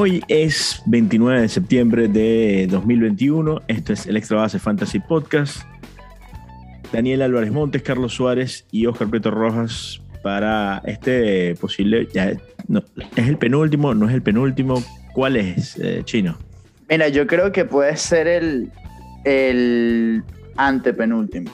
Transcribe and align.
Hoy 0.00 0.22
es 0.28 0.80
29 0.86 1.40
de 1.40 1.48
septiembre 1.48 2.06
de 2.06 2.68
2021. 2.70 3.62
Esto 3.66 3.92
es 3.92 4.06
el 4.06 4.16
Extra 4.16 4.36
Base 4.36 4.60
Fantasy 4.60 5.00
Podcast. 5.00 5.62
Daniel 6.92 7.20
Álvarez 7.20 7.50
Montes, 7.50 7.82
Carlos 7.82 8.14
Suárez 8.14 8.64
y 8.70 8.86
Oscar 8.86 9.08
Preto 9.08 9.32
Rojas 9.32 10.00
para 10.22 10.80
este 10.84 11.56
posible. 11.56 12.06
Ya, 12.14 12.32
no, 12.68 12.84
¿Es 13.16 13.26
el 13.26 13.38
penúltimo? 13.38 13.92
¿No 13.92 14.08
es 14.08 14.14
el 14.14 14.22
penúltimo? 14.22 14.80
¿Cuál 15.14 15.34
es, 15.34 15.76
eh, 15.80 16.02
Chino? 16.04 16.38
Mira, 16.88 17.08
yo 17.08 17.26
creo 17.26 17.50
que 17.50 17.64
puede 17.64 17.96
ser 17.96 18.28
el, 18.28 18.70
el 19.24 20.22
antepenúltimo. 20.56 21.50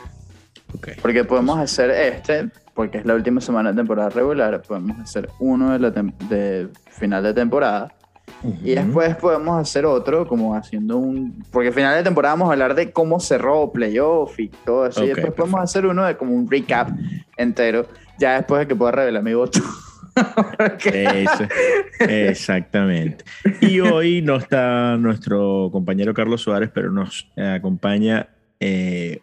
Okay. 0.75 0.97
Porque 1.01 1.25
podemos 1.25 1.59
hacer 1.59 1.89
este, 1.93 2.51
porque 2.75 2.99
es 2.99 3.07
la 3.07 3.15
última 3.15 3.41
semana 3.41 3.71
de 3.71 3.77
temporada 3.77 4.11
regular, 4.11 4.61
podemos 4.61 5.01
hacer 5.01 5.31
uno 5.39 5.73
de, 5.73 5.79
la 5.79 5.91
de 5.91 6.69
final 6.91 7.23
de 7.23 7.33
temporada. 7.33 7.91
Uh 8.45 8.49
-huh. 8.49 8.59
Y 8.63 8.75
después 8.75 9.17
podemos 9.17 9.61
hacer 9.61 9.87
otro, 9.87 10.29
como 10.29 10.55
haciendo 10.55 10.99
un. 10.99 11.43
Porque 11.51 11.69
al 11.69 11.75
final 11.75 11.97
de 11.97 12.03
temporada 12.05 12.35
vamos 12.35 12.49
a 12.51 12.53
hablar 12.53 12.75
de 12.75 12.93
cómo 12.93 13.19
cerró 13.19 13.73
playoff 13.73 14.39
y 14.39 14.49
todo 14.65 14.87
eso. 14.87 15.01
Okay, 15.01 15.05
y 15.05 15.09
después 15.09 15.25
perfecto. 15.27 15.43
podemos 15.43 15.61
hacer 15.63 15.87
uno 15.87 16.05
de 16.05 16.17
como 16.17 16.35
un 16.35 16.51
recap 16.51 16.91
entero, 17.37 17.87
ya 18.19 18.37
después 18.37 18.61
de 18.61 18.69
que 18.69 18.77
pueda 18.77 18.93
revelar 18.93 19.23
mi 19.23 19.35
voto. 19.35 19.61
Eso, 20.85 21.45
exactamente. 21.99 23.25
Y 23.61 23.81
hoy 23.81 24.23
no 24.23 24.37
está 24.37 24.97
nuestro 24.97 25.71
compañero 25.73 26.15
Carlos 26.15 26.43
Suárez, 26.43 26.71
pero 26.73 26.93
nos 26.93 27.29
acompaña 27.37 28.29
eh, 28.61 29.21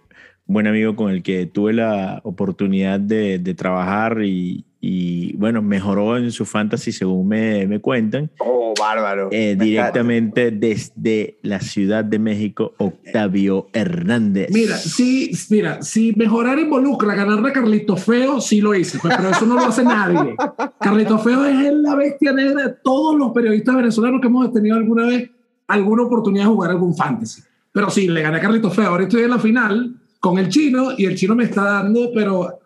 un 0.48 0.54
buen 0.54 0.68
amigo 0.68 0.96
con 0.96 1.12
el 1.12 1.24
que 1.24 1.46
tuve 1.46 1.74
la 1.74 2.20
oportunidad 2.24 3.00
de, 3.00 3.40
de 3.40 3.54
trabajar 3.54 4.22
y, 4.24 4.66
y, 4.82 5.34
bueno, 5.38 5.62
mejoró 5.62 6.18
en 6.18 6.32
su 6.32 6.46
fantasy 6.46 6.92
según 6.92 7.28
me, 7.28 7.66
me 7.68 7.80
cuentan. 7.80 8.30
Oh, 8.40 8.71
bárbaro. 8.82 9.30
Eh, 9.32 9.56
directamente 9.58 10.52
desde 10.52 11.38
la 11.44 11.60
Ciudad 11.60 12.04
de 12.04 12.20
México, 12.20 12.74
Octavio 12.78 13.68
Hernández. 13.74 14.50
Mira, 14.52 14.78
sí, 14.78 15.32
mira, 15.50 15.82
si 15.82 16.14
mejorar 16.16 16.60
involucra 16.60 17.16
ganarle 17.16 17.50
a 17.50 17.54
Carlito 17.54 17.96
Feo, 17.96 18.42
sí 18.42 18.60
lo 18.60 18.76
hice, 18.76 19.00
pues, 19.00 19.16
pero 19.16 19.30
eso 19.30 19.46
no 19.46 19.56
lo 19.56 19.66
hace 19.66 19.84
nadie. 19.84 20.36
Carlito 20.80 21.18
Feo 21.20 21.46
es 21.46 21.74
la 21.74 21.96
bestia 21.96 22.34
negra 22.34 22.64
de 22.64 22.76
todos 22.84 23.16
los 23.16 23.32
periodistas 23.32 23.76
venezolanos 23.76 24.20
que 24.20 24.28
hemos 24.28 24.52
tenido 24.52 24.76
alguna 24.76 25.08
vez 25.08 25.30
alguna 25.68 26.04
oportunidad 26.04 26.46
de 26.46 26.50
jugar 26.50 26.72
algún 26.72 26.96
fantasy. 26.96 27.42
Pero 27.72 27.90
sí, 27.90 28.08
le 28.08 28.22
gané 28.22 28.38
a 28.38 28.42
Carlito 28.42 28.70
Feo. 28.70 28.90
Ahora 28.90 29.04
estoy 29.04 29.24
en 29.24 29.30
la 29.30 29.40
final 29.40 29.96
con 30.20 30.38
el 30.38 30.50
chino 30.50 30.92
y 30.98 31.06
el 31.06 31.16
chino 31.16 31.36
me 31.36 31.46
está 31.46 31.64
dando, 31.64 32.12
pero 32.14 32.60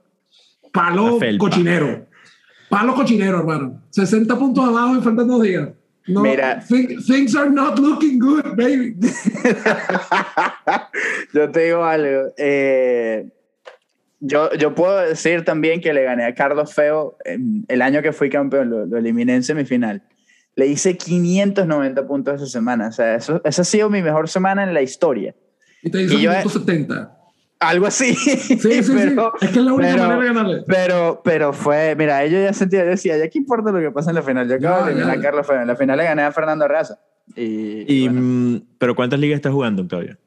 palo 0.74 1.20
cochinero. 1.38 2.08
Palo 2.70 2.96
cochinero, 2.96 3.40
hermano. 3.40 3.82
60 3.92 4.38
puntos 4.38 4.68
abajo 4.68 4.98
y 4.98 5.02
faltan 5.02 5.28
dos 5.28 5.42
días. 5.42 5.70
No, 6.08 6.22
Mira. 6.22 6.62
Things 6.62 7.36
are 7.36 7.50
not 7.50 7.80
looking 7.80 8.20
good, 8.20 8.56
baby. 8.56 8.96
yo 11.34 11.52
te 11.52 11.66
digo 11.66 11.84
algo. 11.84 12.32
Eh, 12.38 13.28
yo, 14.20 14.52
yo 14.54 14.76
puedo 14.76 15.00
decir 15.00 15.44
también 15.44 15.82
que 15.82 15.94
le 15.94 16.04
gané 16.04 16.26
a 16.26 16.36
Carlos 16.36 16.74
Feo 16.74 17.18
el 17.68 17.82
año 17.82 18.02
que 18.02 18.12
fui 18.12 18.30
campeón, 18.30 18.70
lo, 18.70 18.86
lo 18.86 18.98
eliminé 18.98 19.36
en 19.36 19.44
semifinal. 19.44 20.04
Le 20.56 20.68
hice 20.68 20.96
590 20.96 22.08
puntos 22.08 22.36
esa 22.36 22.48
semana. 22.48 22.90
O 22.90 22.92
sea, 22.92 23.16
eso, 23.16 23.42
esa 23.44 23.62
ha 23.64 23.66
sido 23.66 23.90
mi 23.90 24.02
mejor 24.02 24.30
semana 24.30 24.64
en 24.64 24.74
la 24.74 24.82
historia. 24.82 25.36
Y 25.82 25.90
te 25.90 26.04
hizo 26.04 26.18
170. 26.18 27.18
Algo 27.60 27.88
así. 27.88 28.14
Sí, 28.16 28.38
sí, 28.38 28.58
pero, 28.94 29.34
sí. 29.40 29.46
Es 29.46 29.52
que 29.52 29.60
es 29.60 29.66
la 29.66 29.74
única 29.74 29.92
pero, 29.92 30.04
manera 30.04 30.20
de 30.20 30.28
ganarle. 30.28 30.64
Pero, 30.68 31.22
pero 31.24 31.54
fue, 31.54 31.96
mira, 31.98 32.24
ellos 32.24 32.44
ya 32.44 32.54
sentía, 32.54 32.84
yo 32.84 32.92
decía, 32.92 33.18
ya 33.18 33.30
qué 33.30 33.38
importa 33.38 33.72
lo 33.72 33.80
que 33.80 33.92
pasa 33.92 34.12
en 34.12 34.16
la 34.16 34.22
final. 34.22 34.48
Yo 34.48 34.56
acabo 34.56 34.86
de 34.86 34.92
eliminar 34.92 35.18
a 35.18 35.22
Carlos 35.22 35.48
Feo. 35.48 35.62
En 35.62 35.68
la 35.68 35.76
final 35.76 35.98
le 35.98 36.04
gané 36.04 36.24
a 36.24 36.32
Fernando 36.32 36.68
Raza. 36.68 37.00
Y, 37.36 37.86
y 37.92 38.08
bueno. 38.08 38.62
¿Pero 38.78 38.96
cuántas 38.96 39.20
ligas 39.20 39.38
estás 39.38 39.54
jugando, 39.54 39.82
Octavio? 39.82 40.18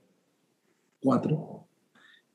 Cuatro. 1.00 1.59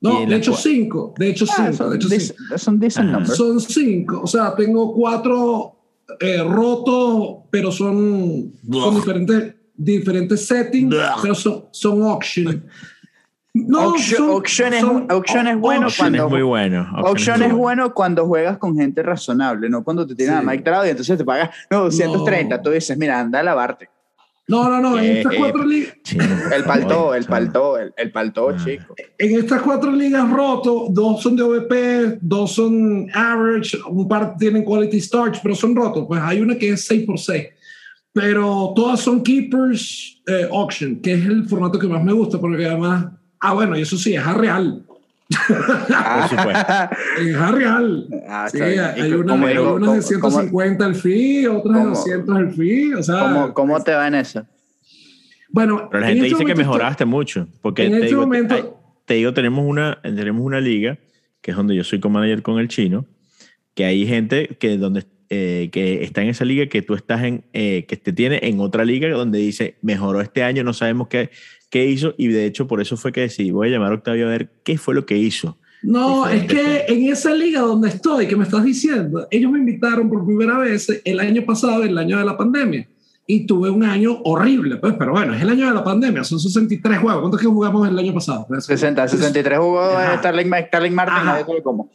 No, 0.00 0.26
de 0.26 0.36
hecho 0.36 0.54
cinco. 0.54 1.14
De 1.16 1.30
hecho 1.30 1.46
ah, 1.48 1.54
cinco. 1.56 1.72
Son, 1.72 1.90
de 1.90 1.96
hecho, 1.96 2.08
decent, 2.08 2.38
cinco. 2.38 2.58
son 2.58 2.78
decent 2.78 3.10
numbers. 3.10 3.36
Son 3.36 3.60
cinco. 3.60 4.20
O 4.22 4.26
sea, 4.26 4.54
tengo 4.54 4.92
cuatro 4.92 5.76
eh, 6.20 6.42
rotos, 6.42 7.44
pero 7.50 7.72
son, 7.72 8.52
son 8.70 8.94
diferentes, 8.94 9.54
diferentes 9.74 10.46
settings, 10.46 10.90
Blah. 10.90 11.16
pero 11.22 11.34
son, 11.34 11.64
son 11.70 12.02
auction. 12.02 12.66
No, 13.56 13.80
auction, 13.80 14.16
son, 14.16 14.30
auction, 14.30 14.74
es, 14.74 14.80
son, 14.80 15.06
auction 15.08 15.46
es 15.46 15.58
bueno 15.58 15.84
auction 15.84 16.06
cuando 16.06 16.26
es 16.26 16.30
muy 16.32 16.42
bueno. 16.42 16.88
Auction, 16.96 17.40
es, 17.40 17.48
es 17.48 17.54
bueno 17.54 17.94
cuando 17.94 18.26
juegas 18.26 18.58
con 18.58 18.76
gente 18.76 19.00
razonable, 19.02 19.70
no 19.70 19.84
cuando 19.84 20.04
te 20.04 20.16
tiran 20.16 20.40
sí. 20.40 20.48
a 20.48 20.50
Mike 20.50 20.64
Trout 20.64 20.86
y 20.86 20.90
entonces 20.90 21.16
te 21.16 21.24
pagas 21.24 21.50
no 21.70 21.84
230, 21.84 22.56
no. 22.56 22.62
tú 22.62 22.70
dices, 22.70 22.98
mira, 22.98 23.20
anda 23.20 23.38
a 23.38 23.42
lavarte. 23.44 23.88
No, 24.46 24.68
no, 24.68 24.78
no, 24.78 24.98
en 24.98 25.18
estas 25.18 25.36
cuatro 25.36 25.64
ligas. 25.64 25.94
El 26.54 26.64
paltó, 26.64 27.14
el 27.14 27.24
paltó, 27.24 27.78
el, 27.78 27.94
el 27.96 28.12
paltó, 28.12 28.50
ah. 28.50 28.56
chico. 28.62 28.94
En 29.16 29.38
estas 29.38 29.62
cuatro 29.62 29.90
ligas 29.90 30.28
rotos, 30.30 30.92
dos 30.92 31.22
son 31.22 31.34
de 31.34 31.42
OVP, 31.42 32.18
dos 32.20 32.52
son 32.52 33.08
average, 33.14 33.78
un 33.88 34.06
par 34.06 34.36
tienen 34.36 34.64
quality 34.64 35.00
starts, 35.00 35.40
pero 35.42 35.54
son 35.54 35.74
rotos. 35.74 36.04
Pues 36.06 36.20
hay 36.20 36.40
una 36.40 36.58
que 36.58 36.70
es 36.70 36.84
6 36.86 37.06
por 37.06 37.18
6 37.18 37.48
Pero 38.12 38.72
todas 38.76 39.00
son 39.00 39.22
keepers 39.22 40.22
eh, 40.26 40.46
auction, 40.52 41.00
que 41.00 41.14
es 41.14 41.24
el 41.24 41.48
formato 41.48 41.78
que 41.78 41.86
más 41.86 42.04
me 42.04 42.12
gusta, 42.12 42.38
porque 42.38 42.66
además, 42.66 43.06
ah, 43.44 43.54
bueno, 43.54 43.76
y 43.78 43.82
eso 43.82 43.96
sí, 43.96 44.14
es 44.14 44.26
a 44.26 44.34
real. 44.34 44.82
Por 44.86 46.28
supuesto. 46.28 46.72
es 47.20 47.36
a 47.36 47.52
real. 47.52 48.06
Ah, 48.28 48.48
sí, 48.50 48.60
hay, 48.60 48.78
una, 48.78 48.92
hay 49.34 49.52
digo, 49.52 49.74
unas 49.74 49.94
de 49.94 50.02
150 50.02 50.78
¿cómo? 50.78 50.90
el 50.90 50.94
fee, 51.00 51.46
otras 51.46 51.74
de 51.76 51.84
200 51.84 52.38
el 52.38 52.52
fee. 52.52 52.94
O 52.94 53.02
sea, 53.02 53.20
¿Cómo, 53.20 53.54
cómo 53.54 53.82
te 53.82 53.92
va 53.92 54.08
en 54.08 54.16
eso? 54.16 54.46
Bueno, 55.50 55.88
pero 55.90 56.00
la 56.00 56.08
gente 56.08 56.26
este 56.26 56.38
dice 56.38 56.44
que 56.46 56.54
mejoraste 56.54 57.04
mucho. 57.04 57.48
Porque 57.62 57.84
en 57.84 57.92
te 57.92 57.96
este 57.96 58.08
digo, 58.08 58.20
momento. 58.22 58.54
Te, 58.54 58.64
te, 59.06 59.14
digo, 59.14 59.32
tenemos 59.32 59.64
una, 59.66 60.00
tenemos 60.02 60.44
una 60.44 60.60
liga 60.60 60.98
que 61.40 61.50
es 61.50 61.56
donde 61.56 61.76
yo 61.76 61.84
soy 61.84 62.00
co-manager 62.00 62.42
con 62.42 62.58
el 62.58 62.68
chino, 62.68 63.04
que 63.74 63.84
hay 63.84 64.06
gente 64.06 64.56
que 64.58 64.78
donde 64.78 65.04
eh, 65.30 65.68
que 65.72 66.04
está 66.04 66.22
en 66.22 66.28
esa 66.28 66.44
liga 66.44 66.66
que 66.66 66.82
tú 66.82 66.94
estás 66.94 67.22
en, 67.24 67.44
eh, 67.52 67.86
que 67.88 67.96
te 67.96 68.12
tiene 68.12 68.40
en 68.42 68.60
otra 68.60 68.84
liga 68.84 69.08
donde 69.08 69.38
dice 69.38 69.76
mejoró 69.82 70.20
este 70.20 70.42
año, 70.42 70.62
no 70.64 70.72
sabemos 70.72 71.08
qué, 71.08 71.30
qué 71.74 71.86
hizo 71.86 72.14
y 72.16 72.28
de 72.28 72.46
hecho 72.46 72.68
por 72.68 72.80
eso 72.80 72.96
fue 72.96 73.10
que 73.10 73.22
decidí, 73.22 73.50
voy 73.50 73.66
a 73.66 73.72
llamar 73.72 73.90
a 73.90 73.94
Octavio 73.96 74.28
a 74.28 74.30
ver 74.30 74.48
qué 74.62 74.78
fue 74.78 74.94
lo 74.94 75.04
que 75.04 75.18
hizo. 75.18 75.58
No, 75.82 76.28
es 76.28 76.44
que 76.44 76.84
en 76.86 77.10
esa 77.10 77.34
liga 77.34 77.62
donde 77.62 77.88
estoy, 77.88 78.28
que 78.28 78.36
me 78.36 78.44
estás 78.44 78.62
diciendo, 78.62 79.26
ellos 79.28 79.50
me 79.50 79.58
invitaron 79.58 80.08
por 80.08 80.24
primera 80.24 80.56
vez 80.56 81.02
el 81.04 81.18
año 81.18 81.44
pasado, 81.44 81.82
el 81.82 81.98
año 81.98 82.16
de 82.16 82.24
la 82.24 82.36
pandemia, 82.36 82.88
y 83.26 83.44
tuve 83.44 83.70
un 83.70 83.82
año 83.82 84.20
horrible, 84.22 84.76
pues, 84.76 84.94
pero 84.96 85.10
bueno, 85.10 85.34
es 85.34 85.42
el 85.42 85.48
año 85.48 85.66
de 85.66 85.74
la 85.74 85.82
pandemia, 85.82 86.22
son 86.22 86.38
63 86.38 86.98
juegos. 86.98 87.20
¿Cuántos 87.22 87.40
que 87.40 87.48
jugamos 87.48 87.88
el 87.88 87.98
año 87.98 88.14
pasado? 88.14 88.46
60, 88.56 89.08
63 89.08 89.58
jugó 89.58 89.90
Starling, 90.18 90.52
Starling 90.68 90.94
Martin, 90.94 91.24
sabe 91.24 91.62
cómo. 91.64 91.90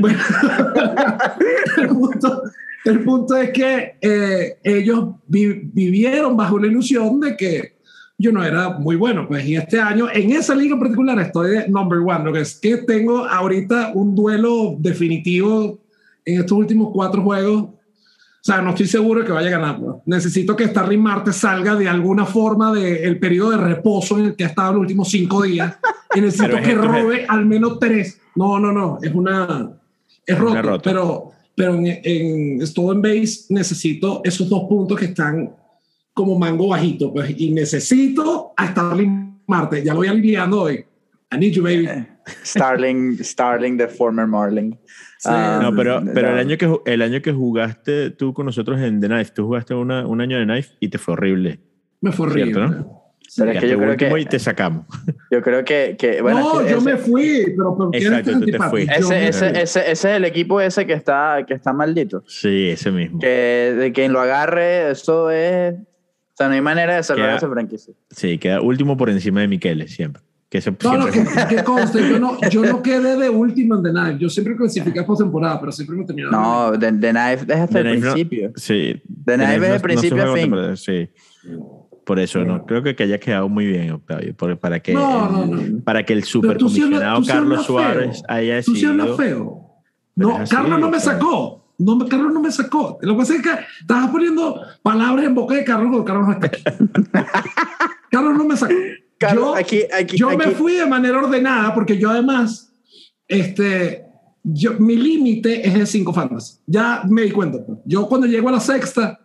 Bueno, 0.00 0.18
el, 1.78 1.88
punto, 1.88 2.42
el, 2.84 3.04
punto, 3.04 3.36
es 3.36 3.50
que 3.50 3.94
eh, 4.00 4.58
ellos 4.64 5.10
vi, 5.28 5.46
vivieron 5.72 6.36
bajo 6.36 6.58
la 6.58 6.66
ilusión 6.66 7.20
de 7.20 7.36
que 7.36 7.79
yo 8.20 8.32
no 8.32 8.44
era 8.44 8.70
muy 8.70 8.96
bueno, 8.96 9.26
pues, 9.26 9.46
y 9.46 9.56
este 9.56 9.80
año, 9.80 10.08
en 10.12 10.32
esa 10.32 10.54
liga 10.54 10.74
en 10.74 10.80
particular, 10.80 11.18
estoy 11.18 11.50
de 11.50 11.68
number 11.68 11.98
one, 11.98 12.24
lo 12.24 12.32
que 12.32 12.40
es 12.40 12.54
que 12.54 12.76
tengo 12.78 13.24
ahorita 13.24 13.92
un 13.94 14.14
duelo 14.14 14.76
definitivo 14.78 15.78
en 16.24 16.40
estos 16.40 16.58
últimos 16.58 16.90
cuatro 16.92 17.22
juegos 17.22 17.70
o 18.40 18.42
sea, 18.42 18.62
no 18.62 18.70
estoy 18.70 18.86
seguro 18.86 19.20
de 19.20 19.26
que 19.26 19.32
vaya 19.32 19.48
a 19.48 19.50
ganar. 19.50 19.78
Bro. 19.78 20.02
Necesito 20.06 20.56
que 20.56 20.66
Starling 20.66 21.02
Marte 21.02 21.30
salga 21.30 21.74
de 21.74 21.86
alguna 21.86 22.24
forma 22.24 22.72
del 22.72 23.02
de 23.02 23.16
periodo 23.16 23.50
de 23.50 23.58
reposo 23.58 24.18
en 24.18 24.26
el 24.26 24.34
que 24.34 24.44
ha 24.44 24.46
estado 24.46 24.72
los 24.72 24.80
últimos 24.80 25.10
cinco 25.10 25.42
días. 25.42 25.76
Y 26.14 26.20
necesito 26.22 26.56
que 26.56 26.74
robe 26.74 27.26
al 27.28 27.44
menos 27.44 27.78
tres. 27.78 28.18
No, 28.34 28.58
no, 28.58 28.72
no. 28.72 28.98
Es 29.02 29.14
una. 29.14 29.70
Es 30.24 30.38
roto. 30.38 30.52
Una 30.52 30.62
roto. 30.62 30.82
Pero, 30.82 31.32
pero 31.54 31.74
en, 31.74 32.00
en 32.02 32.66
Stolen 32.66 33.02
Base 33.02 33.44
necesito 33.50 34.22
esos 34.24 34.48
dos 34.48 34.62
puntos 34.66 34.98
que 34.98 35.04
están 35.04 35.54
como 36.20 36.38
mango 36.38 36.68
bajito. 36.68 37.12
Pues, 37.12 37.34
y 37.38 37.50
necesito 37.50 38.52
a 38.56 38.68
Starling 38.68 39.40
Marte. 39.46 39.82
Ya 39.82 39.92
lo 39.92 40.00
voy 40.00 40.08
aliviando 40.08 40.62
hoy. 40.62 40.84
I 41.32 41.38
need 41.38 41.52
you, 41.52 41.62
baby. 41.62 41.88
Starling, 42.44 43.18
Starling, 43.22 43.78
the 43.78 43.88
former 43.88 44.26
Marling. 44.26 44.76
Sí, 45.18 45.28
um, 45.28 45.62
no, 45.62 45.76
pero, 45.76 46.02
pero 46.14 46.30
el, 46.30 46.38
año 46.38 46.56
que, 46.56 46.80
el 46.86 47.02
año 47.02 47.20
que 47.22 47.32
jugaste 47.32 48.10
tú 48.10 48.32
con 48.32 48.46
nosotros 48.46 48.80
en 48.80 49.00
The 49.00 49.08
Knife, 49.08 49.32
tú 49.34 49.46
jugaste 49.46 49.74
una, 49.74 50.06
un 50.06 50.20
año 50.20 50.38
de 50.38 50.44
Knife 50.44 50.74
y 50.80 50.88
te 50.88 50.98
fue 50.98 51.14
horrible. 51.14 51.60
Me 52.00 52.12
fue 52.12 52.26
horrible. 52.26 52.54
¿Cierto, 52.54 52.74
no? 52.74 53.00
Sí, 53.28 53.42
pero 53.42 53.52
es 53.52 53.60
que 53.60 53.68
yo 53.68 53.78
creo 53.78 53.96
que 53.96 54.20
y 54.20 54.24
te 54.24 54.38
sacamos. 54.40 54.86
Yo 55.30 55.40
creo 55.40 55.64
que, 55.64 55.94
que 55.96 56.20
bueno, 56.20 56.40
no, 56.40 56.60
es 56.60 56.66
que 56.66 56.72
yo 56.72 56.78
ese, 56.78 56.90
me 56.90 56.96
fui, 56.96 57.44
pero 57.56 57.76
¿por 57.76 57.92
qué 57.92 57.98
Exacto, 57.98 58.40
tú 58.40 58.46
te 58.46 58.58
fuiste. 58.58 58.98
Ese, 58.98 59.28
ese, 59.28 59.48
ese, 59.50 59.60
ese, 59.62 59.90
es 59.92 60.04
el 60.04 60.24
equipo 60.24 60.60
ese 60.60 60.84
que 60.84 60.94
está, 60.94 61.44
que 61.46 61.54
está 61.54 61.72
maldito. 61.72 62.24
Sí, 62.26 62.70
ese 62.70 62.90
mismo. 62.90 63.20
Que 63.20 63.74
de 63.78 63.92
quien 63.92 64.12
lo 64.12 64.20
agarre, 64.20 64.90
eso 64.90 65.30
es. 65.30 65.76
Sea, 66.40 66.48
no 66.48 66.54
hay 66.54 66.60
manera 66.62 66.96
de 66.96 67.02
salvar 67.02 67.26
queda, 67.28 67.36
esa 67.36 67.48
franquicia. 67.50 67.92
Sí, 68.10 68.38
queda 68.38 68.62
último 68.62 68.96
por 68.96 69.10
encima 69.10 69.40
de 69.42 69.48
Miqueles 69.48 69.92
siempre. 69.92 70.22
Que 70.48 70.60
se 70.60 70.70
no, 70.82 70.96
no, 70.96 71.06
que, 71.06 71.22
que 71.48 71.62
conste, 71.62 72.00
yo 72.08 72.18
no, 72.18 72.36
yo 72.50 72.62
no 72.64 72.82
quedé 72.82 73.16
de 73.16 73.28
último 73.28 73.76
en 73.76 73.82
The 73.84 73.90
Knife. 73.90 74.18
Yo 74.18 74.28
siempre 74.30 74.56
clasifiqué 74.56 75.02
postemporada, 75.04 75.60
pero 75.60 75.70
siempre 75.70 75.96
me 75.96 76.04
terminaba. 76.04 76.32
No, 76.72 76.78
The, 76.78 76.92
The 76.92 77.10
Knife 77.10 77.44
es 77.52 77.60
hasta 77.60 77.66
The 77.66 77.78
el 77.80 77.86
Knife 77.92 78.06
no- 78.06 78.12
principio. 78.14 78.52
sí. 78.56 79.02
The 79.26 79.34
Knife 79.34 79.54
es 79.54 79.60
de 79.60 79.68
no- 79.74 79.80
principio 79.82 80.24
no 80.24 80.30
a 80.30 80.34
fin. 80.34 80.42
temporada, 80.44 80.76
Sí. 80.76 81.08
Por 82.04 82.18
eso, 82.18 82.42
no 82.44 82.64
creo 82.66 82.82
que, 82.82 82.96
que 82.96 83.02
haya 83.04 83.20
quedado 83.20 83.48
muy 83.48 83.66
bien, 83.66 83.90
Octavio, 83.92 84.34
por- 84.34 84.58
para 84.58 84.80
que 84.80 84.92
No, 84.94 85.26
el, 85.44 85.50
no, 85.50 85.56
no. 85.56 85.84
para 85.84 86.02
que 86.04 86.14
el 86.14 86.24
supercomisionado 86.24 87.22
Carlos 87.24 87.66
Suárez 87.66 88.16
feo. 88.16 88.24
haya 88.28 88.62
Tú 88.62 88.74
sí 88.74 88.84
hablas 88.86 89.08
decidido. 89.10 89.36
feo. 89.36 89.66
No, 90.16 90.40
Carlos 90.50 90.80
no 90.80 90.90
me 90.90 90.98
sacó. 90.98 91.59
No, 91.80 91.96
me- 91.96 92.08
Carlos 92.08 92.32
no 92.32 92.40
me 92.40 92.50
sacó. 92.52 92.98
Lo 93.02 93.14
que 93.14 93.18
pasa 93.18 93.34
es 93.34 93.42
que 93.42 93.50
estabas 93.80 94.10
poniendo 94.10 94.60
palabras 94.82 95.24
en 95.24 95.34
boca 95.34 95.54
de 95.54 95.64
Carlos 95.64 95.88
cuando 95.90 96.04
Carlos 96.04 96.26
no 96.28 96.32
está 96.34 96.46
aquí. 96.46 96.62
Carlos 98.10 98.36
no 98.36 98.44
me 98.44 98.56
sacó. 98.56 98.74
Carlos, 99.18 99.44
yo 99.44 99.54
aquí, 99.56 99.82
aquí, 99.92 100.16
yo 100.16 100.28
aquí- 100.30 100.36
me 100.38 100.46
fui 100.52 100.74
de 100.74 100.86
manera 100.86 101.18
ordenada 101.18 101.74
porque 101.74 101.98
yo 101.98 102.10
además, 102.10 102.72
este, 103.28 104.04
yo, 104.42 104.74
mi 104.78 104.96
límite 104.96 105.66
es 105.66 105.74
de 105.74 105.84
cinco 105.86 106.12
fantasy. 106.12 106.58
Ya 106.66 107.02
me 107.08 107.22
di 107.22 107.30
cuenta. 107.30 107.58
pues. 107.64 107.78
Yo 107.84 108.08
cuando 108.08 108.26
llego 108.26 108.48
a 108.48 108.52
la 108.52 108.60
sexta, 108.60 109.20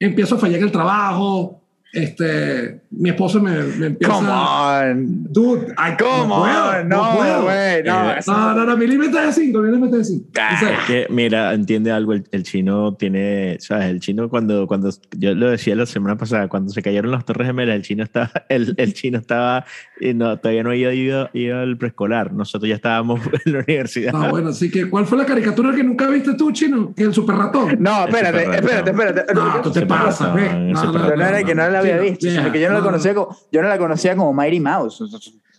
empiezo 0.00 0.34
a 0.34 0.38
fallar 0.38 0.58
en 0.58 0.64
el 0.64 0.72
trabajo. 0.72 1.62
Este, 1.92 2.82
mi 2.90 3.08
esposo 3.10 3.40
me, 3.40 3.52
me 3.62 3.86
empieza 3.86 4.12
Come 4.12 4.28
on. 4.28 5.24
Dude, 5.32 5.68
ay, 5.78 5.94
Come 5.98 6.28
no 6.28 6.40
puedo, 6.40 6.70
on. 6.80 6.88
No, 6.88 7.16
puedo. 7.16 7.42
güey. 7.44 7.82
No, 7.84 8.10
Eh, 8.12 8.18
No, 8.26 8.54
no, 8.54 8.64
no, 8.66 8.76
mi 8.76 8.86
límite 8.86 9.18
es 9.18 9.26
de 9.36 9.44
5, 9.44 9.58
mi 9.60 9.70
límite 9.70 9.96
es 10.00 10.08
de 10.08 10.14
5. 10.16 10.26
Ah. 10.38 10.78
Que, 10.86 11.06
mira, 11.08 11.54
entiende 11.54 11.90
algo, 11.92 12.12
el, 12.12 12.24
el 12.32 12.42
chino 12.42 12.94
tiene, 12.94 13.56
¿sabes? 13.60 13.86
El 13.86 14.00
chino 14.00 14.28
cuando, 14.28 14.66
cuando, 14.66 14.90
yo 15.16 15.34
lo 15.34 15.48
decía 15.50 15.74
la 15.74 15.86
semana 15.86 16.16
pasada, 16.16 16.48
cuando 16.48 16.70
se 16.70 16.82
cayeron 16.82 17.12
las 17.12 17.24
Torres 17.24 17.46
Gemelas, 17.46 17.76
el 17.76 17.82
chino 17.82 18.04
estaba, 18.04 18.30
el, 18.50 18.74
el 18.76 18.92
chino 18.92 19.18
estaba, 19.18 19.64
y 20.00 20.12
no, 20.12 20.36
todavía 20.38 20.64
no 20.64 20.70
había 20.70 20.92
ido, 20.92 21.30
ido 21.32 21.60
al 21.60 21.78
preescolar, 21.78 22.32
nosotros 22.32 22.68
ya 22.68 22.74
estábamos 22.74 23.20
en 23.46 23.52
la 23.52 23.60
universidad. 23.60 24.12
Ah, 24.14 24.28
bueno, 24.30 24.50
así 24.50 24.70
que, 24.70 24.90
¿cuál 24.90 25.06
fue 25.06 25.16
la 25.16 25.24
caricatura 25.24 25.74
que 25.74 25.82
nunca 25.82 26.08
viste 26.08 26.34
tú, 26.34 26.52
chino? 26.52 26.92
Que 26.94 27.04
el 27.04 27.14
super 27.14 27.36
ratón. 27.36 27.76
No, 27.78 28.04
espérate, 28.06 28.42
espérate, 28.56 28.90
espérate. 28.90 29.34
No, 29.34 29.60
tú 29.62 29.70
te 29.72 29.86
pasas, 29.86 30.34
No, 30.34 30.58
no, 30.58 30.92
ratón. 30.92 31.08
Yo 31.10 31.16
no 31.16 31.24
era 31.24 31.42
que 31.42 31.54
no 31.54 31.62
la 31.76 31.94
había 31.94 31.98
visto, 32.10 32.26
yeah, 32.28 32.50
que 32.52 32.60
yo 32.60 32.68
no, 32.68 32.74
la 32.74 32.80
no, 32.80 32.84
conocía 32.86 33.14
como, 33.14 33.36
yo 33.52 33.62
no 33.62 33.68
la 33.68 33.78
conocía 33.78 34.16
como 34.16 34.32
Mighty 34.32 34.60
Mouse. 34.60 35.02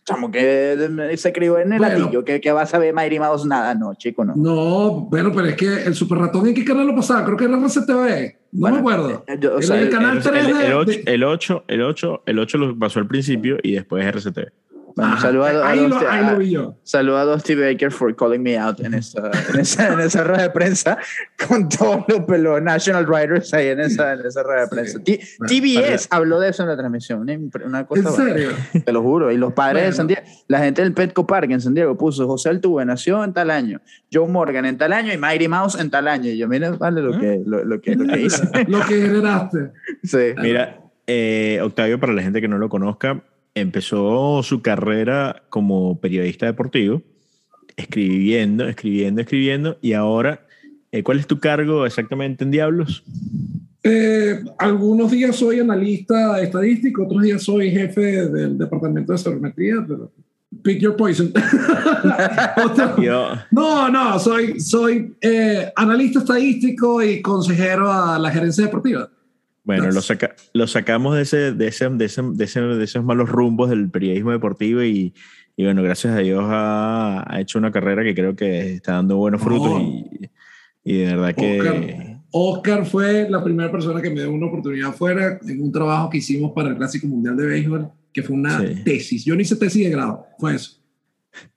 Chamo, 0.05 0.31
que 0.31 1.13
se 1.17 1.33
crió 1.33 1.59
en 1.59 1.73
el 1.73 1.79
Bueno. 1.79 1.99
latillo, 1.99 2.23
que, 2.23 2.39
que 2.39 2.51
vas 2.53 2.73
a 2.73 2.77
ver 2.79 2.93
Mighty 2.93 3.19
Mouse 3.19 3.45
nada, 3.45 3.75
no, 3.75 3.93
chico, 3.95 4.23
no. 4.23 4.35
No, 4.37 5.01
bueno, 5.09 5.33
pero 5.35 5.47
es 5.47 5.55
que 5.57 5.83
el 5.83 5.93
super 5.95 6.17
ratón, 6.17 6.47
¿en 6.47 6.53
qué 6.53 6.63
canal 6.63 6.87
lo 6.87 6.95
pasaba? 6.95 7.25
Creo 7.25 7.35
que 7.35 7.43
era 7.43 7.57
RCTV. 7.57 8.35
No 8.53 8.59
Bueno, 8.61 8.75
me 8.75 8.79
acuerdo. 8.79 9.23
eh, 9.27 9.37
yo- 9.37 9.57
o 9.57 9.61
sea, 9.61 9.75
el 9.77 9.87
el- 9.87 9.89
canal 9.89 10.17
El, 10.17 10.23
3 10.23 10.45
el, 10.47 10.57
de- 10.57 10.65
el 10.67 10.73
8, 10.73 10.85
de- 11.05 11.13
el 11.13 11.23
8, 11.25 11.63
el 11.67 11.81
8, 11.81 12.23
el 12.25 12.39
8 12.39 12.57
lo 12.57 12.79
pasó 12.79 12.99
al 12.99 13.07
principio 13.07 13.57
y 13.61 13.73
después 13.73 14.05
RCTV. 14.05 14.47
Bueno, 14.97 15.21
saludo 15.21 15.45
a, 15.45 15.49
a 15.49 15.69
ahí, 15.69 15.87
lo, 15.87 17.03
lo 17.03 17.17
a 17.17 17.25
Dusty 17.25 17.53
Baker 17.53 17.91
for 17.91 18.15
calling 18.15 18.41
me 18.41 18.57
out 18.57 18.79
en 18.79 18.95
esa, 18.95 19.29
en 19.53 19.59
esa, 19.59 19.93
en 19.93 19.99
esa 19.99 20.23
rueda 20.23 20.41
de 20.41 20.49
prensa 20.49 20.97
con 21.47 21.69
todos 21.69 22.03
los 22.07 22.21
pelos 22.21 22.61
National 22.63 23.05
Writers 23.05 23.53
ahí 23.53 23.67
en 23.67 23.79
esa, 23.79 24.13
en 24.13 24.25
esa 24.25 24.41
rueda 24.41 24.61
de 24.61 24.67
prensa. 24.67 24.99
T- 25.03 25.19
TBS 25.47 26.07
habló 26.09 26.39
de 26.39 26.49
eso 26.49 26.63
en 26.63 26.69
la 26.69 26.77
transmisión, 26.77 27.27
una, 27.63 27.85
cosa 27.85 28.09
¿En 28.09 28.15
serio? 28.15 28.49
Te 28.83 28.91
lo 28.91 29.03
juro. 29.03 29.31
Y 29.31 29.37
los 29.37 29.53
padres 29.53 29.85
de. 29.85 29.93
San 29.93 30.07
Diego, 30.07 30.23
la 30.47 30.59
gente 30.59 30.81
del 30.81 30.93
Petco 30.93 31.27
Park 31.27 31.51
en 31.51 31.61
San 31.61 31.75
Diego 31.75 31.95
puso 31.95 32.25
José 32.25 32.49
Altuve 32.49 32.83
nació 32.83 33.23
en 33.23 33.33
tal 33.33 33.51
año, 33.51 33.81
Joe 34.11 34.27
Morgan 34.27 34.65
en 34.65 34.77
tal 34.79 34.93
año 34.93 35.13
y 35.13 35.17
Mighty 35.17 35.47
Mouse 35.47 35.79
en 35.79 35.91
tal 35.91 36.07
año. 36.07 36.31
Y 36.31 36.37
yo, 36.37 36.47
mira, 36.47 36.71
vale 36.71 37.01
lo 37.01 37.19
que, 37.19 37.41
lo, 37.45 37.63
lo 37.63 37.79
que, 37.81 37.95
lo 37.95 38.11
que 38.11 38.21
hice. 38.21 38.49
lo 38.67 38.79
que 38.81 39.01
generaste. 39.01 39.71
Sí. 40.03 40.33
Mira, 40.41 40.79
eh, 41.05 41.59
Octavio, 41.61 41.99
para 41.99 42.13
la 42.13 42.23
gente 42.23 42.41
que 42.41 42.47
no 42.47 42.57
lo 42.57 42.67
conozca, 42.67 43.23
empezó 43.59 44.41
su 44.43 44.61
carrera 44.61 45.43
como 45.49 45.99
periodista 45.99 46.45
deportivo, 46.45 47.01
escribiendo, 47.75 48.67
escribiendo, 48.67 49.21
escribiendo, 49.21 49.77
y 49.81 49.93
ahora, 49.93 50.45
eh, 50.91 51.03
¿cuál 51.03 51.19
es 51.19 51.27
tu 51.27 51.39
cargo 51.39 51.85
exactamente 51.85 52.43
en 52.43 52.51
Diablos? 52.51 53.03
Eh, 53.83 54.43
algunos 54.57 55.11
días 55.11 55.35
soy 55.35 55.59
analista 55.59 56.41
estadístico, 56.41 57.05
otros 57.05 57.23
días 57.23 57.43
soy 57.43 57.71
jefe 57.71 58.27
del 58.27 58.57
departamento 58.57 59.13
de 59.13 59.17
sabermetría, 59.17 59.75
pero 59.87 60.11
pick 60.61 60.79
your 60.79 60.95
poison. 60.95 61.31
No, 63.51 63.89
no, 63.89 64.19
soy, 64.19 64.59
soy 64.59 65.15
eh, 65.21 65.71
analista 65.75 66.19
estadístico 66.19 67.01
y 67.01 67.21
consejero 67.21 67.91
a 67.91 68.19
la 68.19 68.31
gerencia 68.31 68.65
deportiva. 68.65 69.09
Bueno, 69.67 69.91
lo, 69.91 70.01
saca- 70.01 70.33
lo 70.53 70.65
sacamos 70.65 71.15
de, 71.15 71.21
ese, 71.21 71.51
de, 71.51 71.67
ese, 71.67 71.89
de, 71.89 72.05
ese, 72.05 72.21
de, 72.23 72.43
ese- 72.45 72.61
de 72.61 72.83
esos 72.83 73.03
malos 73.03 73.29
rumbos 73.29 73.69
del 73.69 73.89
periodismo 73.91 74.31
deportivo 74.31 74.81
y, 74.81 75.13
y 75.55 75.63
bueno, 75.63 75.83
gracias 75.83 76.15
a 76.15 76.19
Dios 76.19 76.43
ha, 76.47 77.23
ha 77.27 77.41
hecho 77.41 77.59
una 77.59 77.71
carrera 77.71 78.03
que 78.03 78.15
creo 78.15 78.35
que 78.35 78.73
está 78.73 78.93
dando 78.93 79.17
buenos 79.17 79.41
frutos 79.41 79.69
No. 79.73 79.79
y, 79.81 80.29
y 80.83 80.97
de 80.99 81.05
verdad 81.15 81.35
que... 81.35 81.59
Oscar, 81.59 82.17
Oscar 82.31 82.85
fue 82.85 83.29
la 83.29 83.43
primera 83.43 83.71
persona 83.71 84.01
que 84.01 84.09
me 84.09 84.21
dio 84.21 84.31
una 84.31 84.47
oportunidad 84.47 84.89
afuera 84.89 85.39
en 85.47 85.61
un 85.61 85.71
trabajo 85.71 86.09
que 86.09 86.17
hicimos 86.19 86.51
para 86.53 86.69
el 86.69 86.77
Clásico 86.77 87.07
Mundial 87.07 87.35
de 87.37 87.45
Béisbol, 87.45 87.89
que 88.13 88.23
fue 88.23 88.35
una 88.35 88.59
Sí. 88.59 88.83
tesis. 88.83 89.25
Yo 89.25 89.35
no 89.35 89.41
hice 89.41 89.55
tesis 89.57 89.83
de 89.83 89.89
grado, 89.91 90.25
fue 90.39 90.55
eso. 90.55 90.81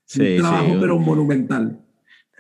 Sí, 0.04 0.20
un 0.36 0.38
trabajo, 0.38 0.66
sí. 0.72 0.78
pero 0.80 0.98
monumental. 0.98 1.78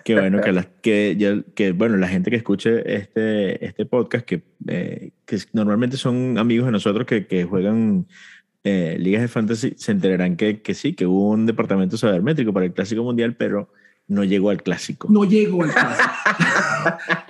Qué 0.04 0.14
bueno 0.18 0.40
que, 0.40 0.52
la, 0.52 0.64
que, 0.82 1.16
ya- 1.18 1.42
que, 1.54 1.72
bueno, 1.72 1.96
la 1.96 2.08
gente 2.08 2.30
que 2.30 2.36
escuche 2.36 2.94
este, 2.94 3.64
este 3.64 3.86
podcast, 3.86 4.24
que, 4.24 4.42
eh, 4.68 5.10
que 5.26 5.38
normalmente 5.52 5.96
son 5.96 6.38
amigos 6.38 6.66
de 6.66 6.72
nosotros 6.72 7.06
que, 7.06 7.26
que 7.26 7.44
juegan 7.44 8.06
eh, 8.64 8.96
ligas 8.98 9.22
de 9.22 9.28
fantasy, 9.28 9.74
se 9.76 9.92
enterarán 9.92 10.36
que, 10.36 10.60
que 10.62 10.74
sí, 10.74 10.94
que 10.94 11.06
hubo 11.06 11.30
un 11.30 11.46
departamento 11.46 11.96
sabermétrico 11.96 12.52
para 12.52 12.66
el 12.66 12.72
Clásico 12.72 13.02
Mundial, 13.02 13.34
pero 13.36 13.72
no 14.08 14.24
llegó 14.24 14.50
al 14.50 14.62
Clásico. 14.62 15.06
No 15.10 15.24
llegó 15.24 15.62
al 15.62 15.70
Clásico. 15.70 16.10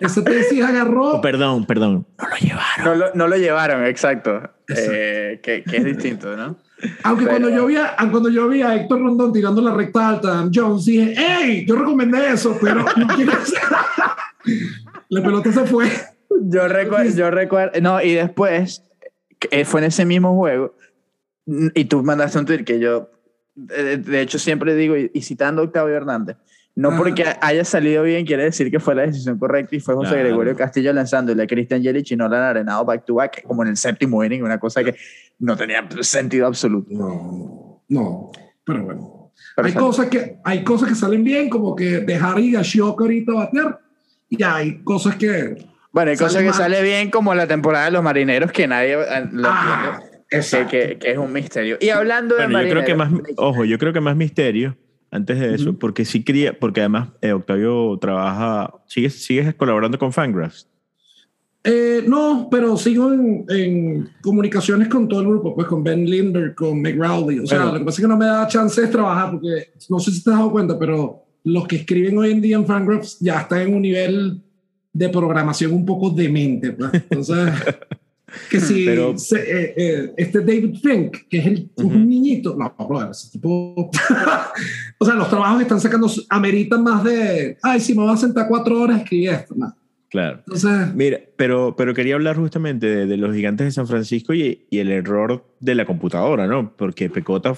Esa 0.01 0.25
tesis 0.25 0.63
agarró. 0.65 1.17
Oh, 1.17 1.21
perdón, 1.21 1.67
perdón, 1.67 2.07
no 2.19 2.29
lo 2.29 2.37
llevaron. 2.37 2.85
No 2.85 2.95
lo, 2.95 3.15
no 3.15 3.29
lo 3.29 3.37
llevaron, 3.37 3.85
exacto. 3.85 4.37
Exacto. 4.69 4.93
Eh, 4.95 5.41
que, 5.43 5.63
que 5.63 5.77
es 5.77 5.85
distinto, 5.85 6.37
¿no? 6.37 6.57
Aunque 7.03 7.25
Pero- 7.25 7.39
cuando 7.39 7.49
yo, 7.51 7.67
vi 7.67 7.77
a, 7.77 7.97
cuando 8.11 8.29
yo 8.31 8.49
vi 8.49 8.63
a 8.63 8.75
Héctor 8.75 9.01
Rondón 9.01 9.33
tirando 9.33 9.61
la 9.61 9.75
recta 9.75 10.09
alta 10.09 10.49
Jones, 10.53 10.85
dije, 10.85 11.15
¡Ey! 11.17 11.67
Yo 11.67 11.77
recomendé 11.77 12.33
eso, 12.33 12.57
pero 12.61 12.85
no 12.97 13.07
quiero 13.15 13.33
hacer- 13.33 13.59
La 15.09 15.23
pelota 15.23 15.53
se 15.53 15.65
fue. 15.67 15.89
Yo 16.43 16.69
recuerdo, 16.69 17.11
yo 17.15 17.31
recuerdo, 17.31 17.81
no, 17.81 18.01
y 18.01 18.15
después, 18.15 18.83
eh, 19.51 19.65
fue 19.65 19.81
en 19.81 19.87
ese 19.89 20.05
mismo 20.07 20.35
juego, 20.37 20.75
y 21.47 21.85
tú 21.87 22.03
mandaste 22.03 22.39
un 22.39 22.47
tweet 22.47 22.65
que 22.65 22.79
yo, 22.79 23.11
de, 23.55 23.97
de 23.99 24.21
hecho, 24.21 24.39
siempre 24.39 24.75
digo, 24.75 24.97
y 24.97 25.23
citando 25.23 25.61
a 25.61 25.65
Octavio 25.67 25.95
Hernández, 25.97 26.37
no 26.81 26.97
porque 26.97 27.25
haya 27.41 27.65
salido 27.65 28.03
bien 28.03 28.25
quiere 28.25 28.45
decir 28.45 28.71
que 28.71 28.81
fue 28.81 28.95
la 28.95 29.03
decisión 29.03 29.39
correcta 29.39 29.77
y 29.77 29.81
fue 29.81 29.95
José 29.95 30.11
Claro. 30.13 30.25
Gregorio 30.29 30.57
Castillo 30.57 30.93
lanzándole 30.93 31.43
a 31.43 31.47
Christian 31.47 31.83
Yelich 31.83 32.13
y 32.13 32.17
no 32.17 32.29
la 32.29 32.51
arenado 32.51 32.85
back 32.85 33.05
to 33.05 33.15
back, 33.17 33.43
como 33.45 33.63
en 33.63 33.69
el 33.71 33.77
séptimo 33.77 34.25
inning, 34.25 34.43
una 34.43 34.59
cosa 34.59 34.83
que 34.83 34.95
no 35.39 35.57
tenía 35.57 35.87
sentido 36.01 36.47
absoluto. 36.47 36.89
No, 36.93 37.83
no, 37.89 38.31
pero 38.65 38.85
bueno. 38.85 39.33
Pero 39.57 39.69
hay, 39.69 39.75
cosas 39.75 40.07
que, 40.07 40.39
hay 40.45 40.65
cosas 40.65 40.89
que 40.89 40.95
salen 40.95 41.25
bien, 41.25 41.49
como 41.51 41.75
que 41.77 42.01
dejar 42.01 42.37
a 42.37 42.41
Higashioka 42.41 43.05
ahorita 43.05 43.33
batear, 43.33 43.81
y 44.29 44.43
hay 44.43 44.83
cosas 44.83 45.17
que... 45.17 45.67
Bueno, 45.93 46.11
hay 46.13 46.17
cosas 46.17 46.41
que 46.43 46.49
mal. 46.51 46.55
sale 46.55 46.83
bien 46.83 47.11
como 47.11 47.35
la 47.35 47.47
temporada 47.47 47.87
de 47.87 47.91
los 47.91 48.03
marineros 48.03 48.53
que 48.53 48.67
nadie 48.69 48.93
eh, 48.95 49.29
lo 49.33 49.49
Ah, 49.51 50.01
que, 50.29 50.37
exacto. 50.37 50.71
que- 50.71 50.99
que 50.99 51.11
es 51.13 51.19
un 51.19 51.33
misterio. 51.33 51.79
Y 51.81 51.89
hablando 51.89 52.37
de 52.37 52.45
Bueno, 52.45 52.63
yo 52.63 52.71
creo 52.71 52.85
que 52.85 52.95
más, 52.95 53.11
marineros, 53.11 53.35
ojo, 53.39 53.65
yo 53.65 53.77
creo 53.79 53.93
que 53.93 54.01
más 54.01 54.15
misterio 54.17 54.77
antes 55.11 55.39
de 55.41 55.55
eso, 55.55 55.71
Ujú. 55.71 55.79
porque 55.79 56.05
sí 56.05 56.23
quería, 56.23 56.59
porque 56.59 56.81
además 56.81 57.09
eh, 57.21 57.33
Octavio 57.33 57.99
trabaja, 58.01 58.73
sigues, 58.87 59.25
sigues 59.25 59.55
colaborando 59.55 59.99
con 59.99 60.13
Fangraphs. 60.13 60.69
Eh, 61.63 62.05
no, 62.07 62.49
pero 62.51 62.77
sigo 62.79 63.13
en, 63.13 63.45
en 63.51 64.09
comunicaciones 64.23 64.89
con 64.89 65.07
todo 65.09 65.21
el 65.21 65.27
grupo, 65.29 65.55
pues 65.55 65.67
con 65.67 65.85
Ben 65.85 66.09
Linder, 66.09 66.55
con 66.55 66.81
Meg 66.81 66.97
Rowley. 66.99 67.39
O 67.41 67.47
sea, 67.47 67.59
Bueno. 67.59 67.73
lo 67.75 67.79
que 67.81 67.85
pasa 67.85 67.97
es 67.97 68.03
que 68.03 68.09
no 68.09 68.17
me 68.17 68.25
da 68.27 68.47
chance 68.47 68.81
de 68.81 68.87
trabajar 68.89 69.33
porque 69.33 69.73
no 69.91 69.99
sé 69.99 70.11
si 70.11 70.25
te 70.25 70.31
has 70.31 70.37
dado 70.39 70.51
cuenta, 70.53 70.79
pero 70.79 71.23
los 71.45 71.67
que 71.69 71.77
escriben 71.77 72.17
hoy 72.17 72.31
en 72.31 72.41
día 72.41 72.57
en 72.57 72.67
Fangraphs 72.67 73.19
ya 73.21 73.41
están 73.41 73.61
en 73.63 73.75
un 73.75 73.83
nivel 73.83 74.41
de 74.93 75.09
programación 75.11 75.73
un 75.73 75.85
poco 75.85 76.09
demente. 76.11 76.73
Pues. 76.73 76.93
Entonces, 76.95 77.53
que 78.51 78.61
si 78.61 78.85
Pero- 78.87 79.17
se- 79.19 79.41
eh, 79.41 79.75
eh, 79.77 80.13
este 80.17 80.41
David 80.41 80.77
Fink, 80.83 81.17
que 81.29 81.39
es 81.39 81.47
el, 81.47 81.71
Ujú. 81.77 81.89
un 81.89 82.09
niñito, 82.09 82.57
no, 82.57 82.75
brother, 82.89 83.11
ese 83.11 83.31
tipo. 83.31 83.91
o 84.99 85.05
sea, 85.05 85.15
los 85.15 85.29
trabajos 85.29 85.59
que 85.59 85.63
están 85.63 85.81
sacando 85.81 86.09
ameritan 86.29 86.83
más 86.83 87.05
de, 87.05 87.57
ay, 87.63 87.81
si 87.81 87.95
me 87.95 88.03
voy 88.03 88.13
a 88.13 88.17
sentar 88.17 88.47
cuatro 88.49 88.81
horas, 88.81 89.03
escribí 89.03 89.29
esto. 89.29 89.55
No. 89.57 89.75
Claro. 90.09 90.39
Entonces, 90.39 90.93
Mira, 90.95 91.21
pero, 91.37 91.75
pero 91.77 91.95
quería 91.95 92.15
hablar 92.17 92.37
justamente 92.37 92.87
de, 92.87 93.07
de 93.07 93.17
los 93.17 93.35
gigantes 93.35 93.67
de 93.67 93.71
San 93.71 93.87
Francisco 93.87 94.35
y, 94.35 94.67
y 94.69 94.79
el 94.79 94.91
error 94.91 95.45
de 95.61 95.75
la 95.77 95.85
computadora, 95.87 96.49
¿no? 96.49 96.75
Porque 96.77 97.09
Pecota 97.09 97.55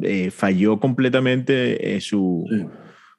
eh, 0.00 0.30
falló 0.32 0.80
completamente 0.80 1.94
eh, 1.94 2.00
su, 2.00 2.44
Sí. 2.50 2.64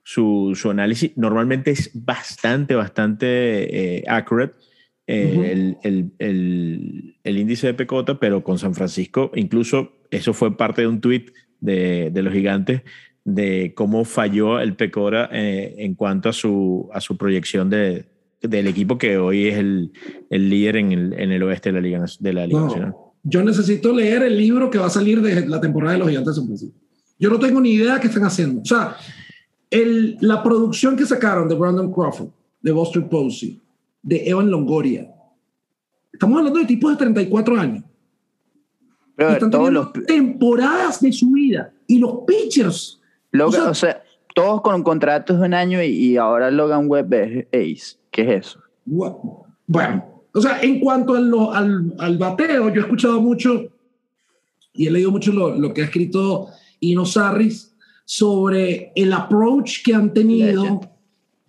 su, 0.04 0.52
su 0.56 0.70
análisis. 0.70 1.12
Normalmente 1.16 1.72
es 1.72 1.92
bastante, 1.94 2.76
bastante 2.76 4.00
eh, 4.00 4.04
accurate 4.08 4.56
eh, 5.08 5.52
el, 5.52 5.78
el- 5.84 6.12
el- 6.20 7.16
el 7.24 7.38
índice 7.38 7.68
de 7.68 7.74
Pecota, 7.74 8.20
pero 8.20 8.44
con 8.44 8.58
San 8.58 8.74
Francisco, 8.74 9.32
incluso 9.36 9.94
eso 10.12 10.34
fue 10.34 10.56
parte 10.58 10.82
de 10.82 10.88
un 10.88 11.02
tweet 11.02 11.26
de, 11.60 12.10
de 12.12 12.22
los 12.22 12.34
gigantes, 12.34 12.82
de 13.26 13.74
cómo 13.76 14.04
falló 14.06 14.60
el 14.60 14.76
Pecora 14.76 15.30
eh, 15.32 15.76
en 15.78 15.96
cuanto 15.96 16.30
a 16.30 16.34
su, 16.34 16.90
a 16.94 17.00
su 17.02 17.16
proyección 17.18 17.70
de, 17.70 18.06
del 18.42 18.68
equipo 18.68 18.98
que 18.98 19.18
hoy 19.18 19.48
es 19.48 19.58
el, 19.58 19.92
el 20.30 20.50
líder 20.50 20.76
en 20.78 20.92
el, 20.92 21.14
en 21.14 21.32
el, 21.32 21.44
oeste 21.44 21.70
de 21.72 21.74
la 21.74 21.82
Liga, 21.82 22.06
de 22.20 22.34
la 22.34 22.46
Liga 22.48 22.60
No, 22.60 22.66
Nacional. 22.68 22.94
yo 23.24 23.44
necesito 23.44 23.94
leer 23.94 24.24
el 24.24 24.38
libro 24.38 24.70
que 24.70 24.78
va 24.78 24.88
a 24.88 24.90
salir 24.90 25.22
de 25.22 25.46
la 25.48 25.62
temporada 25.62 25.94
de 25.94 26.00
los 26.00 26.10
Gigantes 26.10 26.36
de 26.36 26.40
San 26.42 26.48
Francisco. 26.48 26.76
Yo 27.20 27.30
no 27.30 27.40
tengo 27.40 27.62
ni 27.62 27.72
idea 27.74 28.00
qué 28.02 28.08
están 28.08 28.26
haciendo. 28.26 28.62
O 28.62 28.66
sea, 28.66 28.98
el, 29.70 30.18
la 30.20 30.44
producción 30.44 30.98
que 30.98 31.06
sacaron 31.06 31.48
de 31.48 31.56
Brandon 31.56 31.92
Crawford, 31.94 32.28
de 32.62 32.72
Buster 32.74 33.08
Posey, 33.08 33.60
de 34.04 34.30
Evan 34.30 34.52
Longoria. 34.52 35.10
Estamos 36.12 36.38
hablando 36.38 36.60
de 36.60 36.66
tipos 36.66 36.92
de 36.92 36.98
34 36.98 37.58
años. 37.60 37.84
Pero 39.16 39.30
Están 39.32 39.50
todos 39.52 39.66
teniendo 39.68 39.92
los, 39.96 40.06
temporadas 40.06 41.02
de 41.02 41.12
su 41.12 41.32
vida. 41.32 41.74
Y 41.88 42.00
los 42.00 42.20
pitchers. 42.28 43.00
Logan- 43.32 43.48
o 43.50 43.52
sea- 43.52 43.70
o 43.70 43.74
sea, 43.74 44.04
todos 44.36 44.62
con 44.62 44.84
contratos 44.84 45.40
de 45.40 45.46
un 45.46 45.54
año 45.54 45.82
y, 45.82 45.88
y 45.88 46.18
ahora 46.18 46.52
Logan 46.52 46.88
Webb 46.90 47.14
es 47.14 47.46
ace. 47.52 47.98
¿Qué 48.12 48.22
es 48.24 48.48
eso? 48.48 48.60
Bueno, 48.86 50.24
o 50.34 50.42
sea, 50.42 50.62
en 50.62 50.80
cuanto 50.80 51.14
a 51.16 51.20
lo- 51.20 51.52
al, 51.54 51.94
al 52.00 52.18
bateo, 52.18 52.70
yo 52.70 52.82
he 52.82 52.84
escuchado 52.84 53.22
mucho 53.22 53.66
y 54.74 54.88
he 54.88 54.92
leído 54.92 55.12
mucho 55.12 55.32
lo, 55.32 55.56
lo 55.56 55.74
que 55.74 55.82
ha 55.82 55.86
escrito 55.86 56.48
Ino 56.80 57.06
Sarris 57.06 57.76
sobre 58.06 58.92
el 58.96 59.14
approach 59.14 59.84
que 59.84 59.94
han 59.94 60.14
tenido. 60.14 60.64
Legend. 60.64 60.90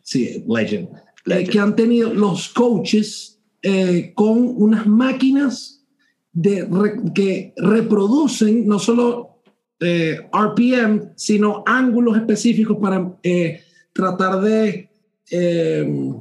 Sí, 0.03 0.45
legend. 0.47 0.89
Eh, 1.27 1.45
que 1.45 1.59
han 1.59 1.75
tenido 1.77 2.13
los 2.13 2.49
coaches 2.51 3.41
eh, 3.63 4.13
con 4.15 4.55
unas 4.57 4.87
máquinas 4.87 5.85
de 6.33 6.67
re- 6.71 7.01
que 7.15 7.53
reproducen 7.57 8.67
no 8.67 8.79
solo 8.79 9.41
eh, 9.81 10.19
RPM, 10.33 11.13
sino 11.17 11.63
ángulos 11.67 12.17
específicos 12.17 12.77
para 12.81 13.13
eh, 13.23 13.63
tratar 13.93 14.41
de, 14.41 14.89
eh, 15.31 16.13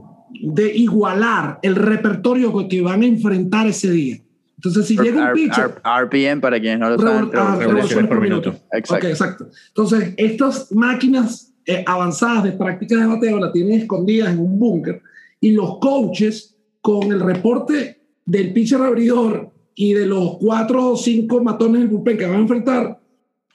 de 0.42 0.76
igualar 0.76 1.60
el 1.62 1.76
repertorio 1.76 2.68
que 2.68 2.82
van 2.82 3.02
a 3.02 3.06
enfrentar 3.06 3.68
ese 3.68 3.90
día. 3.92 4.18
Entonces, 4.56 4.86
si 4.88 4.98
llega 4.98 5.18
un 5.18 5.28
R- 5.28 5.34
pitcher... 5.34 5.82
R- 5.84 6.06
RPM, 6.06 6.40
para 6.42 6.60
quienes 6.60 6.80
no 6.80 6.90
lo 6.90 6.98
saben. 7.00 7.32
Ah, 7.36 7.56
revoluciones 7.60 8.08
por 8.08 8.22
minuto. 8.22 8.56
Exacto. 8.72 8.96
Ok, 9.08 9.12
exacto. 9.12 9.50
Entonces, 9.70 10.14
estas 10.18 10.72
máquinas 10.72 11.53
eh, 11.66 11.84
avanzadas 11.86 12.44
de 12.44 12.52
prácticas 12.54 13.00
de 13.00 13.08
bateo 13.08 13.40
las 13.40 13.54
tienen 13.54 13.82
escondidas 13.82 14.34
en 14.34 14.40
un 14.40 14.60
búnker 14.60 15.02
y 15.40 15.52
los 15.52 15.78
coaches 15.80 16.56
con 16.82 17.12
el 17.12 17.20
reporte 17.20 18.02
del 18.26 18.54
pitcher 18.54 18.82
abridor 18.82 19.52
y 19.76 19.94
de 19.94 20.06
los 20.06 20.38
cuatro 20.38 20.92
o 20.92 20.98
cinco 20.98 21.44
matones 21.44 21.82
del 21.82 21.90
bullpen 21.90 22.18
que 22.18 22.26
van 22.26 22.36
a 22.36 22.40
enfrentar, 22.40 23.00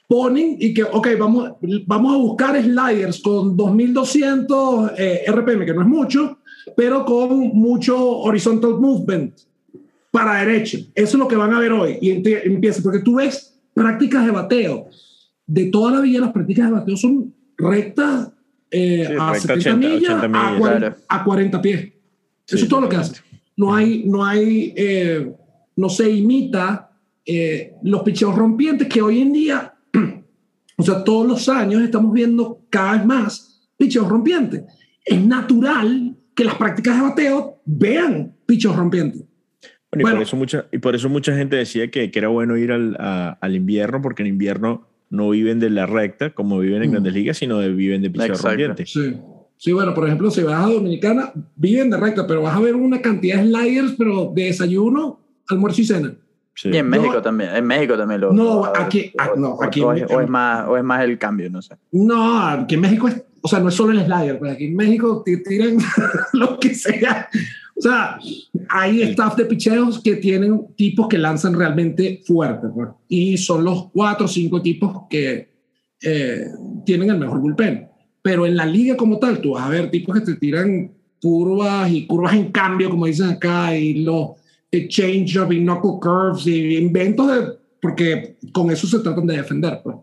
ponen 0.07 0.57
y 0.59 0.73
que, 0.73 0.83
ok, 0.83 1.07
vamos, 1.19 1.51
vamos 1.85 2.13
a 2.13 2.17
buscar 2.17 2.61
sliders 2.61 3.21
con 3.21 3.55
2200 3.55 4.91
eh, 4.97 5.23
RPM, 5.27 5.65
que 5.65 5.73
no 5.73 5.81
es 5.81 5.87
mucho, 5.87 6.39
pero 6.75 7.05
con 7.05 7.49
mucho 7.49 8.19
horizontal 8.19 8.79
movement 8.79 9.33
para 10.11 10.43
derecha. 10.43 10.79
Eso 10.95 11.17
es 11.17 11.19
lo 11.19 11.27
que 11.27 11.35
van 11.35 11.53
a 11.53 11.59
ver 11.59 11.71
hoy. 11.71 11.97
Y 12.01 12.11
empieza, 12.11 12.81
porque 12.81 12.99
tú 12.99 13.15
ves 13.15 13.59
prácticas 13.73 14.25
de 14.25 14.31
bateo. 14.31 14.87
De 15.45 15.65
toda 15.65 15.91
la 15.91 16.01
vida, 16.01 16.21
las 16.21 16.31
prácticas 16.31 16.67
de 16.67 16.73
bateo 16.73 16.97
son 16.97 17.33
rectas 17.59 18.31
eh, 18.71 19.05
Sí, 19.07 19.13
a 19.19 19.31
recta 19.33 19.39
70 19.55 19.69
80, 19.69 19.77
millas, 19.77 20.09
80 20.17 20.25
a, 20.25 20.27
millas, 20.29 20.59
40, 20.59 20.79
claro. 20.79 20.95
a 21.07 21.23
40 21.23 21.61
pies. 21.61 21.81
Eso 22.47 22.57
Sí, 22.57 22.63
es 22.63 22.69
todo 22.69 22.81
lo 22.81 22.89
que 22.89 22.95
hace. 22.95 23.21
No 23.57 23.75
hay, 23.75 24.03
no 24.05 24.25
hay, 24.25 24.73
eh, 24.75 25.31
no 25.75 25.89
se 25.89 26.09
imita 26.09 26.91
eh, 27.25 27.73
los 27.83 28.01
picheos 28.03 28.35
rompientes 28.35 28.87
que 28.87 29.01
hoy 29.01 29.19
en 29.21 29.33
día, 29.33 29.73
o 30.77 30.83
sea, 30.83 31.03
todos 31.03 31.27
los 31.27 31.49
años 31.49 31.81
estamos 31.83 32.13
viendo 32.13 32.61
cada 32.69 32.93
vez 32.93 33.05
más 33.05 33.69
picheos 33.77 34.07
rompientes. 34.07 34.63
Es 35.05 35.23
natural 35.25 36.15
que 36.35 36.43
las 36.45 36.55
prácticas 36.55 36.95
de 36.95 37.01
bateo 37.01 37.61
vean 37.65 38.35
picheos 38.45 38.75
rompientes. 38.75 39.21
Bueno, 39.91 39.99
y, 39.99 40.01
Bueno. 40.03 40.15
por 40.17 40.23
eso 40.23 40.37
mucha, 40.37 40.65
y 40.71 40.77
por 40.77 40.95
eso 40.95 41.09
mucha 41.09 41.35
gente 41.35 41.55
decía 41.55 41.89
que, 41.91 42.11
que 42.11 42.19
era 42.19 42.27
bueno 42.29 42.55
ir 42.57 42.71
al, 42.71 42.95
a- 42.99 43.37
al 43.41 43.55
invierno, 43.55 44.01
porque 44.01 44.21
en 44.23 44.27
invierno 44.29 44.87
no 45.09 45.29
viven 45.31 45.59
de 45.59 45.69
la 45.69 45.85
recta 45.85 46.31
como 46.33 46.59
viven 46.59 46.83
en 46.83 46.89
Mm. 46.89 46.91
grandes 46.93 47.13
ligas, 47.13 47.37
sino 47.37 47.59
de, 47.59 47.69
viven 47.69 48.01
de 48.01 48.07
Exacto. 48.09 48.47
rompiente. 48.47 48.85
Sí. 48.85 49.17
Sí, 49.57 49.73
bueno, 49.73 49.93
por 49.93 50.05
ejemplo, 50.05 50.31
si 50.31 50.41
vas 50.41 50.63
a 50.63 50.69
Dominicana, 50.69 51.33
viven 51.55 51.89
de 51.89 51.97
recta, 51.97 52.25
pero 52.25 52.41
vas 52.43 52.55
a 52.55 52.59
ver 52.61 52.75
una 52.75 53.01
cantidad 53.01 53.41
de 53.43 53.49
sliders, 53.49 53.93
pero 53.97 54.31
de 54.33 54.43
desayuno, 54.45 55.19
almuerzo 55.49 55.81
y 55.81 55.85
cena. 55.85 56.13
Sí. 56.55 56.69
Y 56.71 56.77
en 56.77 56.89
No. 56.89 56.97
México 56.97 57.21
también. 57.21 57.49
En 57.55 57.65
México 57.65 57.97
también 57.97 58.21
lo. 58.21 58.31
No, 58.31 58.43
lo- 58.43 58.77
aquí- 58.77 59.11
ah, 59.17 59.31
no, 59.35 59.49
o- 59.55 59.63
aquí 59.63 59.81
o, 59.81 59.93
en 59.93 60.05
o 60.09 60.21
es 60.21 60.29
más, 60.29 60.67
o 60.67 60.77
es 60.77 60.83
más 60.83 61.03
el 61.03 61.17
cambio, 61.17 61.49
no 61.49 61.61
sé. 61.61 61.75
No, 61.91 62.41
aquí 62.47 62.75
en 62.75 62.81
México 62.81 63.07
es, 63.09 63.21
o 63.41 63.47
sea, 63.49 63.59
no 63.59 63.67
es 63.69 63.75
solo 63.75 63.91
el 63.91 64.05
slider, 64.05 64.39
pues 64.39 64.53
aquí 64.53 64.65
en 64.65 64.75
México 64.75 65.23
te 65.25 65.37
tiran 65.37 65.77
lo 66.33 66.57
que 66.59 66.73
sea. 66.75 67.27
O 67.79 67.81
sea, 67.81 68.19
hay 68.67 69.01
staff 69.03 69.37
de 69.37 69.45
picheos 69.45 70.03
que 70.03 70.17
tienen 70.17 70.67
tipos 70.75 71.07
que 71.07 71.17
lanzan 71.17 71.53
realmente 71.53 72.21
fuerte, 72.25 72.67
pues, 72.67 72.89
y 73.07 73.37
son 73.37 73.63
los 73.63 73.89
cuatro 73.91 74.25
o 74.25 74.27
cinco 74.27 74.61
tipos 74.61 75.03
que 75.09 75.49
eh, 76.03 76.45
tienen 76.85 77.09
el 77.09 77.19
mejor 77.19 77.39
bullpen. 77.39 77.87
Pero 78.21 78.45
en 78.45 78.57
la 78.57 78.65
liga 78.65 78.97
como 78.97 79.17
tal, 79.17 79.39
tú 79.39 79.51
vas 79.51 79.63
a 79.63 79.69
ver 79.69 79.89
tipos 79.89 80.13
que 80.19 80.25
te 80.25 80.35
tiran 80.35 80.91
curvas 81.21 81.89
y 81.89 82.05
curvas 82.05 82.33
en 82.33 82.51
cambio, 82.51 82.89
como 82.89 83.05
dicen 83.05 83.29
acá, 83.29 83.77
y 83.77 84.03
los 84.03 84.31
eh, 84.69 84.89
change 84.89 85.37
up 85.37 85.53
y 85.53 85.59
knuckle 85.59 85.99
curves 86.01 86.47
y 86.47 86.75
inventos 86.75 87.27
de, 87.27 87.53
porque 87.81 88.35
con 88.51 88.69
eso 88.71 88.87
se 88.87 88.99
tratan 88.99 89.25
de 89.25 89.37
defender, 89.37 89.79
pues. 89.81 89.95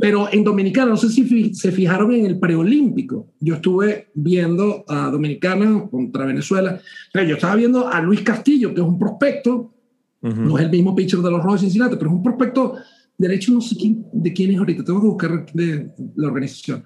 Pero 0.00 0.28
en 0.32 0.42
Dominicana, 0.42 0.90
no 0.90 0.96
sé 0.96 1.10
si 1.10 1.54
se 1.54 1.70
fijaron 1.70 2.12
en 2.14 2.24
el 2.24 2.38
preolímpico. 2.38 3.34
Yo 3.38 3.56
estuve 3.56 4.08
viendo 4.14 4.82
a 4.88 5.10
Dominicana 5.10 5.86
contra 5.90 6.24
Venezuela. 6.24 6.80
Pero 7.12 7.28
yo 7.28 7.34
estaba 7.34 7.54
viendo 7.54 7.86
a 7.86 8.00
Luis 8.00 8.22
Castillo, 8.22 8.72
que 8.72 8.80
es 8.80 8.86
un 8.86 8.98
prospecto, 8.98 9.74
Ujú. 10.22 10.40
no 10.40 10.58
es 10.58 10.64
el 10.64 10.70
mismo 10.70 10.94
pitcher 10.94 11.20
de 11.20 11.30
los 11.30 11.42
Rojos 11.42 11.60
de 11.60 11.66
Cincinnati, 11.66 11.96
pero 11.96 12.10
es 12.10 12.16
un 12.16 12.22
prospecto, 12.22 12.76
de 13.16 13.34
hecho 13.34 13.52
no 13.52 13.60
sé 13.60 13.76
quién, 13.76 14.06
de 14.12 14.32
quién 14.32 14.50
es 14.52 14.58
ahorita, 14.58 14.84
tengo 14.84 15.00
que 15.00 15.06
buscar 15.06 15.46
de 15.52 15.90
la 16.16 16.28
organización. 16.28 16.84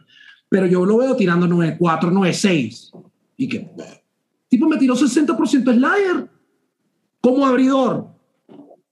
Pero 0.49 0.66
yo 0.66 0.85
lo 0.85 0.99
veo 0.99 1.16
tirando 1.16 1.47
9-4, 1.47 2.11
9-6. 2.12 2.90
Y 3.37 3.49
que, 3.49 3.68
tipo, 4.49 4.68
me 4.68 4.76
tiró 4.76 4.94
60% 4.94 5.73
slider 5.73 6.28
como 7.21 7.47
abridor. 7.47 8.13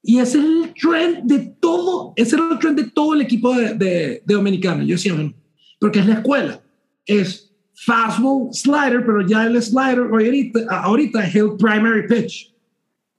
Y 0.02 0.18
ese 0.18 0.38
es 0.38 0.44
el 0.44 0.74
trend 0.74 1.24
de 1.24 1.38
todo, 1.60 2.12
ese 2.16 2.36
era 2.36 2.48
el 2.50 2.58
trend 2.58 2.78
de 2.78 2.90
todo 2.90 3.14
el 3.14 3.20
equipo 3.20 3.54
de, 3.54 3.74
de, 3.74 4.22
de 4.24 4.34
Dominicano. 4.34 4.82
Yo 4.82 4.96
decía, 4.96 5.14
bueno, 5.14 5.32
porque 5.78 6.00
es 6.00 6.06
la 6.06 6.14
escuela. 6.14 6.60
Es 7.06 7.52
fastball, 7.74 8.52
slider, 8.52 9.04
pero 9.04 9.26
ya 9.26 9.44
el 9.46 9.60
slider 9.60 10.08
ahorita, 10.10 10.60
ahorita 10.70 11.26
es 11.26 11.34
el 11.34 11.56
primary 11.56 12.06
pitch. 12.06 12.54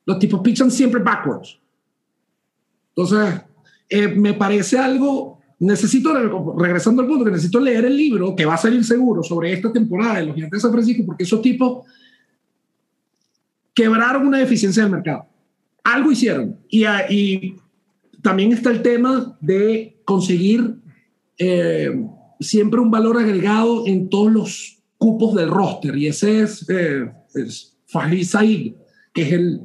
Los 0.06 0.20
tipos 0.20 0.42
pitchan 0.42 0.70
siempre 0.72 1.02
backwards. 1.02 1.60
Entonces, 2.96 3.42
eh, 3.90 4.08
me 4.08 4.34
parece 4.34 4.78
algo, 4.78 5.40
necesito, 5.60 6.56
regresando 6.58 7.02
al 7.02 7.08
punto, 7.08 7.25
que 7.25 7.32
necesito 7.32 7.60
leer 7.60 7.86
el 7.86 7.96
libro 7.98 8.36
que 8.36 8.46
va 8.46 8.56
a 8.56 8.58
salir 8.58 8.84
seguro 8.84 9.24
sobre 9.24 9.52
esta 9.54 9.72
temporada 9.72 10.20
de 10.20 10.25
los 10.28 10.36
Gigantes 10.36 10.60
de 10.60 10.62
San 10.62 10.72
Francisco, 10.72 11.04
porque 11.06 11.24
esos 11.24 11.42
tipos 11.42 11.86
quebraron 13.74 14.28
una 14.28 14.38
deficiencia 14.38 14.84
del 14.84 14.92
mercado. 14.92 15.25
Algo 15.84 16.12
hicieron. 16.12 16.58
Y, 16.70 16.84
ah, 16.86 17.06
y 17.10 17.56
también 18.22 18.52
está 18.54 18.72
el 18.72 18.82
tema 18.82 19.38
de 19.42 19.98
conseguir 20.06 20.75
eh, 21.38 21.92
siempre 22.40 22.80
un 22.80 22.92
valor 22.92 23.18
agregado 23.18 23.86
en 23.88 24.10
todos 24.10 24.32
los 24.32 24.78
cupos 24.98 25.36
del 25.36 25.50
roster. 25.50 25.96
Y 25.98 26.08
ese 26.08 26.42
es, 26.42 26.68
eh, 26.70 27.06
es 27.36 27.78
Fahid 27.88 28.24
Said, 28.25 28.74
que 29.13 29.22
es 29.24 29.34
el, 29.34 29.62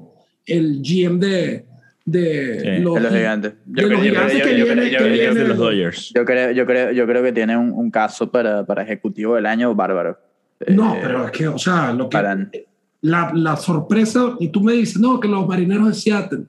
el 0.47 0.83
GM 0.83 1.19
de, 1.21 1.65
de 2.05 2.61
Sí, 2.79 2.83
los 2.83 2.99
gigantes. 3.13 3.55
de 3.65 3.83
Yo 3.83 3.89
los 3.89 4.01
creo- 4.01 4.13
yo 4.13 4.21
gigantes 4.21 4.37
yo 4.39 4.43
creo- 4.43 4.57
yo 4.57 4.67
que 4.67 4.75
creo-. 4.75 4.85
Yo 6.15 6.25
creo, 6.25 6.51
yo 6.53 6.67
creo, 6.67 6.93
yo 6.93 7.07
creo 7.07 7.23
que 7.23 7.33
tiene 7.33 7.57
un, 7.57 7.71
un 7.73 7.91
caso 7.91 8.31
para, 8.31 8.65
para 8.67 8.83
ejecutivo 8.83 9.37
del 9.37 9.47
año 9.47 9.75
bárbaro. 9.75 10.19
No, 10.69 10.95
Eh, 10.97 10.99
pero 11.03 11.25
es 11.27 11.31
que, 11.31 11.47
o 11.47 11.59
sea, 11.59 11.93
lo 11.93 12.09
que, 12.09 12.67
la, 13.00 13.31
la 13.35 13.57
sorpresa, 13.57 14.37
y 14.40 14.49
tú 14.49 14.61
me 14.61 14.73
dices, 14.73 14.99
no, 15.00 15.21
que 15.21 15.28
los 15.28 15.47
marineros 15.47 15.88
de 15.88 15.95
Seattle. 15.95 16.45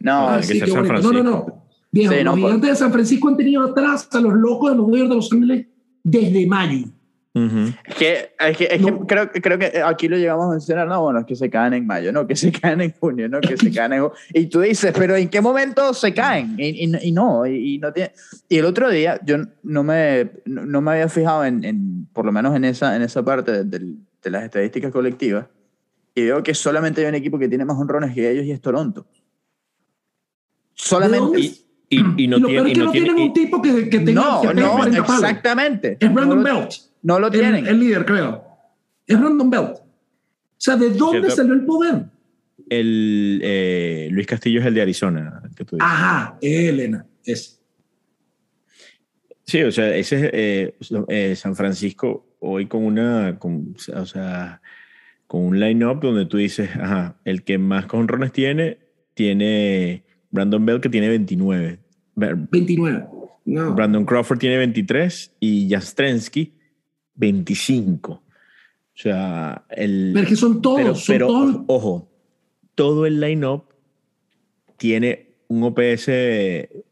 no, 0.00 0.28
Ah, 0.28 0.36
que 0.38 0.46
sí, 0.46 0.60
qué 0.60 0.66
San. 0.70 0.86
No, 0.86 1.12
no, 1.12 1.22
no. 1.22 1.64
Viejo, 1.90 2.12
Sí, 2.14 2.18
no, 2.24 2.24
los 2.32 2.40
por- 2.40 2.48
gigantes 2.48 2.70
de 2.70 2.76
San 2.76 2.92
Francisco 2.92 3.28
han 3.28 3.36
tenido 3.36 3.62
atrás 3.62 4.08
a 4.12 4.20
los 4.20 4.32
locos 4.34 4.70
de 4.70 4.76
los 4.78 4.86
Dodgers 4.86 5.08
de 5.10 5.14
Los 5.14 5.32
Ángeles 5.32 5.66
desde 6.02 6.46
mayo. 6.46 6.86
Ujú. 7.34 7.72
Es 7.86 7.94
que, 7.94 8.30
es 8.40 8.56
que, 8.58 8.64
es 8.64 8.84
que 8.84 8.90
No. 8.90 9.06
creo, 9.06 9.30
creo 9.30 9.58
que 9.58 9.82
aquí 9.82 10.06
lo 10.08 10.16
llegamos 10.18 10.46
a 10.46 10.50
mencionar, 10.50 10.86
no, 10.86 11.00
bueno, 11.02 11.20
es 11.20 11.26
que 11.26 11.34
se 11.36 11.48
caen 11.48 11.72
en 11.74 11.86
mayo, 11.86 12.12
no, 12.12 12.26
que 12.26 12.36
se 12.36 12.50
caen 12.60 12.80
en 12.82 12.92
junio, 12.98 13.28
no, 13.28 13.40
que 13.40 13.56
se 13.56 13.70
caen 13.72 13.92
en... 13.94 14.04
Y 14.34 14.46
tú 14.46 14.60
dices, 14.60 14.92
pero 14.96 15.16
¿en 15.16 15.28
qué 15.28 15.40
momento 15.40 15.92
se 15.94 16.12
caen? 16.14 16.54
Y, 16.58 16.84
y- 16.84 17.08
y 17.08 17.12
no, 17.12 17.46
y, 17.46 17.74
y 17.74 17.78
no 17.78 17.92
tiene... 17.92 18.12
Y 18.48 18.56
el 18.58 18.64
otro 18.66 18.90
día 18.90 19.18
yo 19.24 19.36
no 19.62 19.82
me, 19.82 20.30
no, 20.46 20.64
no 20.66 20.80
me 20.82 20.92
había 20.92 21.08
fijado 21.08 21.44
en, 21.44 21.64
en, 21.64 22.06
por 22.12 22.24
lo 22.26 22.32
menos 22.32 22.54
en 22.56 22.64
esa, 22.64 22.96
en 22.96 23.02
esa 23.02 23.22
parte 23.24 23.50
de, 23.52 23.64
del- 23.64 23.96
de 24.22 24.30
las 24.30 24.44
estadísticas 24.44 24.92
colectivas, 24.92 25.46
y 26.14 26.22
veo 26.24 26.42
que 26.42 26.54
solamente 26.54 27.00
hay 27.02 27.08
un 27.08 27.14
equipo 27.14 27.38
que 27.38 27.48
tiene 27.48 27.64
más 27.64 27.76
honrones 27.78 28.14
que 28.14 28.30
ellos 28.30 28.44
y 28.44 28.50
es 28.52 28.60
Toronto. 28.60 29.02
¿De 29.10 29.18
Solamente... 30.74 31.40
y- 31.40 31.58
Y, 31.94 32.24
y 32.24 32.26
no 32.26 32.38
y 32.38 32.40
lo 32.40 32.48
tiene, 32.48 32.62
peor 32.62 32.66
es 32.66 32.70
y 32.70 32.72
que 32.74 32.78
no 32.80 32.84
no 32.86 32.92
tiene- 32.92 33.06
tienen 33.06 33.18
y- 33.22 33.26
un 33.28 33.32
tipo 33.34 33.60
que, 33.60 33.90
que 33.90 33.98
tenga 34.00 34.22
No, 34.22 34.40
que 34.40 34.54
no, 34.54 34.72
40 34.72 35.04
palos. 35.04 35.22
exactamente. 35.24 35.96
Es 36.00 36.14
Brandon 36.14 36.42
no 36.42 36.48
lo, 36.48 36.58
Belt. 36.60 36.72
No 37.02 37.18
lo 37.20 37.26
el, 37.26 37.32
tienen. 37.34 37.66
el 37.66 37.78
líder, 37.78 38.06
creo. 38.06 38.44
Es 39.06 39.20
Brandon 39.20 39.50
Belt. 39.50 39.76
O 39.76 39.84
sea, 40.56 40.76
¿de 40.76 40.88
dónde 40.90 41.18
Cierto. 41.20 41.36
salió 41.36 41.52
el 41.52 41.64
poder? 41.66 42.04
el 42.70 43.40
eh, 43.44 44.08
Luis 44.10 44.26
Castillo 44.26 44.60
es 44.60 44.66
el 44.66 44.72
de 44.72 44.80
Arizona. 44.82 45.42
que 45.54 45.64
tú 45.66 45.76
dices. 45.76 45.86
Ajá, 45.86 46.38
Elena. 46.40 47.04
Es. 47.26 47.60
Sí, 49.44 49.62
o 49.62 49.70
sea, 49.70 49.94
ese 49.94 50.16
es 50.16 50.30
eh, 50.32 50.74
eh, 51.08 51.36
San 51.36 51.54
Francisco 51.54 52.36
hoy 52.40 52.68
con 52.68 52.84
una, 52.84 53.38
con, 53.38 53.76
o 53.94 54.06
sea, 54.06 54.61
con 55.32 55.44
un 55.46 55.58
line-up 55.58 56.00
donde 56.00 56.26
tú 56.26 56.36
dices, 56.36 56.68
ajá, 56.76 57.18
el 57.24 57.42
que 57.42 57.56
más 57.56 57.86
conrones 57.86 58.32
tiene, 58.32 58.76
tiene 59.14 60.04
Brandon 60.30 60.66
Bell 60.66 60.78
que 60.82 60.90
tiene 60.90 61.08
29. 61.08 61.78
Ver- 62.16 62.36
29. 62.50 63.06
No. 63.46 63.74
Brandon 63.74 64.04
Crawford 64.04 64.38
tiene 64.38 64.58
23 64.58 65.34
y 65.40 65.70
Jastrensky 65.70 66.52
25. 67.14 68.12
O 68.12 68.22
sea, 68.94 69.64
el... 69.70 70.10
Pero 70.12 70.28
que 70.28 70.36
son 70.36 70.60
todos. 70.60 70.76
pero, 70.78 70.94
son 70.96 71.14
pero, 71.14 71.26
todos. 71.28 71.60
ojo, 71.66 72.10
todo 72.74 73.06
el 73.06 73.18
line-up 73.18 73.64
tiene 74.76 75.30
un 75.48 75.62
OPS, 75.62 76.08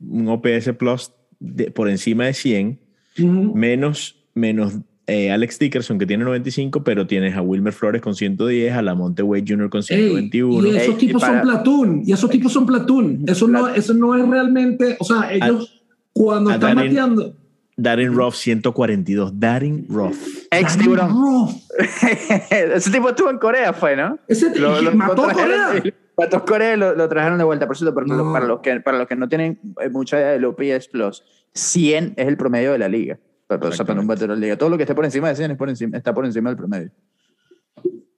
un 0.00 0.28
OPS 0.28 0.72
Plus 0.78 1.12
de- 1.40 1.70
por 1.70 1.90
encima 1.90 2.24
de 2.24 2.32
100, 2.32 2.80
Ujú. 3.18 3.54
menos, 3.54 4.24
menos 4.32 4.78
eh, 5.10 5.30
Alex 5.32 5.58
Dickerson 5.58 5.98
que 5.98 6.06
tiene 6.06 6.24
95, 6.24 6.82
pero 6.84 7.06
tienes 7.06 7.36
a 7.36 7.42
Wilmer 7.42 7.72
Flores 7.72 8.00
con 8.00 8.14
110, 8.14 8.72
a 8.72 8.82
Lamonte 8.82 9.22
Wade 9.22 9.44
Jr. 9.46 9.68
con 9.70 9.80
Ey, 9.80 9.86
121. 9.86 10.66
y 10.68 10.76
esos 10.76 10.82
Ey, 10.88 10.90
y 10.94 10.96
tipos 10.96 11.22
para- 11.22 11.34
son 11.40 11.42
platoon. 11.50 12.02
Y 12.06 12.12
esos 12.12 12.30
tipos 12.30 12.52
son 12.52 12.66
platoon. 12.66 13.24
Eso 13.26 13.48
no, 13.48 13.68
eso 13.68 13.94
no 13.94 14.16
es 14.16 14.28
realmente. 14.28 14.96
O 14.98 15.04
sea, 15.04 15.32
ellos 15.32 15.82
cuando 16.12 16.50
a 16.50 16.54
están 16.54 16.76
Darren- 16.76 16.88
bateando. 16.88 17.36
Darren 17.76 18.12
Ruff 18.14 18.34
142. 18.36 19.40
Darren 19.40 19.86
Ruff. 19.88 20.44
Ex 20.50 20.76
tiburón. 20.76 21.10
Ruff. 21.10 21.54
Ese 22.50 22.90
tipo 22.90 23.08
estuvo 23.08 23.30
en 23.30 23.38
Corea, 23.38 23.72
fue, 23.72 23.96
¿no? 23.96 24.18
Ese 24.28 24.58
Lo- 24.58 24.80
lo- 24.82 24.92
mató 24.94 25.22
lo 25.24 25.30
a 25.30 25.32
Corea. 25.32 25.82
Mató 26.18 26.36
a 26.36 26.44
Corea 26.44 26.74
y 26.74 26.76
lo, 26.76 26.94
lo 26.94 27.08
trajeron 27.08 27.38
de 27.38 27.44
vuelta. 27.44 27.66
Por 27.66 27.78
cierto, 27.78 27.94
para, 27.94 28.06
No. 28.06 28.32
para, 28.32 28.46
los 28.46 28.60
que, 28.60 28.78
para 28.80 28.98
los 28.98 29.08
que 29.08 29.16
no 29.16 29.28
tienen 29.28 29.58
eh, 29.80 29.88
mucha 29.88 30.18
idea 30.18 30.28
del 30.32 30.44
OPS 30.44 30.88
Plus, 30.88 31.22
100 31.54 32.14
es 32.16 32.28
el 32.28 32.36
promedio 32.36 32.72
de 32.72 32.78
la 32.78 32.88
liga. 32.88 33.18
Para, 33.58 33.68
o 33.70 33.72
sea, 33.72 33.84
para 33.84 34.00
un 34.00 34.06
batero 34.06 34.34
de 34.34 34.40
la 34.40 34.46
liga. 34.46 34.56
Todo 34.56 34.68
lo 34.70 34.76
que 34.76 34.84
esté 34.84 34.94
por 34.94 35.04
encima 35.04 35.28
de 35.28 35.34
100 35.36 35.50
es 35.52 35.56
por 35.56 35.68
encima, 35.68 35.96
está 35.96 36.14
por 36.14 36.24
encima 36.24 36.50
del 36.50 36.56
promedio. 36.56 36.90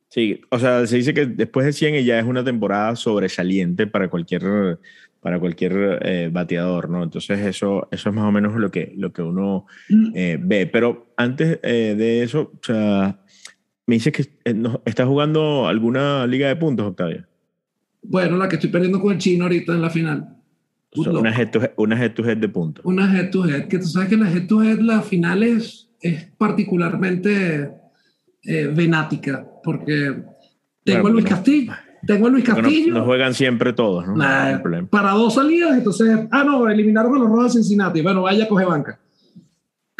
Sí, 0.08 0.40
o 0.50 0.58
sea, 0.58 0.86
se 0.86 0.96
dice 0.96 1.14
que 1.14 1.24
después 1.24 1.64
de 1.64 1.72
100 1.72 2.04
ya 2.04 2.18
es 2.18 2.24
una 2.26 2.44
temporada 2.44 2.94
sobresaliente 2.96 3.86
para 3.86 4.10
cualquier, 4.10 4.78
para 5.20 5.40
cualquier 5.40 6.00
eh, 6.02 6.28
bateador, 6.30 6.90
¿no? 6.90 7.02
Entonces 7.02 7.38
eso, 7.40 7.88
eso 7.90 8.08
es 8.10 8.14
más 8.14 8.24
o 8.26 8.30
menos 8.32 8.54
lo 8.56 8.70
que, 8.70 8.92
lo 8.96 9.10
que 9.10 9.22
uno 9.22 9.64
eh, 10.14 10.38
ve. 10.38 10.66
Pero 10.66 11.14
antes 11.16 11.58
eh, 11.62 11.94
de 11.96 12.22
eso, 12.22 12.52
o 12.54 12.60
sea, 12.62 13.20
me 13.86 13.94
dices 13.94 14.12
que 14.12 14.26
eh, 14.44 14.52
no- 14.52 14.82
estás 14.84 15.06
jugando 15.06 15.66
alguna 15.66 16.26
liga 16.26 16.48
de 16.48 16.56
puntos, 16.56 16.88
Octavio. 16.88 17.26
Bueno, 18.02 18.36
la 18.36 18.48
que 18.50 18.56
estoy 18.56 18.68
perdiendo 18.68 19.00
con 19.00 19.12
el 19.12 19.18
chino 19.18 19.44
ahorita 19.44 19.72
en 19.72 19.80
la 19.80 19.88
final. 19.88 20.36
O 20.96 21.02
sea, 21.04 21.12
una 21.12 21.30
head 21.34 21.50
to 21.50 21.60
head, 21.62 21.70
una 21.76 21.96
head 22.02 22.12
to 22.12 22.22
head 22.24 22.36
de 22.36 22.48
puntos. 22.48 22.84
Una 22.84 23.06
head 23.16 23.30
to 23.30 23.44
head, 23.46 23.66
que 23.68 23.78
tú 23.78 23.86
sabes 23.86 24.08
que 24.08 24.16
la 24.16 24.30
head 24.30 24.46
to 24.46 24.62
head, 24.62 24.78
la 24.80 25.00
final 25.02 25.42
es, 25.42 25.88
es 26.00 26.24
particularmente 26.36 27.70
eh, 28.44 28.66
venática, 28.74 29.46
porque 29.62 30.22
tengo 30.84 31.02
Bueno, 31.02 31.06
a 31.08 31.10
Luis 31.12 31.24
no. 31.24 31.30
Castillo, 31.30 31.72
tengo 32.06 32.26
a 32.26 32.30
Luis 32.30 32.44
Castillo, 32.44 32.92
No, 32.92 32.98
no 33.00 33.04
juegan 33.06 33.34
siempre 33.34 33.72
todos, 33.72 34.06
¿no? 34.06 34.16
nah, 34.16 34.50
No 34.50 34.56
hay 34.56 34.62
problema. 34.62 34.88
para 34.88 35.12
dos 35.12 35.34
salidas, 35.34 35.76
entonces, 35.78 36.26
ah, 36.30 36.44
no, 36.44 36.68
eliminaron 36.68 37.14
a 37.14 37.18
los 37.20 37.28
Rojos 37.28 37.44
de 37.54 37.62
Cincinnati, 37.62 38.02
bueno, 38.02 38.22
vaya, 38.22 38.48
coge 38.48 38.64
banca. 38.64 38.98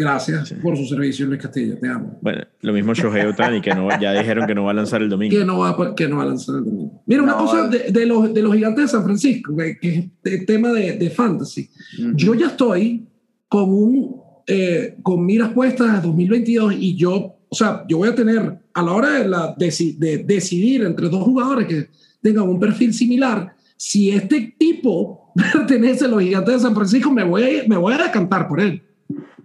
Gracias 0.02 0.52
por 0.62 0.76
su 0.76 0.84
servicio, 0.86 1.26
Luis 1.26 1.40
Castillo, 1.40 1.78
te 1.78 1.88
amo. 1.88 2.18
Bueno, 2.20 2.42
lo 2.60 2.72
mismo 2.72 2.92
Shohei 2.94 3.26
Otani, 3.26 3.60
que 3.60 3.74
no, 3.74 3.88
ya 4.00 4.12
dijeron 4.12 4.46
que 4.46 4.54
no 4.54 4.64
va 4.64 4.72
a 4.72 4.74
lanzar 4.74 5.00
el 5.02 5.08
domingo. 5.08 5.36
Que 5.38 5.44
no 5.44 5.58
va, 5.58 5.70
a- 5.70 5.94
que 5.94 6.08
no 6.08 6.16
va 6.16 6.22
a 6.24 6.26
lanzar 6.26 6.56
el 6.56 6.64
domingo. 6.64 7.02
Mira, 7.06 7.22
una 7.22 7.32
No, 7.32 7.38
cosa 7.38 7.66
eh. 7.66 7.84
de, 7.92 7.92
de 8.00 8.06
los, 8.06 8.32
de 8.34 8.42
los 8.42 8.54
gigantes 8.54 8.84
de 8.84 8.88
San 8.88 9.04
Francisco, 9.04 9.56
que, 9.56 9.78
que 9.78 9.94
es 9.98 10.04
el 10.40 10.46
tema 10.46 10.70
de, 10.72 10.96
de 10.98 11.10
fantasy. 11.10 11.70
Ujú. 12.00 12.16
Yo 12.16 12.34
ya 12.34 12.46
estoy 12.48 13.06
con 13.48 13.70
un 13.70 14.20
eh, 14.46 14.96
con 15.02 15.24
miras 15.24 15.50
puestas 15.52 15.88
a 15.90 16.00
2022 16.00 16.74
y 16.78 16.96
yo, 16.96 17.36
o 17.48 17.54
sea, 17.54 17.84
yo 17.88 17.98
voy 17.98 18.08
a 18.08 18.14
tener 18.14 18.58
a 18.74 18.82
la 18.82 18.92
hora 18.92 19.10
de, 19.20 19.28
la, 19.28 19.54
deci- 19.56 19.96
de 19.96 20.18
decidir 20.18 20.82
entre 20.82 21.08
dos 21.08 21.22
jugadores 21.22 21.68
que 21.68 21.88
tengan 22.20 22.48
un 22.48 22.58
perfil 22.58 22.92
similar, 22.92 23.54
si 23.76 24.10
este 24.10 24.54
tipo 24.58 25.32
pertenece 25.52 26.06
a 26.06 26.08
los 26.08 26.22
gigantes 26.22 26.54
de 26.54 26.60
San 26.60 26.74
Francisco, 26.74 27.10
me 27.12 27.22
voy 27.24 27.42
a, 27.42 27.68
me 27.68 27.76
voy 27.76 27.94
a 27.94 27.98
decantar 27.98 28.48
por 28.48 28.60
él. 28.60 28.82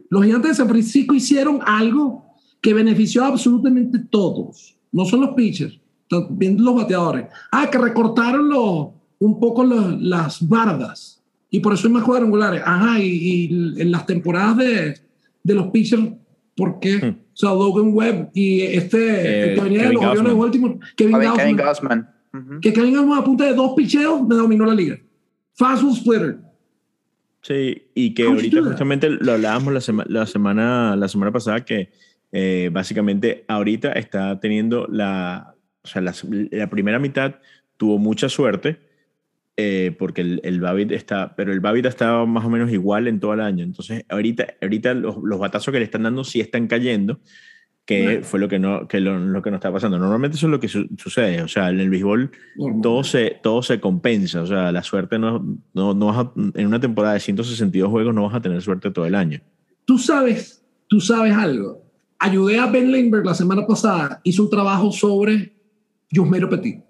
Los 0.09 0.23
gigantes 0.23 0.51
de 0.51 0.55
San 0.55 0.69
Francisco 0.69 1.13
hicieron 1.15 1.59
algo 1.65 2.25
que 2.61 2.73
benefició 2.73 3.23
a 3.23 3.27
absolutamente 3.27 3.99
todos. 4.09 4.75
No 4.91 5.05
son 5.05 5.21
los 5.21 5.31
pitchers, 5.31 5.79
también 6.09 6.63
los 6.63 6.75
bateadores. 6.75 7.25
Ah, 7.51 7.69
que 7.69 7.77
recortaron 7.77 8.49
los, 8.49 8.89
un 9.19 9.39
poco 9.39 9.63
los- 9.63 10.01
las 10.01 10.47
bardas 10.47 11.21
y 11.49 11.59
por 11.59 11.73
eso 11.73 11.87
hay 11.87 11.93
más 11.93 12.03
cuadrangulares. 12.03 12.61
Ajá, 12.65 12.99
y, 12.99 13.05
y 13.49 13.81
en 13.81 13.91
las 13.91 14.05
temporadas 14.05 14.57
de, 14.57 14.97
de 15.43 15.53
los 15.53 15.67
pitchers, 15.67 16.03
¿por 16.55 16.79
qué? 16.79 16.97
Hmm. 16.97 17.09
O 17.33 17.39
sea, 17.39 17.49
Logan 17.51 17.91
Webb 17.93 18.29
y 18.33 18.61
este 18.61 18.97
Eh, 18.97 19.49
el 19.51 19.55
que 19.55 19.61
venía 19.61 19.83
de 19.89 19.93
los 19.93 20.03
Orioles 20.03 20.23
de. 20.33 20.39
Baltimore, 20.39 20.79
Kevin 20.95 21.13
Kevin, 21.13 21.27
Gausman, 21.27 21.37
Kevin 21.37 21.57
Gausman. 21.57 22.09
Ujú. 22.33 22.59
que 22.61 22.73
Kevin 22.73 22.93
Gausman 22.93 23.19
a 23.19 23.23
punta 23.23 23.43
de 23.45 23.53
dos 23.53 23.73
picheos 23.75 24.27
me 24.27 24.35
dominó 24.35 24.65
la 24.65 24.73
liga. 24.73 24.97
Fastball 25.53 25.95
splitter. 25.95 26.39
Sí, 27.47 27.87
y 27.95 28.13
que 28.13 28.23
ahorita 28.23 28.61
justamente 28.61 29.09
lo 29.09 29.31
hablábamos 29.31 29.73
la, 29.73 29.79
sema- 29.79 30.05
la, 30.09 30.25
semana, 30.25 30.97
la 30.97 31.07
semana 31.07 31.31
pasada, 31.31 31.63
que 31.63 31.91
eh, 32.33 32.69
básicamente 32.73 33.45
ahorita 33.47 33.93
está 33.93 34.37
teniendo 34.41 34.85
la, 34.91 35.55
o 35.81 35.87
sea, 35.87 36.01
la, 36.01 36.13
la 36.51 36.69
primera 36.69 36.99
mitad 36.99 37.35
tuvo 37.77 37.99
mucha 37.99 38.27
suerte, 38.27 38.79
eh, 39.55 39.95
porque 39.97 40.19
el, 40.21 40.41
el 40.43 40.59
Babbitt 40.59 40.91
está, 40.91 41.37
pero 41.37 41.53
el 41.53 41.61
Babbitt 41.61 41.85
estaba 41.85 42.25
más 42.25 42.43
o 42.43 42.49
menos 42.49 42.69
igual 42.73 43.07
en 43.07 43.21
todo 43.21 43.33
el 43.33 43.39
año. 43.39 43.63
Entonces, 43.63 44.03
ahorita, 44.09 44.55
ahorita 44.61 44.93
los, 44.93 45.15
los 45.23 45.39
batazos 45.39 45.71
que 45.71 45.79
le 45.79 45.85
están 45.85 46.03
dando 46.03 46.25
sí 46.25 46.41
están 46.41 46.67
cayendo, 46.67 47.21
que 47.87 48.03
Bueno. 48.03 48.23
fue 48.23 48.39
lo 48.39 48.47
que 48.49 48.59
no, 48.59 48.87
que 48.87 48.99
lo, 48.99 49.17
lo 49.17 49.41
que 49.41 49.49
no 49.49 49.55
está 49.55 49.71
pasando. 49.71 49.97
Normalmente 49.97 50.35
eso 50.37 50.45
es 50.47 50.51
lo 50.51 50.59
que 50.59 50.67
su- 50.67 50.87
sucede. 50.97 51.41
O 51.41 51.47
sea, 51.47 51.69
en 51.69 51.79
el 51.79 51.89
béisbol 51.89 52.29
todo 52.83 53.03
se, 53.03 53.37
todo 53.41 53.63
se 53.63 53.79
compensa. 53.79 54.41
O 54.41 54.45
sea, 54.45 54.71
la 54.73 54.83
suerte 54.83 55.17
no, 55.17 55.43
no, 55.73 55.93
no 55.95 56.05
vas 56.07 56.17
a- 56.17 56.31
en 56.55 56.67
una 56.67 56.79
temporada 56.81 57.13
de 57.15 57.21
162 57.21 57.89
juegos 57.89 58.13
no 58.13 58.25
vas 58.25 58.35
a 58.35 58.41
tener 58.41 58.61
suerte 58.61 58.91
todo 58.91 59.05
el 59.05 59.15
año. 59.15 59.39
Tú 59.85 59.97
sabes, 59.97 60.63
tú 60.87 60.99
sabes 60.99 61.33
algo. 61.33 61.81
Ayudé 62.19 62.59
a 62.59 62.65
Ben 62.65 62.91
Lindbergh 62.91 63.25
la 63.25 63.33
semana 63.33 63.65
pasada, 63.65 64.19
hizo 64.23 64.43
un 64.43 64.49
trabajo 64.49 64.91
sobre 64.91 65.53
Yusmeiro 66.11 66.49
Petit. 66.49 66.81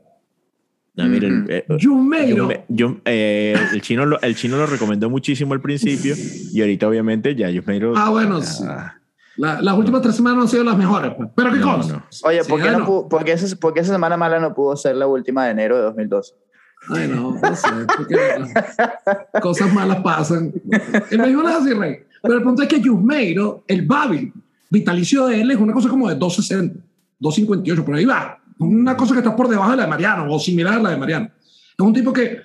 Ah, 1.00 1.06
mira, 1.08 1.28
el- 1.28 1.42
Ujú. 1.44 1.52
eh, 1.52 1.66
yo 1.78 2.50
yo, 2.70 2.98
eh, 3.06 3.56
el, 3.72 3.82
chino 3.84 4.04
lo, 4.08 4.20
el 4.22 4.36
chino 4.36 4.58
lo 4.58 4.66
recomendó 4.66 5.12
muchísimo 5.12 5.54
al 5.54 5.62
principio 5.62 6.16
y 6.52 6.60
ahorita 6.60 6.88
obviamente 6.88 7.36
ya 7.36 7.52
Yusmeiro... 7.52 7.94
Ah, 7.96 8.10
bueno, 8.10 8.38
ah, 8.38 8.42
sí. 8.42 8.64
La- 9.38 9.62
las 9.62 9.78
últimas 9.78 10.02
tres 10.02 10.16
semanas 10.16 10.44
han 10.44 10.48
sido 10.50 10.64
las 10.64 10.78
mejores. 10.78 11.14
pues. 11.16 11.30
Pero 11.36 11.52
qué 11.54 11.60
No, 11.60 11.78
cosa. 11.78 11.94
no. 11.94 12.04
Oye, 12.30 12.44
Sí, 12.44 12.50
¿por, 12.50 12.62
qué 12.62 12.68
ah, 12.70 12.72
no 12.74 12.80
no. 12.80 12.86
pudo- 12.86 13.08
por 13.10 13.24
qué 13.24 13.32
esa, 13.34 13.56
por 13.56 13.74
qué 13.74 13.80
esa 13.82 13.94
semana 13.94 14.18
mala 14.18 14.40
no 14.40 14.54
pudo 14.54 14.76
ser 14.76 14.96
la 14.96 15.08
última 15.08 15.46
de 15.46 15.52
enero 15.52 15.78
de 15.78 15.84
2012? 15.84 16.34
Ay, 16.90 17.08
no, 17.08 17.34
no 17.42 17.56
sé. 17.56 17.68
porque 17.98 19.40
cosas 19.42 19.74
malas 19.74 19.98
pasan. 20.02 20.54
El 21.10 21.22
béisbol 21.22 21.46
es 21.50 21.56
así, 21.56 21.74
Rey. 21.74 21.98
Pero 22.22 22.36
el 22.36 22.44
punto 22.44 22.62
es 22.64 22.68
que 22.68 22.80
Yusmeiro, 22.82 23.64
el 23.68 23.86
Babi, 23.86 24.32
vitalicio 24.70 25.28
de 25.28 25.42
él 25.42 25.52
es 25.52 25.58
una 25.58 25.74
cosa 25.74 25.90
como 25.90 26.08
de 26.10 26.16
260, 26.16 26.80
258, 27.20 27.86
por 27.86 27.96
ahí 27.96 28.06
va. 28.06 28.40
Una 28.60 28.96
cosa 28.98 29.14
que 29.14 29.20
está 29.20 29.36
por 29.36 29.48
debajo 29.48 29.72
de 29.72 29.78
la 29.78 29.84
de 29.84 29.90
Mariano 29.90 30.34
o 30.34 30.40
similar 30.40 30.76
a 30.76 30.80
la 30.82 30.90
de 30.92 30.98
Mariano. 30.98 31.30
Es 31.78 31.86
un 31.86 31.94
tipo 31.94 32.12
que 32.12 32.40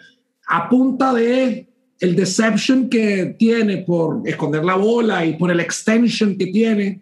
a 0.48 0.68
punta 0.68 1.12
de 1.14 1.71
el 2.02 2.16
deception 2.16 2.88
que 2.88 3.36
tiene 3.38 3.78
por 3.78 4.22
esconder 4.26 4.64
la 4.64 4.74
bola 4.74 5.24
y 5.24 5.36
por 5.36 5.52
el 5.52 5.60
extension 5.60 6.36
que 6.36 6.46
tiene 6.48 7.00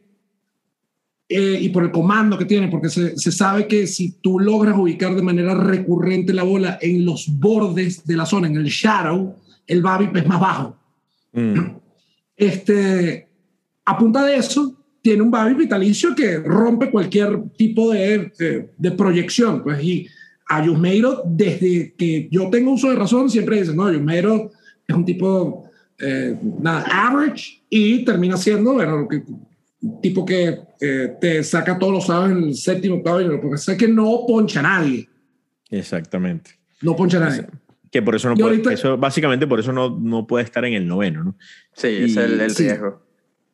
eh, 1.26 1.58
y 1.58 1.70
por 1.70 1.84
el 1.84 1.90
comando 1.90 2.36
que 2.36 2.44
tiene, 2.44 2.68
porque 2.68 2.90
se, 2.90 3.16
se 3.16 3.32
sabe 3.32 3.66
que 3.66 3.86
si 3.86 4.20
tú 4.20 4.38
logras 4.38 4.76
ubicar 4.76 5.14
de 5.14 5.22
manera 5.22 5.54
recurrente 5.54 6.34
la 6.34 6.42
bola 6.42 6.78
en 6.82 7.06
los 7.06 7.28
bordes 7.38 8.04
de 8.04 8.14
la 8.14 8.26
zona, 8.26 8.48
en 8.48 8.56
el 8.56 8.66
shadow, 8.66 9.36
el 9.66 9.80
BABIP 9.80 10.16
es 10.16 10.26
más 10.26 10.38
bajo. 10.40 10.76
Mm, 11.32 11.58
Este, 12.36 13.26
a 13.86 13.96
punta 13.96 14.22
de 14.26 14.36
eso, 14.36 14.76
tiene 15.00 15.22
un 15.22 15.30
BABIP 15.30 15.56
vitalicio 15.60 16.14
que 16.14 16.40
rompe 16.40 16.90
cualquier 16.90 17.40
tipo 17.56 17.90
de, 17.90 18.32
de, 18.38 18.70
de 18.76 18.90
proyección. 18.90 19.62
Pues, 19.62 19.82
y 19.82 20.06
a 20.46 20.62
Yusmeiro, 20.62 21.22
desde 21.24 21.94
que 21.96 22.28
yo 22.30 22.50
tengo 22.50 22.72
uso 22.72 22.90
de 22.90 22.96
razón, 22.96 23.30
siempre 23.30 23.60
dicen, 23.60 23.76
no, 23.76 23.90
Yusmeiro 23.90 24.50
es 24.90 24.96
un 24.96 25.04
tipo 25.04 25.64
eh, 25.98 26.36
nada, 26.60 26.84
average 27.08 27.62
y 27.68 28.04
termina 28.04 28.36
siendo, 28.36 28.72
bueno, 28.74 29.06
que- 29.08 29.22
un 29.82 30.00
tipo 30.02 30.24
que 30.26 30.58
eh, 30.80 31.14
te 31.20 31.42
saca 31.42 31.78
todos 31.78 31.92
los 31.92 32.06
sábados 32.06 32.32
en 32.32 32.42
el 32.44 32.54
séptimo, 32.54 32.96
octavo, 32.96 33.20
y 33.22 33.24
lo 33.24 33.40
que 33.40 33.48
es 33.54 33.66
que 33.78 33.88
no 33.88 34.24
poncha 34.28 34.60
a 34.60 34.62
nadie. 34.62 35.08
exactamente. 35.70 36.52
No 36.82 36.96
poncha 36.96 37.18
a 37.18 37.20
nadie. 37.28 37.46
Que 37.90 38.02
por 38.02 38.14
eso 38.14 38.28
no 38.28 38.34
Y 38.34 38.38
puede, 38.38 38.50
ahorita- 38.56 38.72
eso, 38.72 38.96
básicamente 38.96 39.46
por 39.46 39.60
eso 39.60 39.72
no, 39.72 39.98
no 39.98 40.26
puede 40.26 40.44
estar 40.44 40.64
en 40.64 40.74
el 40.74 40.86
noveno, 40.86 41.24
¿no? 41.24 41.36
Sí, 41.72 41.88
ese 41.88 42.04
es 42.04 42.16
el, 42.16 42.40
el 42.40 42.50
Sí. 42.50 42.62
riesgo. 42.64 43.02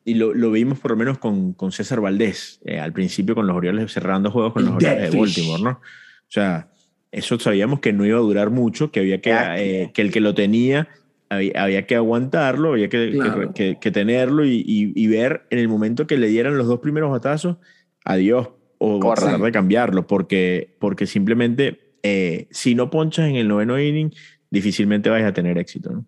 Y 0.05 0.13
lo, 0.13 0.33
lo 0.33 0.51
vimos 0.51 0.79
por 0.79 0.91
lo 0.91 0.97
menos 0.97 1.17
con, 1.17 1.53
con 1.53 1.71
César 1.71 1.99
Valdés, 1.99 2.59
eh, 2.65 2.79
al 2.79 2.93
principio 2.93 3.35
con 3.35 3.45
los 3.47 3.55
Orioles 3.57 3.91
cerrando 3.91 4.31
juegos 4.31 4.53
con 4.53 4.63
los 4.65 4.75
Orioles 4.75 5.11
de. 5.11 5.17
Baltimore, 5.19 5.61
¿no? 5.63 5.69
O 5.71 6.29
sea, 6.29 6.69
eso 7.11 7.37
sabíamos 7.39 7.79
que 7.81 7.91
no 7.93 8.05
iba 8.05 8.17
a 8.17 8.21
durar 8.21 8.49
mucho, 8.49 8.91
que 8.91 8.99
había 9.01 9.19
que, 9.21 9.31
eh, 9.33 9.91
que 9.93 10.01
el 10.01 10.11
que 10.11 10.21
lo 10.21 10.33
tenía 10.33 10.87
había, 11.29 11.51
había 11.63 11.85
que 11.85 11.95
aguantarlo, 11.95 12.73
había 12.73 12.89
que, 12.89 13.11
que- 13.11 13.17
Claro. 13.17 13.53
que- 13.53 13.77
que 13.79 13.91
tenerlo 13.91 14.45
y, 14.45 14.63
y- 14.65 14.93
y 14.95 15.07
ver 15.07 15.43
en 15.49 15.59
el 15.59 15.67
momento 15.67 16.07
que 16.07 16.17
le 16.17 16.27
dieran 16.27 16.57
los 16.57 16.67
dos 16.67 16.79
primeros 16.79 17.11
batazos, 17.11 17.57
adiós, 18.05 18.49
o 18.79 18.99
Corre. 18.99 19.21
tratar 19.21 19.41
de 19.41 19.51
cambiarlo, 19.51 20.05
porque, 20.07 20.75
porque 20.79 21.05
simplemente 21.07 21.95
eh, 22.03 22.47
si 22.51 22.75
no 22.75 22.89
ponchas 22.89 23.27
en 23.27 23.35
el 23.35 23.47
noveno 23.47 23.79
inning, 23.79 24.11
difícilmente 24.51 25.09
vais 25.09 25.25
a 25.25 25.33
tener 25.33 25.57
éxito, 25.57 25.91
¿no? 25.91 26.05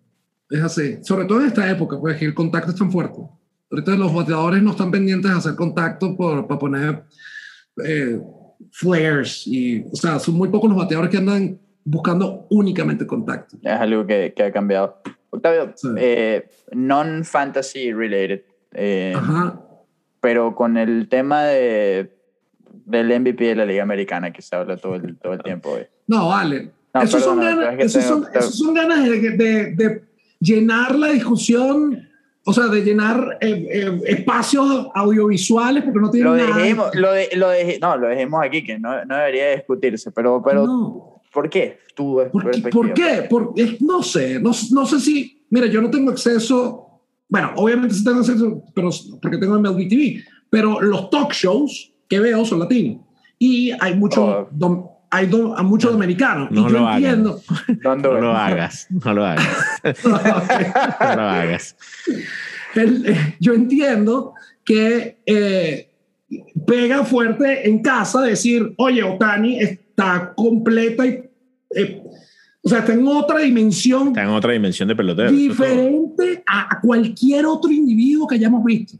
Es 0.48 0.60
así. 0.62 0.98
Sobre 1.02 1.26
todo 1.26 1.40
en 1.40 1.46
esta 1.48 1.70
época, 1.70 1.98
pues 2.00 2.16
que 2.16 2.24
el 2.24 2.34
contacto 2.34 2.70
es 2.72 2.76
tan 2.78 2.90
fuerte. 2.90 3.18
Ahorita 3.70 3.92
los 3.96 4.12
bateadores 4.14 4.62
no 4.62 4.70
están 4.72 4.90
pendientes 4.90 5.30
de 5.30 5.36
hacer 5.36 5.54
contacto 5.54 6.16
por, 6.16 6.46
para 6.48 6.58
poner 6.58 7.02
eh, 7.84 8.18
flares. 8.72 9.42
Y, 9.46 9.82
o 9.82 9.94
sea, 9.96 10.18
son 10.18 10.34
muy 10.36 10.48
pocos 10.48 10.68
los 10.70 10.78
bateadores 10.78 11.10
que 11.10 11.18
andan 11.18 11.58
buscando 11.84 12.46
únicamente 12.50 13.06
contacto. 13.06 13.56
Es 13.62 13.72
algo 13.72 14.06
que, 14.06 14.32
que 14.34 14.42
ha 14.42 14.52
cambiado. 14.52 15.00
Octavio, 15.30 15.72
Sí. 15.76 15.88
eh, 15.96 16.48
non-fantasy 16.72 17.92
related, 17.92 18.42
eh, 18.72 19.12
Ajá. 19.16 19.60
pero 20.20 20.54
con 20.54 20.76
el 20.76 21.08
tema 21.08 21.44
de, 21.44 22.12
del 22.86 23.20
MVP 23.20 23.44
de 23.44 23.54
la 23.54 23.64
Liga 23.64 23.82
Americana 23.82 24.32
que 24.32 24.42
se 24.42 24.54
habla 24.56 24.76
todo 24.76 24.96
el, 24.96 25.16
todo 25.18 25.32
el 25.34 25.42
tiempo 25.42 25.70
hoy. 25.70 25.86
No, 26.06 26.28
vale. 26.28 26.70
No, 26.92 27.02
esos, 27.02 27.22
son 27.22 27.38
ganas, 27.38 27.72
es 27.72 27.76
que 27.78 27.84
esos, 27.84 28.02
tengo- 28.04 28.14
son, 28.14 28.32
tengo- 28.32 28.38
esos 28.40 28.58
son 28.58 28.74
ganas 28.74 29.04
de, 29.04 29.20
de- 29.20 29.74
de 29.76 30.02
llenar 30.40 30.96
la 30.96 31.08
discusión, 31.08 32.08
o 32.44 32.52
sea, 32.52 32.66
de 32.66 32.80
llenar 32.82 33.38
eh, 33.40 33.68
eh, 33.70 34.00
espacios 34.06 34.88
audiovisuales 34.94 35.84
porque 35.84 36.00
no 36.00 36.10
tienen 36.10 36.32
Lo 36.32 36.36
nada. 36.36 36.90
lo 36.94 37.12
de, 37.12 37.28
lo 37.36 37.48
no, 37.80 37.96
lo 37.96 38.08
dejemos 38.08 38.42
aquí, 38.44 38.64
que 38.64 38.78
no, 38.80 39.04
no 39.04 39.16
debería 39.16 39.50
discutirse, 39.54 40.10
pero, 40.10 40.42
pero 40.44 40.66
No. 40.66 41.09
¿Por 41.32 41.48
qué? 41.50 41.78
Tu 41.94 42.20
¿Por 42.32 42.50
qué? 42.50 42.60
¿Por 42.70 42.94
qué? 42.94 43.26
Por- 43.28 43.52
es- 43.56 43.80
no 43.82 44.02
sé, 44.02 44.40
no, 44.40 44.52
no 44.72 44.86
sé 44.86 45.00
si, 45.00 45.44
mira, 45.50 45.66
yo 45.66 45.80
no 45.82 45.90
tengo 45.90 46.10
acceso, 46.10 46.86
bueno, 47.28 47.52
obviamente 47.56 47.94
sí 47.94 48.04
tengo 48.04 48.20
acceso, 48.20 48.62
pero 48.74 48.90
porque 49.20 49.38
tengo 49.38 49.58
MLB 49.58 49.88
TV, 49.88 50.22
pero 50.48 50.80
los 50.80 51.10
talk 51.10 51.32
shows 51.32 51.92
que 52.08 52.18
veo 52.20 52.44
son 52.44 52.60
latinos 52.60 53.02
y 53.38 53.70
hay 53.80 53.94
mucho, 53.96 54.24
Oh. 54.24 54.48
dom- 54.52 54.90
hay 55.12 55.26
do- 55.26 55.56
a 55.56 55.62
muchos 55.62 55.92
dominicanos. 55.92 56.50
no 56.52 56.60
y 56.60 56.64
yo 56.64 56.78
lo 56.78 56.92
entiendo. 56.92 57.40
¿Dónde 57.82 58.08
No 58.08 58.20
lo 58.20 58.32
hagas, 58.36 58.86
no 58.90 59.12
lo 59.14 59.24
hagas, 59.26 59.48
no 60.04 61.16
lo 61.16 61.22
hagas. 61.22 61.76
El- 62.74 63.06
eh, 63.08 63.36
yo 63.40 63.54
entiendo 63.54 64.34
que 64.64 65.18
eh, 65.26 65.90
pega 66.66 67.04
fuerte 67.04 67.68
en 67.68 67.82
casa 67.82 68.20
decir, 68.22 68.72
oye, 68.76 69.02
Otani 69.02 69.58
está 69.90 70.32
completa 70.34 71.06
y, 71.06 71.22
eh, 71.74 72.02
o 72.62 72.68
sea, 72.68 72.80
está 72.80 72.92
en 72.92 73.06
otra 73.06 73.38
dimensión 73.38 74.08
Está 74.08 74.22
en 74.22 74.30
otra 74.30 74.52
dimensión 74.52 74.88
de 74.88 74.96
pelotero. 74.96 75.30
diferente 75.30 76.42
a, 76.46 76.80
cualquier 76.80 77.46
otro 77.46 77.70
individuo 77.70 78.26
que 78.26 78.34
hayamos 78.34 78.64
visto. 78.64 78.98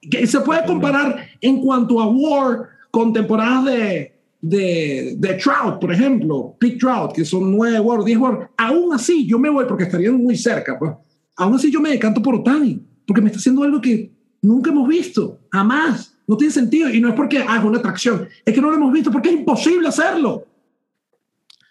Que 0.00 0.26
se 0.26 0.40
puede 0.40 0.64
comparar 0.66 1.26
en 1.40 1.60
cuanto 1.62 2.00
a 2.00 2.06
War 2.06 2.68
con 2.90 3.12
temporadas 3.12 3.64
de, 3.64 4.14
de, 4.40 5.14
de 5.16 5.34
Trout, 5.34 5.80
por 5.80 5.90
ejemplo, 5.90 6.54
Pete 6.58 6.76
Trout, 6.76 7.12
que 7.12 7.24
son 7.24 7.50
9 7.50 7.80
War, 7.80 8.04
10 8.04 8.18
War. 8.18 8.50
Aún 8.58 8.92
así, 8.92 9.26
yo 9.26 9.38
me 9.38 9.48
voy 9.48 9.64
porque 9.66 9.84
estarían 9.84 10.16
muy 10.16 10.36
cerca. 10.36 10.78
Pues. 10.78 10.92
Aún 11.36 11.54
así, 11.54 11.70
yo 11.70 11.80
me 11.80 11.90
decanto 11.90 12.20
por 12.20 12.34
Otani, 12.34 12.80
porque 13.06 13.22
me 13.22 13.28
está 13.28 13.38
haciendo 13.38 13.62
algo 13.62 13.80
que 13.80 14.12
nunca 14.42 14.70
hemos 14.70 14.86
visto, 14.86 15.40
jamás. 15.50 16.13
No 16.26 16.36
tiene 16.36 16.52
sentido. 16.52 16.88
Y 16.90 17.00
no 17.00 17.08
es 17.08 17.14
porque 17.14 17.44
ah, 17.46 17.56
es 17.58 17.64
una 17.64 17.78
atracción, 17.78 18.28
es 18.44 18.54
que 18.54 18.60
no 18.60 18.70
lo 18.70 18.76
hemos 18.76 18.92
visto 18.92 19.10
porque 19.10 19.28
es 19.30 19.34
imposible 19.36 19.88
hacerlo. 19.88 20.46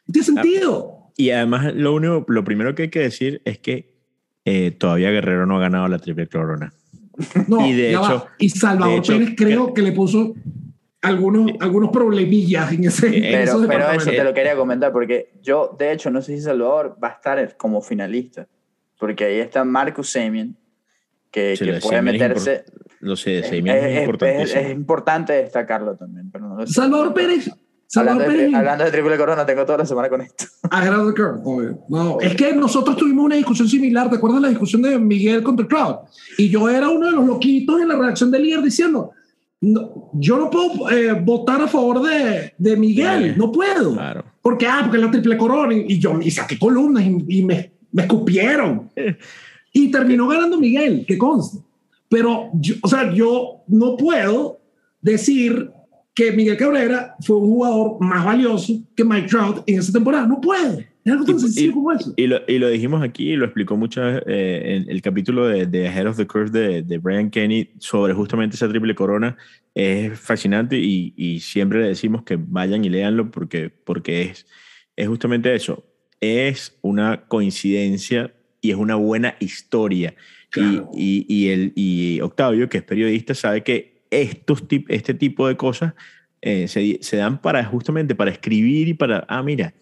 No 0.07 0.11
tiene 0.11 0.25
sentido. 0.25 1.11
Y 1.15 1.29
además, 1.29 1.73
lo 1.75 1.93
único, 1.93 2.25
lo 2.27 2.43
primero 2.43 2.73
que 2.75 2.83
hay 2.83 2.89
que 2.89 2.99
decir 2.99 3.41
es 3.45 3.59
que 3.59 3.93
eh, 4.45 4.71
todavía 4.71 5.11
Guerrero 5.11 5.45
no 5.45 5.57
ha 5.57 5.61
ganado 5.61 5.87
la 5.87 5.99
triple 5.99 6.27
corona. 6.27 6.73
No, 7.47 7.65
Y 7.67 7.73
de 7.73 7.95
va. 7.95 8.01
hecho- 8.07 8.27
y 8.39 8.49
Salvador 8.49 8.97
hecho, 8.99 9.13
Pérez 9.13 9.35
creo 9.37 9.73
que 9.73 9.81
le 9.83 9.91
puso 9.91 10.33
algunos, 11.01 11.51
algunos 11.59 11.91
problemillas 11.91 12.73
en 12.73 12.85
ese. 12.85 13.07
en 13.07 13.23
Eh, 13.23 13.29
Pero, 13.45 13.67
pero 13.67 13.91
eso 13.91 14.09
te 14.09 14.23
lo 14.23 14.33
quería 14.33 14.55
comentar 14.55 14.91
porque 14.91 15.33
yo, 15.41 15.75
de 15.77 15.91
hecho, 15.91 16.09
no 16.09 16.21
sé 16.21 16.35
si 16.35 16.41
Salvador 16.41 16.97
va 17.01 17.09
a 17.09 17.11
estar 17.11 17.55
como 17.57 17.81
finalista. 17.81 18.47
Porque 18.97 19.25
ahí 19.25 19.39
está 19.39 19.63
Marcus 19.65 20.09
Semien, 20.09 20.55
que, 21.29 21.55
Sí, 21.57 21.65
puede 21.65 21.81
Semien 21.81 22.05
meterse. 22.05 22.63
Lo 23.03 23.15
sé, 23.15 23.31
de 23.31 23.39
Es, 23.39 23.51
es, 23.51 24.53
es- 24.53 24.55
es- 24.55 24.71
importante 24.71 25.33
destacarlo 25.33 25.95
también. 25.95 26.29
Pero 26.31 26.47
no. 26.47 26.67
Salvador 26.67 27.13
Pérez. 27.13 27.49
Salvador 27.85 28.23
Hablando 28.23 28.33
de, 28.33 28.39
Pérez. 28.45 28.55
hablando 28.59 28.83
de 28.85 28.91
triple 28.91 29.17
corona, 29.17 29.45
tengo 29.45 29.65
toda 29.65 29.77
la 29.79 29.85
semana 29.85 30.09
con 30.09 30.21
esto. 30.21 30.45
Agarrado 30.71 31.13
the 31.13 31.21
curve, 31.21 31.41
obvio. 31.43 31.79
No, 31.89 32.19
es 32.19 32.33
que 32.35 32.51
nosotros 32.53 32.97
tuvimos 32.97 33.25
una 33.25 33.35
discusión 33.35 33.67
similar. 33.67 34.09
¿Te 34.09 34.15
acuerdas 34.15 34.41
la 34.41 34.49
discusión 34.49 34.81
de 34.81 34.97
Miguel 34.97 35.43
contra 35.43 35.67
Crowd? 35.67 35.97
Y 36.39 36.49
yo 36.49 36.67
era 36.69 36.89
uno 36.89 37.05
de 37.05 37.11
los 37.11 37.25
loquitos 37.27 37.79
en 37.81 37.87
la 37.89 37.95
redacción 37.95 38.31
del 38.31 38.41
líder 38.43 38.63
diciendo: 38.63 39.11
no, 39.61 40.09
Yo 40.13 40.37
no 40.39 40.49
puedo 40.49 40.89
eh, 40.89 41.13
votar 41.13 41.61
a 41.61 41.67
favor 41.67 42.01
de, 42.01 42.53
de 42.57 42.77
Miguel, 42.77 43.33
Sí. 43.33 43.39
no 43.39 43.51
puedo. 43.51 43.93
Claro. 43.93 44.25
Porque, 44.41 44.65
ah, 44.65 44.79
porque 44.81 44.97
es 44.97 45.03
la 45.03 45.11
triple 45.11 45.37
corona. 45.37 45.73
Y, 45.75 45.85
y 45.93 45.99
yo 45.99 46.19
y 46.19 46.31
saqué 46.31 46.57
columnas 46.57 47.03
y, 47.03 47.23
y 47.27 47.43
me, 47.45 47.73
me 47.91 48.01
escupieron. 48.03 48.89
Y 49.75 49.89
terminó 49.89 50.27
ganando 50.27 50.59
Miguel, 50.59 51.03
que 51.07 51.17
consta. 51.17 51.57
Pero, 52.13 52.49
yo- 52.53 52.75
o 52.83 52.87
sea, 52.87 53.11
yo 53.11 53.63
no 53.67 53.97
puedo 53.97 54.59
decir 55.01 55.71
que 56.15 56.31
Miguel 56.31 56.57
Cabrera 56.57 57.15
fue 57.21 57.37
un 57.37 57.45
jugador 57.47 57.97
más 57.99 58.23
valioso 58.23 58.73
que 58.95 59.03
Mike 59.03 59.27
Trout 59.29 59.63
en 59.65 59.79
esa 59.79 59.91
temporada. 59.91 60.27
No 60.27 60.39
puede. 60.39 60.89
Es 61.03 61.11
algo 61.11 61.25
tan 61.25 61.37
Y- 61.37 61.39
sencillo 61.39 61.69
y- 61.71 61.73
como 61.73 61.91
eso. 61.91 62.13
Y 62.15 62.27
lo, 62.27 62.37
y 62.47 62.59
lo 62.59 62.69
dijimos 62.69 63.01
aquí 63.01 63.31
y 63.31 63.35
lo 63.35 63.45
explicó 63.45 63.75
muchas 63.75 64.21
eh, 64.27 64.61
en 64.85 64.89
el 64.91 65.01
capítulo 65.01 65.47
de, 65.47 65.65
de 65.65 65.87
Ahead 65.87 66.07
of 66.07 66.17
the 66.17 66.27
Curve 66.27 66.51
de, 66.51 66.83
de 66.83 66.97
Brian 66.99 67.31
Kenny 67.31 67.71
sobre 67.79 68.13
justamente 68.13 68.55
esa 68.55 68.69
triple 68.69 68.93
corona. 68.93 69.35
Es 69.73 70.19
fascinante 70.19 70.77
y, 70.77 71.13
y 71.17 71.39
siempre 71.39 71.81
le 71.81 71.87
decimos 71.87 72.21
que 72.23 72.37
vayan 72.39 72.85
y 72.85 72.89
léanlo 72.89 73.31
porque, 73.31 73.71
porque 73.83 74.21
es, 74.21 74.45
es 74.95 75.07
justamente 75.07 75.53
eso. 75.55 75.83
Es 76.21 76.77
una 76.83 77.25
coincidencia 77.27 78.31
y 78.61 78.69
es 78.69 78.77
una 78.77 78.95
buena 78.95 79.35
historia. 79.39 80.13
Claro. 80.53 80.91
Y, 80.95 81.25
y, 81.27 81.35
y, 81.45 81.49
el, 81.49 81.73
y 81.75 82.21
Octavio, 82.21 82.69
que 82.69 82.77
es 82.77 82.83
periodista, 82.83 83.33
sabe 83.33 83.63
que 83.63 84.03
estos 84.11 84.67
tip, 84.67 84.85
este 84.89 85.13
tipo 85.15 85.47
de 85.47 85.57
cosas 85.57 85.93
eh, 86.41 86.67
se, 86.67 86.99
se 87.01 87.17
dan 87.17 87.41
para 87.41 87.65
justamente 87.65 88.13
para 88.13 88.29
escribir 88.29 88.87
y 88.87 88.93
para, 88.93 89.25
ah, 89.27 89.41
mira, 89.41 89.73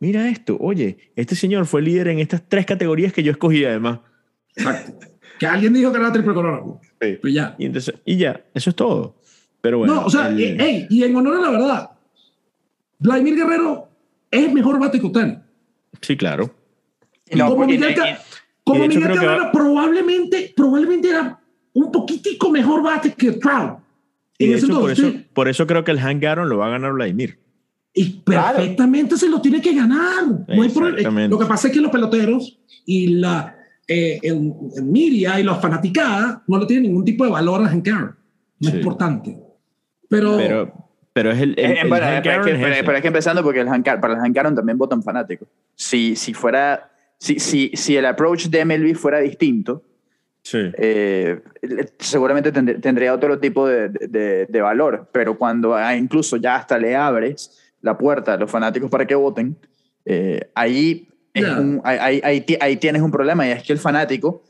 mira 0.00 0.28
esto, 0.30 0.56
oye, 0.60 0.96
este 1.14 1.34
señor 1.36 1.66
fue 1.66 1.82
líder 1.82 2.08
en 2.08 2.20
estas 2.20 2.42
tres 2.48 2.64
categorías 2.64 3.12
que 3.12 3.22
yo 3.22 3.32
escogí 3.32 3.64
además. 3.66 4.00
Exacto. 4.56 5.06
Que 5.38 5.46
alguien 5.46 5.74
dijo 5.74 5.90
que 5.92 5.98
era 5.98 6.06
la 6.06 6.12
triple 6.12 6.32
corona. 6.32 6.62
Pues 6.98 7.34
ya. 7.34 7.54
Y, 7.58 7.66
entonces, 7.66 7.94
y 8.06 8.16
ya, 8.16 8.42
eso 8.54 8.70
es 8.70 8.76
todo. 8.76 9.16
Pero 9.60 9.78
bueno. 9.78 9.94
no, 9.94 10.06
o 10.06 10.10
sea, 10.10 10.28
el- 10.28 10.60
eh, 10.60 10.86
y 10.88 11.02
en 11.04 11.14
honor 11.16 11.36
a 11.36 11.40
la 11.40 11.50
verdad, 11.50 11.90
Vladimir 12.98 13.34
Guerrero 13.36 13.88
es 14.30 14.52
mejor 14.52 14.78
bate 14.78 14.98
que 15.00 15.06
Otani. 15.06 15.36
sí, 16.00 16.16
claro. 16.16 16.54
No, 17.32 17.48
como 17.50 17.66
Miguel, 17.66 17.94
como 18.64 18.80
de 18.80 18.86
hecho 18.86 18.98
Miguel 18.98 19.12
creo 19.12 19.20
que 19.20 19.26
Cabrera 19.26 19.52
probablemente, 19.52 20.52
probablemente 20.56 21.08
era 21.10 21.38
un 21.74 21.92
poquitico 21.92 22.50
mejor 22.50 22.82
bate 22.82 23.12
que 23.12 23.32
Trout. 23.32 23.78
Y 24.38 24.48
de 24.48 24.54
hecho, 24.56 24.80
por 24.80 24.90
eso, 24.90 25.12
por 25.32 25.48
eso 25.48 25.66
creo 25.66 25.84
que 25.84 25.90
el 25.92 26.00
Hank 26.00 26.24
Aaron 26.24 26.48
lo 26.48 26.58
va 26.58 26.66
a 26.66 26.70
ganar 26.70 26.92
Vladimir. 26.92 27.38
y 27.96 28.22
Claro. 28.24 28.56
perfectamente 28.56 29.16
se 29.16 29.28
lo 29.28 29.40
tiene 29.40 29.60
que 29.60 29.72
ganar. 29.72 30.24
No 30.26 30.62
hay 30.62 30.68
problema. 30.68 30.96
Exactamente. 30.96 31.28
Lo 31.30 31.38
que 31.38 31.46
pasa 31.46 31.68
es 31.68 31.74
que 31.74 31.80
los 31.80 31.92
peloteros 31.92 32.58
y 32.84 33.06
la 33.18 33.56
eh, 33.86 34.18
el, 34.22 34.52
el 34.76 34.84
media 34.84 35.38
y 35.38 35.42
los 35.44 35.60
fanaticadas 35.60 36.38
no 36.48 36.58
le 36.58 36.66
tienen 36.66 36.84
ningún 36.84 37.04
tipo 37.04 37.24
de 37.24 37.30
valor 37.30 37.62
a 37.62 37.68
Hank 37.68 37.86
Aaron. 37.88 38.16
No 38.60 38.68
Sí. 38.68 38.68
es 38.68 38.74
importante. 38.74 39.38
Pero, 40.08 40.36
Pero, 40.38 40.72
pero 41.12 41.30
es 41.32 41.40
el. 41.40 41.50
el- 41.50 41.58
Eh, 41.58 41.78
el 41.82 41.86
es 41.86 41.92
Aaron 41.92 42.22
que, 42.22 42.30
es 42.30 42.38
pero- 42.58 42.66
ese. 42.72 42.84
pero 42.84 42.96
es 42.96 43.02
que 43.02 43.08
empezando 43.08 43.42
porque 43.44 43.60
el 43.60 43.68
Hank, 43.68 43.84
para 44.00 44.14
el 44.14 44.20
Hank 44.20 44.36
Aaron 44.38 44.54
también 44.56 44.76
votan 44.78 45.02
fanáticos. 45.02 45.46
Si, 45.76 46.16
si 46.16 46.34
fuera, 46.34 46.90
si, 47.24 47.38
si, 47.40 47.70
si 47.74 47.96
el 47.96 48.04
approach 48.04 48.46
de 48.48 48.64
MLB 48.64 48.94
fuera 48.96 49.18
distinto, 49.20 49.82
Sí. 50.42 50.58
eh, 50.76 51.40
seguramente 51.98 52.52
tend- 52.52 52.78
tendría 52.82 53.14
otro 53.14 53.38
tipo 53.40 53.66
de, 53.66 53.88
de- 53.88 54.44
de 54.46 54.60
valor. 54.60 55.08
Pero 55.10 55.38
cuando 55.38 55.74
ah, 55.74 55.96
incluso 55.96 56.36
ya 56.36 56.56
hasta 56.56 56.78
le 56.78 56.94
abres 56.94 57.58
la 57.80 57.96
puerta 57.96 58.34
a 58.34 58.36
los 58.36 58.50
fanáticos 58.50 58.90
para 58.90 59.06
que 59.06 59.14
voten, 59.14 59.56
eh, 60.04 60.50
ahí, 60.54 61.08
es 61.32 61.44
Ya. 61.46 61.58
un- 61.58 61.80
ahí, 61.82 61.98
ahí- 61.98 62.20
ahí 62.22 62.40
ti- 62.42 62.58
ahí 62.60 62.76
tienes 62.76 63.00
un 63.00 63.10
problema 63.10 63.46
y 63.46 63.52
es 63.52 63.62
que 63.62 63.72
el 63.72 63.78
fanático, 63.78 64.42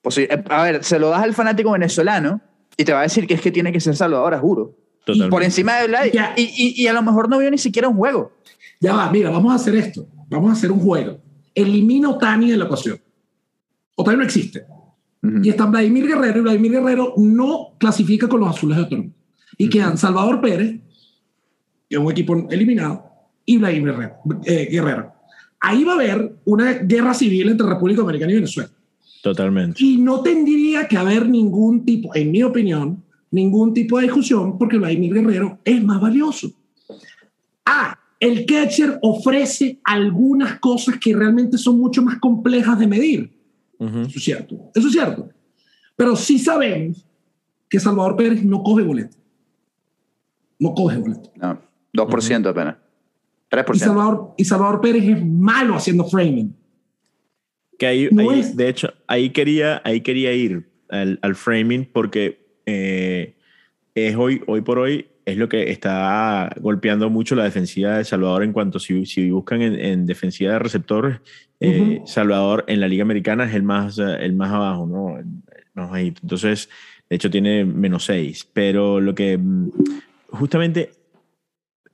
pues, 0.00 0.16
eh, 0.16 0.42
a 0.48 0.62
ver, 0.62 0.82
se 0.84 0.98
lo 0.98 1.10
das 1.10 1.22
al 1.22 1.34
fanático 1.34 1.70
venezolano 1.72 2.40
y 2.78 2.84
te 2.84 2.92
va 2.94 3.00
a 3.00 3.02
decir 3.02 3.26
que 3.26 3.34
es 3.34 3.42
que 3.42 3.50
tiene 3.50 3.72
que 3.72 3.80
ser 3.80 3.94
Salvador, 3.94 4.34
juro. 4.38 4.74
Totalmente. 5.04 5.30
Por 5.30 5.42
encima 5.42 5.80
de 5.80 5.88
Vlad. 5.88 6.06
Y, 6.36 6.82
y 6.82 6.86
a 6.86 6.94
lo 6.94 7.02
mejor 7.02 7.28
no 7.28 7.36
vio 7.38 7.50
ni 7.50 7.58
siquiera 7.58 7.88
un 7.88 7.96
juego. 7.96 8.32
ya 8.80 8.94
va, 8.94 9.10
mira, 9.12 9.28
vamos 9.28 9.52
a 9.52 9.56
hacer 9.56 9.74
esto. 9.76 10.06
vamos 10.30 10.48
a 10.48 10.52
hacer 10.54 10.72
un 10.72 10.80
juego. 10.80 11.18
Elimina 11.54 12.10
Otani 12.10 12.50
de 12.50 12.56
la 12.56 12.64
ecuación. 12.64 12.98
Otani 13.96 14.18
no 14.18 14.24
existe. 14.24 14.64
Y 15.42 15.50
está 15.50 15.66
Vladimir 15.66 16.08
Guerrero, 16.08 16.40
y 16.40 16.42
Vladimir 16.42 16.72
Guerrero 16.72 17.14
no 17.16 17.74
clasifica 17.78 18.28
con 18.28 18.40
los 18.40 18.50
azules 18.50 18.76
de 18.76 18.84
Toronto. 18.86 19.16
Y 19.56 19.68
quedan 19.68 19.96
Salvador 19.96 20.40
Pérez, 20.40 20.80
que 21.88 21.96
es 21.96 21.98
un 21.98 22.10
equipo 22.10 22.48
eliminado, 22.50 23.04
y 23.46 23.56
Vladimir 23.58 23.92
Guerrero. 23.92 24.14
Eh, 24.44 24.68
Guerrero. 24.70 25.12
Ahí 25.60 25.84
va 25.84 25.92
a 25.92 25.94
haber 25.94 26.34
una 26.44 26.72
guerra 26.72 27.14
civil 27.14 27.50
entre 27.50 27.68
República 27.68 28.00
Dominicana 28.00 28.32
y 28.32 28.34
Venezuela. 28.34 28.70
Totalmente. 29.22 29.84
Y 29.84 29.98
no 29.98 30.22
tendría 30.22 30.88
que 30.88 30.96
haber 30.96 31.28
ningún 31.28 31.84
tipo, 31.84 32.12
en 32.16 32.32
mi 32.32 32.42
opinión, 32.42 33.04
ningún 33.30 33.72
tipo 33.72 33.98
de 33.98 34.04
discusión 34.04 34.58
porque 34.58 34.78
Vladimir 34.78 35.14
Guerrero 35.14 35.60
es 35.64 35.82
más 35.84 36.00
valioso. 36.00 36.50
Ah, 37.64 37.96
el 38.22 38.46
catcher 38.46 38.98
ofrece 39.02 39.80
algunas 39.82 40.60
cosas 40.60 40.96
que 40.98 41.14
realmente 41.14 41.58
son 41.58 41.78
mucho 41.80 42.02
más 42.02 42.18
complejas 42.20 42.78
de 42.78 42.86
medir. 42.86 43.32
Eso 43.80 44.16
es 44.16 44.22
cierto. 44.24 44.70
Eso 44.74 44.86
es 44.86 44.92
cierto. 44.92 45.28
Pero 45.96 46.14
sí 46.14 46.38
sabemos 46.38 47.04
que 47.68 47.80
Salvador 47.80 48.14
Pérez 48.16 48.44
no 48.44 48.62
coge 48.62 48.84
boleto. 48.84 49.16
No 50.60 50.72
coge 50.72 50.98
boleto. 50.98 51.32
No, 51.34 51.60
2% 51.92 52.46
apenas. 52.48 52.76
3%. 53.50 53.74
Y 53.74 53.78
Salvador, 53.80 54.34
y 54.38 54.44
Salvador 54.44 54.80
Pérez 54.80 55.04
es 55.04 55.26
malo 55.26 55.74
haciendo 55.74 56.04
framing. 56.04 56.54
Que 57.76 57.86
ahí, 57.86 58.08
No 58.12 58.30
ahí, 58.30 58.38
es- 58.40 58.56
de 58.56 58.68
hecho, 58.68 58.92
ahí 59.08 59.30
quería, 59.30 59.82
ahí 59.84 60.00
quería 60.00 60.32
ir 60.32 60.70
al, 60.90 61.18
al 61.22 61.34
framing 61.34 61.84
porque 61.92 62.46
eh, 62.66 63.34
es 63.96 64.14
hoy, 64.14 64.42
hoy 64.46 64.60
por 64.60 64.78
hoy 64.78 65.06
es 65.24 65.36
lo 65.36 65.48
que 65.48 65.70
está 65.70 66.50
golpeando 66.60 67.08
mucho 67.10 67.34
la 67.34 67.44
defensiva 67.44 67.98
de 67.98 68.04
Salvador 68.04 68.42
en 68.42 68.52
cuanto 68.52 68.78
si, 68.78 69.06
si 69.06 69.30
buscan 69.30 69.62
en, 69.62 69.74
en 69.78 70.06
defensiva 70.06 70.52
de 70.54 70.58
receptores, 70.58 71.18
eh. 71.60 72.00
Salvador 72.06 72.64
en 72.66 72.80
la 72.80 72.88
Liga 72.88 73.02
Americana 73.02 73.44
es 73.44 73.54
el 73.54 73.62
más, 73.62 73.96
eh, 73.98 74.16
el 74.20 74.32
más 74.34 74.50
abajo, 74.50 74.84
¿no? 74.86 75.18
El 75.18 75.26
más 75.74 75.90
bajito. 75.90 76.20
Entonces, 76.24 76.68
de 77.08 77.14
hecho, 77.16 77.30
tiene 77.30 77.64
menos 77.64 78.04
6. 78.06 78.48
Pero 78.52 79.00
lo 79.00 79.14
que 79.14 79.38
mm, 79.38 79.70
justamente 80.30 80.90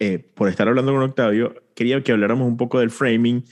eh, 0.01 0.19
por 0.35 0.49
estar 0.49 0.69
hablando 0.69 0.93
con 0.93 1.03
Octavio, 1.03 1.55
quería 1.75 2.01
que 2.03 2.13
habláramos 2.13 2.47
un 2.49 2.57
poco 2.57 2.81
del 2.81 2.91
framing. 2.91 3.45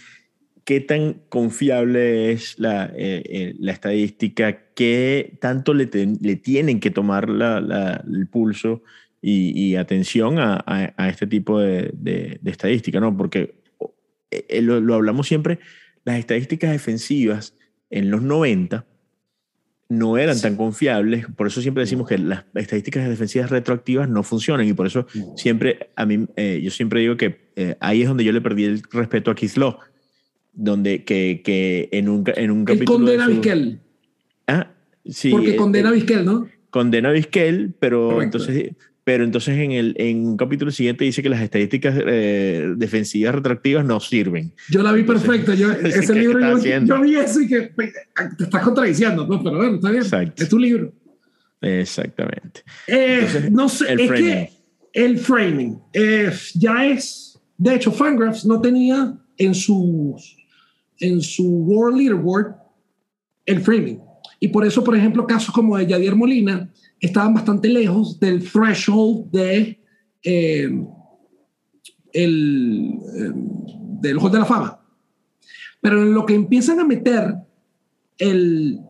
¿Qué 0.64 0.80
tan 0.80 1.14
confiable 1.28 2.32
es 2.32 2.58
la, 2.58 2.86
eh, 2.96 3.22
eh, 3.26 3.54
la 3.58 3.72
estadística? 3.72 4.58
¿Qué 4.74 5.36
tanto 5.40 5.74
le, 5.74 5.86
ten- 5.86 6.18
le 6.22 6.36
tienen 6.36 6.80
que 6.80 6.90
tomar 6.90 7.28
la- 7.28 7.60
la- 7.60 8.04
el 8.10 8.26
pulso 8.26 8.82
y, 9.28 9.50
y 9.60 9.74
atención 9.74 10.38
a, 10.38 10.54
a- 10.66 10.94
a 10.96 11.08
este 11.08 11.26
tipo 11.26 11.58
de, 11.58 11.90
de- 11.94 12.38
de 12.40 12.50
estadística? 12.50 13.00
¿no? 13.00 13.16
Porque 13.16 13.60
eh, 14.30 14.44
eh, 14.48 14.62
lo, 14.62 14.80
lo 14.80 14.94
hablamos 14.94 15.26
siempre, 15.26 15.58
las 16.04 16.18
estadísticas 16.18 16.70
defensivas 16.70 17.54
en 17.90 18.10
los 18.10 18.22
90 18.22 18.86
no 19.88 20.18
eran 20.18 20.40
tan 20.40 20.56
confiables, 20.56 21.26
por 21.36 21.46
eso 21.46 21.60
siempre 21.60 21.82
decimos 21.84 22.08
que 22.08 22.18
las 22.18 22.44
estadísticas 22.54 23.08
defensivas 23.08 23.50
retroactivas 23.50 24.08
no 24.08 24.22
funcionan 24.24 24.66
y 24.66 24.72
por 24.72 24.86
eso 24.86 25.06
siempre, 25.36 25.90
a 25.94 26.04
mí, 26.06 26.26
eh, 26.36 26.60
yo 26.62 26.70
siempre 26.72 27.00
digo 27.00 27.16
que 27.16 27.50
eh, 27.54 27.76
ahí 27.80 28.02
es 28.02 28.08
donde 28.08 28.24
yo 28.24 28.32
le 28.32 28.40
perdí 28.40 28.64
el 28.64 28.82
respeto 28.90 29.30
a 29.30 29.34
Law, 29.56 29.78
donde 30.52 31.04
que, 31.04 31.40
que 31.44 31.88
en 31.92 32.08
un, 32.08 32.24
en 32.34 32.50
un 32.50 32.64
capítulo... 32.64 32.98
condena 32.98 33.24
a 33.24 33.28
de 33.28 33.34
su- 33.34 33.40
Vizquel. 33.40 33.80
Ah, 34.48 34.70
sí. 35.04 35.30
porque 35.30 35.50
eh, 35.52 35.56
condena 35.56 35.88
a 35.90 35.92
eh, 35.92 35.94
Vizquel, 35.96 36.24
¿no? 36.24 36.48
condena 36.70 37.08
a 37.10 37.12
Vizquel, 37.12 37.72
pero 37.78 38.08
Correcto. 38.10 38.38
entonces, 38.38 38.72
pero 39.06 39.22
entonces 39.22 39.56
en, 39.56 39.70
el, 39.70 39.94
en 39.98 40.26
un 40.26 40.36
capítulo 40.36 40.72
siguiente 40.72 41.04
dice 41.04 41.22
que 41.22 41.28
las 41.28 41.40
estadísticas 41.40 41.94
eh, 42.04 42.74
defensivas 42.76 43.36
retroactivas 43.36 43.84
no 43.84 44.00
sirven. 44.00 44.52
Yo 44.68 44.82
la 44.82 44.90
vi 44.90 45.02
Entonces, 45.02 45.28
perfecta. 45.28 45.54
Yo, 45.54 45.68
¿qué 45.80 45.88
ese 45.90 46.12
libro, 46.12 46.40
yo, 46.58 46.80
yo 46.84 47.00
vi 47.00 47.14
eso 47.14 47.40
y 47.40 47.46
que 47.46 47.70
te 48.36 48.42
estás 48.42 48.64
contradiciendo, 48.64 49.24
¿no? 49.24 49.40
Pero 49.44 49.58
bueno, 49.58 49.76
está 49.76 49.92
bien. 49.92 50.02
Exacto. 50.02 50.42
Es 50.42 50.48
tu 50.48 50.58
libro. 50.58 50.92
Exactamente. 51.60 52.64
Eh, 52.88 53.18
Entonces, 53.20 53.52
no 53.52 53.68
sé, 53.68 53.92
el 53.92 54.00
es 54.00 54.08
framing. 54.08 54.26
que 54.26 54.50
el 54.92 55.18
framing 55.18 55.78
eh, 55.92 56.32
ya 56.56 56.86
es. 56.86 57.38
De 57.56 57.76
hecho, 57.76 57.92
Fangraphs 57.92 58.44
no 58.44 58.60
tenía 58.60 59.16
en 59.38 59.54
su, 59.54 60.16
en 60.98 61.20
su 61.20 61.46
World 61.48 61.98
Leaderboard 61.98 62.56
el 63.44 63.60
framing. 63.60 64.00
Y 64.40 64.48
por 64.48 64.66
eso, 64.66 64.82
por 64.82 64.96
ejemplo, 64.96 65.24
casos 65.28 65.54
como 65.54 65.76
de 65.78 65.86
Yadier 65.86 66.16
Molina 66.16 66.68
estaban 67.00 67.34
bastante 67.34 67.68
lejos 67.68 68.18
del 68.18 68.42
threshold 68.42 69.30
de, 69.30 69.80
eh, 70.22 70.70
el, 72.12 72.98
eh, 73.16 73.32
del 74.00 74.18
Hall 74.18 74.32
de 74.32 74.38
la 74.38 74.44
Fama. 74.44 74.80
Pero 75.80 76.02
en 76.02 76.14
lo 76.14 76.24
que 76.26 76.34
empiezan 76.34 76.80
a 76.80 76.84
meter 76.84 77.34
el, 78.18 78.80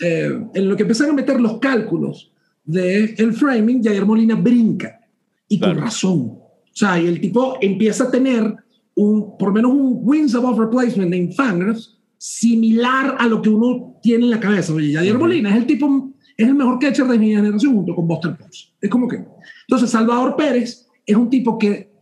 eh, 0.00 0.40
en 0.54 0.68
lo 0.68 0.76
que 0.76 0.82
empiezan 0.82 1.10
a 1.10 1.12
meter 1.12 1.40
los 1.40 1.58
cálculos 1.58 2.32
del 2.64 3.14
el 3.18 3.32
framing, 3.34 3.82
Jair 3.82 4.06
Molina 4.06 4.34
brinca. 4.34 5.00
Y 5.48 5.58
Claro. 5.58 5.74
con 5.74 5.82
razón. 5.84 6.20
O 6.20 6.76
sea, 6.76 7.00
y 7.00 7.06
el 7.06 7.20
tipo 7.20 7.58
empieza 7.60 8.04
a 8.04 8.10
tener 8.10 8.52
un, 8.94 9.36
por 9.36 9.48
lo 9.48 9.54
menos 9.54 9.72
un 9.72 10.00
wins 10.02 10.34
above 10.34 10.58
replacement 10.58 11.12
en 11.12 11.32
Fangraphs 11.32 11.98
similar 12.16 13.16
a 13.18 13.28
lo 13.28 13.42
que 13.42 13.50
uno 13.50 13.98
tiene 14.02 14.24
en 14.24 14.30
la 14.30 14.40
cabeza. 14.40 14.72
Oye, 14.72 14.94
Jair 14.94 15.18
Molina 15.18 15.50
es 15.50 15.56
el 15.56 15.66
tipo, 15.66 16.13
es 16.36 16.48
el 16.48 16.54
mejor 16.54 16.78
catcher 16.78 17.06
de 17.06 17.18
mi 17.18 17.34
generación 17.34 17.74
junto 17.74 17.94
con 17.94 18.06
Buster 18.08 18.36
Posey. 18.36 18.68
Es 18.80 18.90
como 18.90 19.08
que. 19.08 19.24
Entonces, 19.68 19.90
Salvador 19.90 20.36
Pérez 20.36 20.86
es 21.06 21.16
un 21.16 21.30
tipo 21.30 21.58
que 21.58 21.92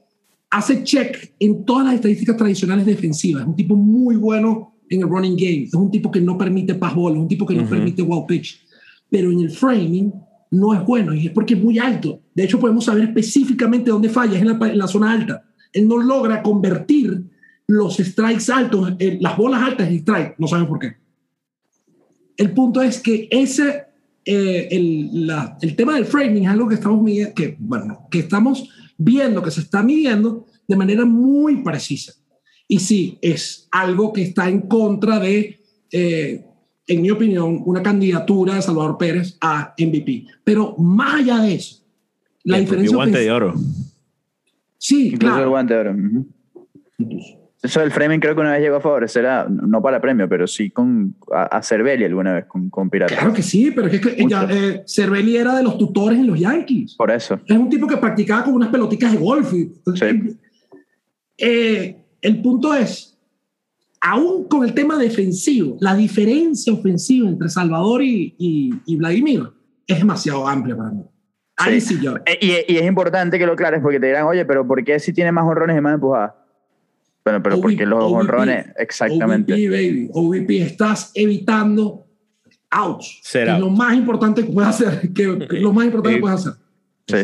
hace 0.50 0.82
check 0.84 1.34
en 1.38 1.64
todas 1.64 1.86
las 1.86 1.94
estadísticas 1.94 2.36
tradicionales 2.36 2.86
defensivas. 2.86 3.42
Es 3.42 3.48
un 3.48 3.56
tipo 3.56 3.74
muy 3.76 4.16
bueno 4.16 4.74
en 4.88 5.00
el 5.00 5.08
running 5.08 5.36
game. 5.36 5.62
Es 5.64 5.74
un 5.74 5.90
tipo 5.90 6.10
que 6.10 6.20
no 6.20 6.36
permite 6.36 6.74
pass 6.74 6.94
ball, 6.94 7.14
es 7.14 7.18
un 7.18 7.28
tipo 7.28 7.46
que 7.46 7.54
no 7.54 7.62
Ujú. 7.62 7.70
permite 7.70 8.02
wow 8.02 8.26
pitch. 8.26 8.60
Pero 9.08 9.30
en 9.30 9.40
el 9.40 9.50
framing 9.50 10.12
no 10.50 10.74
es 10.74 10.84
bueno 10.84 11.14
y 11.14 11.26
es 11.26 11.32
porque 11.32 11.54
es 11.54 11.62
muy 11.62 11.78
alto. 11.78 12.20
De 12.34 12.44
hecho, 12.44 12.60
podemos 12.60 12.84
saber 12.84 13.04
específicamente 13.04 13.90
dónde 13.90 14.08
falla, 14.08 14.36
es 14.36 14.42
en 14.42 14.58
la, 14.58 14.68
en 14.70 14.78
la 14.78 14.86
zona 14.86 15.12
alta. 15.12 15.44
Él 15.72 15.88
no 15.88 15.96
logra 15.98 16.42
convertir 16.42 17.24
los 17.66 17.96
strikes 17.96 18.52
altos, 18.52 18.92
eh, 18.98 19.18
las 19.20 19.36
bolas 19.36 19.62
altas 19.62 19.88
en 19.88 19.94
strike. 19.94 20.34
No 20.38 20.46
saben 20.46 20.66
por 20.66 20.78
qué. 20.78 20.96
El 22.36 22.52
punto 22.52 22.82
es 22.82 23.00
que 23.00 23.28
ese, 23.30 23.84
eh, 24.24 24.68
el, 24.70 25.26
la- 25.26 25.56
el 25.60 25.74
tema 25.76 25.94
del 25.94 26.04
framing 26.04 26.44
es 26.44 26.48
algo 26.50 26.68
que 26.68 26.74
estamos, 26.76 27.04
que, 27.34 27.56
bueno, 27.58 28.06
que 28.10 28.20
estamos 28.20 28.68
viendo, 28.96 29.42
que 29.42 29.50
se 29.50 29.60
está 29.60 29.82
midiendo 29.82 30.46
de 30.68 30.76
manera 30.76 31.04
muy 31.04 31.62
precisa. 31.62 32.12
Y 32.68 32.78
sí, 32.78 33.18
es 33.20 33.68
algo 33.70 34.12
que 34.12 34.22
está 34.22 34.48
en 34.48 34.62
contra 34.62 35.18
de, 35.18 35.60
eh, 35.90 36.44
en 36.86 37.02
mi 37.02 37.10
opinión, 37.10 37.60
una 37.66 37.82
candidatura 37.82 38.54
de 38.54 38.62
Salvador 38.62 38.96
Pérez 38.98 39.36
a 39.40 39.74
MVP. 39.78 40.26
Pero 40.44 40.76
más 40.78 41.14
allá 41.16 41.38
de 41.42 41.54
eso, 41.54 41.84
la 42.44 42.58
el 42.58 42.64
diferencia... 42.64 42.96
guante 42.96 43.18
de 43.18 43.30
oro. 43.32 43.54
Sí, 44.78 45.08
Incluso 45.08 45.12
el 45.12 45.18
claro. 45.36 45.50
guante 45.50 45.74
de 45.74 45.80
oro. 45.80 45.92
ujú. 45.94 46.26
Eso 47.62 47.78
del 47.80 47.92
framing 47.92 48.18
creo 48.18 48.34
que 48.34 48.40
una 48.40 48.52
vez 48.52 48.60
llegó 48.60 48.76
a 48.76 48.80
favorecer, 48.80 49.24
a, 49.24 49.46
no 49.48 49.80
para 49.80 50.00
premio, 50.00 50.28
pero 50.28 50.48
sí 50.48 50.70
con, 50.70 51.14
a, 51.32 51.44
a 51.44 51.62
Cervelli 51.62 52.04
alguna 52.04 52.32
vez 52.34 52.46
con, 52.46 52.68
con 52.70 52.90
Piratas. 52.90 53.16
Claro 53.16 53.32
que 53.32 53.42
sí, 53.42 53.70
pero 53.70 53.86
es 53.86 54.00
que 54.00 54.20
Mucho. 54.22 54.28
ya, 54.28 54.48
eh, 54.50 54.82
Cervelli 54.84 55.36
era 55.36 55.54
de 55.54 55.62
los 55.62 55.78
tutores 55.78 56.18
en 56.18 56.26
los 56.26 56.40
Yankees. 56.40 56.96
Por 56.96 57.12
eso. 57.12 57.38
Es 57.46 57.56
un 57.56 57.68
tipo 57.70 57.86
que 57.86 57.96
practicaba 57.98 58.42
con 58.44 58.54
unas 58.54 58.68
peloticas 58.68 59.12
de 59.12 59.18
golf. 59.18 59.52
y- 59.54 59.72
Sí. 59.94 60.36
Eh, 61.38 62.04
el 62.20 62.42
punto 62.42 62.74
es, 62.74 63.16
aún 64.00 64.48
con 64.48 64.64
el 64.64 64.74
tema 64.74 64.98
defensivo, 64.98 65.76
la 65.80 65.94
diferencia 65.94 66.72
ofensiva 66.72 67.28
entre 67.28 67.48
Salvador 67.48 68.02
y, 68.02 68.34
y- 68.38 68.70
y 68.86 68.96
Vladimir 68.96 69.44
es 69.86 69.98
demasiado 69.98 70.46
amplia 70.48 70.76
para 70.76 70.90
mí. 70.90 71.02
Ahí 71.56 71.80
sí, 71.80 71.98
yo. 72.02 72.16
Eh, 72.26 72.38
Y, 72.40 72.72
y 72.74 72.78
es 72.78 72.86
importante 72.86 73.38
que 73.38 73.46
lo 73.46 73.52
aclares 73.52 73.80
porque 73.82 74.00
te 74.00 74.06
dirán, 74.06 74.24
oye, 74.26 74.44
pero 74.44 74.66
¿por 74.66 74.82
qué 74.84 74.98
si 74.98 75.12
tiene 75.12 75.30
más 75.30 75.44
honrones 75.44 75.76
y 75.78 75.80
más 75.80 75.94
empujadas? 75.94 76.32
Bueno, 77.24 77.42
pero 77.42 77.54
OVP, 77.56 77.62
porque 77.62 77.86
los 77.86 78.02
OVP, 78.04 78.14
honrones, 78.20 78.66
exactamente. 78.78 79.52
OVP, 79.52 79.68
baby. 79.70 80.08
OVP, 80.12 80.62
estás 80.62 81.12
evitando 81.14 82.06
outs. 82.70 83.20
Ser 83.22 83.44
que 83.44 83.50
es 83.50 83.54
out. 83.54 83.60
lo 83.60 83.70
más 83.70 83.94
importante 83.96 84.44
que 84.44 84.50
puedes 84.52 84.70
hacer. 84.70 85.12
Que, 85.14 85.46
que 85.48 85.60
lo 85.60 85.72
más 85.72 85.86
importante 85.86 86.16
que 86.16 86.20
puedes 86.20 86.40
hacer. 86.40 86.52
Sí. 87.08 87.16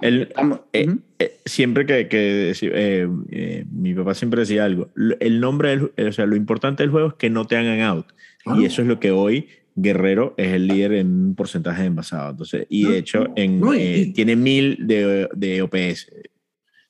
El- 0.00 0.32
eh, 0.72 0.96
eh, 1.18 1.36
siempre 1.44 1.84
que, 1.86 2.08
que 2.08 2.52
eh, 2.62 3.08
eh, 3.30 3.64
mi 3.70 3.92
papá 3.94 4.14
siempre 4.14 4.40
decía 4.40 4.64
algo, 4.64 4.88
el 5.20 5.40
nombre, 5.40 5.70
del, 5.70 5.92
eh, 5.96 6.06
o 6.06 6.12
sea, 6.12 6.24
lo 6.24 6.36
importante 6.36 6.82
del 6.82 6.90
juego 6.90 7.08
es 7.08 7.14
que 7.14 7.28
no 7.28 7.44
te 7.44 7.56
hagan 7.56 7.80
out. 7.80 8.06
Claro. 8.44 8.60
Y 8.60 8.64
eso 8.64 8.82
es 8.82 8.88
lo 8.88 8.98
que 9.00 9.10
hoy 9.10 9.48
Guerrero 9.74 10.34
es 10.36 10.54
el 10.54 10.66
líder 10.68 10.92
en 10.94 11.06
un 11.28 11.34
porcentaje 11.34 11.82
de 11.82 11.88
envasado. 11.88 12.30
Entonces, 12.30 12.66
y 12.70 12.84
No, 12.84 12.90
de 12.90 12.98
hecho 12.98 13.26
en, 13.36 13.60
no, 13.60 13.74
y- 13.74 13.78
eh, 13.78 13.98
y- 13.98 14.12
tiene 14.12 14.36
mil 14.36 14.78
de, 14.86 15.28
de 15.34 15.62
OPS. 15.62 16.10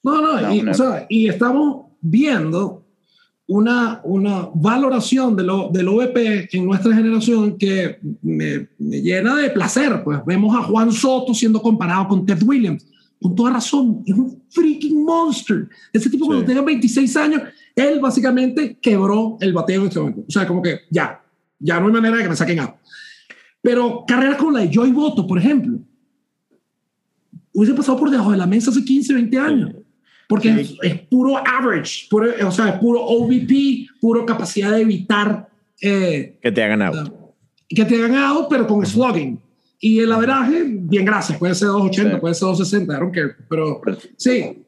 No, 0.02 0.20
no, 0.22 0.40
No, 0.40 0.54
y, 0.54 0.62
no. 0.62 0.70
o 0.70 0.74
sea, 0.74 1.06
y 1.08 1.28
estamos 1.28 1.87
viendo 2.00 2.84
una, 3.46 4.00
una 4.04 4.48
valoración 4.54 5.34
de 5.34 5.42
lo, 5.42 5.70
del 5.72 5.88
OVP 5.88 6.48
en 6.52 6.66
nuestra 6.66 6.94
generación 6.94 7.56
que 7.56 7.98
me, 8.22 8.68
me 8.78 9.00
llena 9.00 9.36
de 9.36 9.50
placer. 9.50 10.02
Pues 10.04 10.20
vemos 10.26 10.54
a 10.56 10.62
Juan 10.64 10.92
Soto 10.92 11.32
siendo 11.34 11.62
comparado 11.62 12.08
con 12.08 12.26
Ted 12.26 12.42
Williams. 12.42 12.86
Con 13.20 13.34
toda 13.34 13.52
razón, 13.54 14.02
es 14.06 14.14
un 14.14 14.42
freaking 14.50 15.02
monster. 15.04 15.68
Ese 15.92 16.08
tipo 16.10 16.26
cuando 16.26 16.42
Sí. 16.42 16.48
tenga 16.48 16.62
26 16.62 17.16
años 17.16 17.42
él 17.74 18.00
básicamente 18.00 18.76
quebró 18.80 19.36
el 19.40 19.52
bateo 19.52 19.82
en 19.82 19.86
este 19.88 20.00
momento. 20.00 20.24
O 20.26 20.30
sea, 20.30 20.46
como 20.46 20.60
que 20.60 20.80
ya, 20.90 21.22
ya 21.60 21.78
no 21.78 21.86
hay 21.86 21.92
manera 21.92 22.16
de 22.16 22.22
que 22.24 22.28
me 22.28 22.36
saquen 22.36 22.58
out. 22.58 22.72
Pero 23.62 24.04
carreras 24.06 24.36
como 24.36 24.50
la 24.52 24.60
de 24.60 24.70
Joy 24.72 24.90
Boto, 24.92 25.26
por 25.26 25.38
ejemplo, 25.38 25.78
hubiese 27.52 27.74
pasado 27.74 27.98
por 27.98 28.10
debajo 28.10 28.32
de 28.32 28.36
la 28.36 28.46
mesa 28.46 28.70
hace 28.70 28.84
15, 28.84 29.14
20 29.14 29.38
años. 29.38 29.70
Porque 30.28 30.50
es, 30.60 30.76
es, 30.82 31.00
puro 31.08 31.38
average, 31.38 32.06
puro, 32.10 32.30
o 32.46 32.50
sea, 32.50 32.68
es 32.68 32.74
puro 32.74 33.00
OVP, 33.00 33.88
puro 33.98 34.26
capacidad 34.26 34.72
de 34.72 34.82
evitar 34.82 35.48
eh, 35.80 36.38
que 36.40 36.52
te 36.52 36.62
hagan 36.62 36.82
out. 36.82 37.08
Uh, 37.08 37.34
que 37.68 37.84
te 37.84 37.96
hagan 37.96 38.16
out, 38.16 38.46
pero 38.48 38.66
con 38.66 38.84
slugging. 38.84 39.40
Y 39.80 40.00
el 40.00 40.12
averaje, 40.12 40.64
bien 40.66 41.04
gracias, 41.04 41.38
puede 41.38 41.54
ser 41.54 41.68
280, 41.68 42.14
sí. 42.14 42.20
puede 42.20 42.34
ser 42.34 42.48
260, 42.48 42.94
I 42.94 43.00
don't 43.00 43.14
care. 43.14 43.36
Pero 43.48 43.80
sí, 44.16 44.64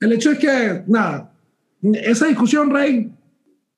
el 0.00 0.12
hecho 0.12 0.30
es 0.30 0.38
que, 0.38 0.82
nada, 0.86 1.32
esa 1.82 2.26
discusión, 2.26 2.70
Rey, 2.70 3.10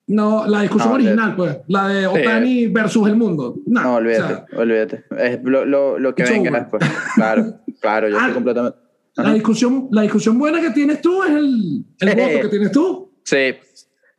no, 0.08 0.46
la 0.46 0.62
discusión 0.62 0.90
no, 0.90 0.94
original, 0.94 1.34
pues, 1.34 1.58
la 1.66 1.88
de 1.88 2.06
Otani 2.06 2.60
sí. 2.60 2.66
versus 2.68 3.08
el 3.08 3.16
mundo. 3.16 3.56
No, 3.66 3.82
no 3.82 3.94
olvídate, 3.96 4.34
o 4.34 4.46
sea, 4.46 4.58
olvídate. 4.58 5.04
Es 5.18 5.42
lo, 5.42 5.64
lo, 5.64 5.98
lo 5.98 6.14
que 6.14 6.22
venga 6.22 6.50
después. 6.52 6.84
Claro, 7.16 7.60
claro, 7.80 8.08
yo 8.08 8.16
ah, 8.18 8.20
estoy 8.20 8.34
completamente. 8.34 8.78
La 9.16 9.32
discusión, 9.32 9.88
la 9.90 10.02
discusión 10.02 10.38
buena 10.38 10.60
que 10.60 10.70
tienes 10.70 11.00
tú 11.00 11.22
es 11.22 11.30
el, 11.30 11.84
el 12.00 12.16
voto 12.16 12.40
que 12.42 12.48
tienes 12.48 12.72
tú. 12.72 13.12
Sí. 13.24 13.54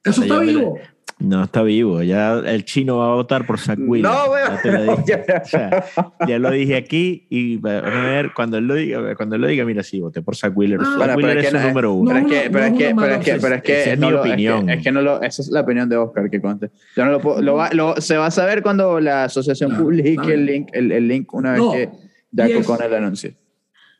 Eso 0.03 0.21
está 0.21 0.39
vivo. 0.39 0.77
No 1.19 1.43
está 1.43 1.63
vivo, 1.63 2.03
ya 2.03 2.33
el 2.45 2.63
chino 2.63 2.97
va 2.99 3.11
a 3.11 3.15
votar 3.15 3.47
por 3.47 3.57
Zach 3.59 3.79
Wheeler. 3.81 4.11
No, 4.11 4.37
ya, 4.37 4.61
te 4.61 4.71
lo 4.71 4.97
dije. 4.97 5.23
o 5.41 5.45
sea, 5.45 5.85
ya 6.27 6.37
lo 6.37 6.51
dije 6.51 6.75
aquí 6.75 7.25
y 7.31 7.57
vamos 7.57 7.85
a 7.91 8.01
ver 8.03 8.33
cuando 8.35 8.59
él 8.59 8.67
lo 8.67 8.75
diga, 8.75 9.15
cuando 9.15 9.35
él 9.35 9.41
lo 9.41 9.47
diga, 9.47 9.65
mira, 9.65 9.81
sí, 9.81 9.99
voté 9.99 10.21
por 10.21 10.35
Zach 10.35 10.55
Wheeler. 10.55 10.79
Ah, 10.79 10.95
Zach 10.99 11.17
Wheeler 11.17 11.39
es, 11.39 11.45
es 11.45 11.59
su 11.59 11.67
número 11.67 11.93
uno. 11.93 12.11
Pero 12.11 12.19
es 12.27 12.31
que, 12.43 12.49
pero 12.51 12.65
es 12.65 12.73
que, 12.73 12.95
pero 12.95 13.15
es 13.15 13.25
que, 13.25 13.33
pero 13.41 13.55
es 13.55 13.61
que, 13.63 13.93
es 13.93 13.99
mi 13.99 14.13
opinión. 14.13 14.59
Es 14.59 14.65
que, 14.65 14.73
es 14.79 14.83
que, 14.83 14.91
no 14.91 15.01
lo, 15.01 15.21
esa 15.23 15.41
es 15.41 15.47
la 15.49 15.61
opinión 15.61 15.89
de 15.89 15.97
Oscar 15.97 16.29
que 16.29 16.39
conste. 16.39 16.69
Yo 16.95 17.03
no 17.05 17.11
lo 17.13 17.19
puedo, 17.19 17.41
lo 17.41 17.55
va, 17.55 17.71
lo, 17.73 17.99
se 17.99 18.15
va 18.15 18.27
a 18.27 18.31
saber 18.31 18.61
cuando 18.61 18.99
la 18.99 19.23
asociación 19.23 19.71
No, 19.71 19.79
publique 19.79 20.31
el 20.33 20.45
link, 20.45 20.69
el, 20.73 20.91
el 20.91 21.07
link 21.07 21.33
una 21.33 21.53
vez 21.53 21.61
No, 21.61 21.71
que 21.71 21.89
ya 22.31 22.45
es- 22.45 22.65
con 22.65 22.79
el 22.79 22.93
anuncio. 22.93 23.31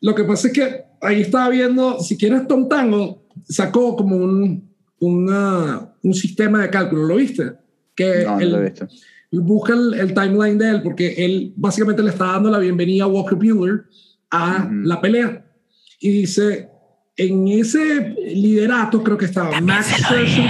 Lo 0.01 0.13
que 0.15 0.23
pasa 0.23 0.47
es 0.47 0.53
que 0.53 0.81
ahí 1.01 1.21
estaba 1.21 1.49
viendo, 1.49 1.99
si 1.99 2.17
quieres, 2.17 2.47
Tom 2.47 2.67
Tango 2.69 3.23
sacó 3.47 3.95
como 3.95 4.15
un, 4.17 4.69
una, 4.99 5.93
un 6.03 6.13
sistema 6.13 6.61
de 6.61 6.69
cálculo, 6.69 7.03
¿lo 7.05 7.15
viste? 7.15 7.53
Que 7.95 8.23
No, 8.25 8.35
no 8.35 8.39
él 8.41 8.51
lo 8.51 8.57
he 8.61 8.69
visto. 8.69 8.87
busca 9.31 9.73
el, 9.73 9.93
el 9.95 10.13
timeline 10.13 10.57
de 10.57 10.69
él, 10.69 10.81
porque 10.83 11.13
él 11.17 11.53
básicamente 11.55 12.03
le 12.03 12.09
está 12.11 12.25
dando 12.33 12.49
la 12.49 12.59
bienvenida 12.59 13.05
a 13.05 13.07
Walker 13.07 13.37
Bueller 13.37 13.85
a 14.29 14.65
Ujú. 14.65 14.73
la 14.83 15.01
pelea. 15.01 15.45
Y 15.99 16.09
dice, 16.11 16.69
en 17.15 17.47
ese 17.47 18.15
liderato 18.35 19.03
creo 19.03 19.17
que 19.17 19.25
estaba 19.25 19.59
Max 19.61 19.87
Scherzer, 19.97 20.45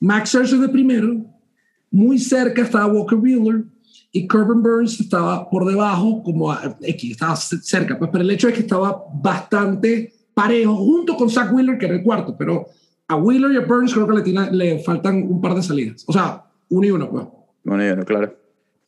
Max 0.00 0.30
Scherzer 0.30 0.58
de 0.58 0.68
primero, 0.68 1.24
muy 1.90 2.18
cerca 2.18 2.62
estaba 2.62 2.86
Walker 2.86 3.16
Bueller 3.18 3.64
y 4.12 4.26
Corbin 4.26 4.62
Burns 4.62 4.98
estaba 5.00 5.48
por 5.48 5.64
debajo, 5.66 6.22
como 6.22 6.50
a- 6.50 6.76
X, 6.80 7.12
estaba 7.12 7.36
cerca, 7.36 7.98
pues, 7.98 8.10
pero 8.12 8.22
el 8.24 8.30
hecho 8.30 8.48
es 8.48 8.54
que 8.54 8.60
estaba 8.60 9.04
bastante 9.14 10.12
parejo, 10.34 10.74
junto 10.76 11.16
con 11.16 11.30
Zach 11.30 11.52
Wheeler, 11.52 11.78
que 11.78 11.86
era 11.86 11.94
el 11.96 12.02
cuarto, 12.02 12.36
pero 12.36 12.66
a 13.08 13.16
Wheeler 13.16 13.52
y 13.52 13.56
a 13.56 13.60
Burns 13.60 13.92
creo 13.94 14.06
que 14.06 14.14
le, 14.16 14.22
tiene- 14.22 14.50
le 14.52 14.78
faltan 14.80 15.22
un 15.28 15.40
par 15.40 15.54
de 15.54 15.62
salidas. 15.62 16.04
O 16.06 16.12
sea, 16.12 16.44
uno 16.68 16.86
y 16.86 16.90
uno, 16.90 17.10
pues. 17.10 17.24
Bueno, 17.64 17.84
yo 17.84 17.96
no, 17.96 18.04
claro. 18.04 18.34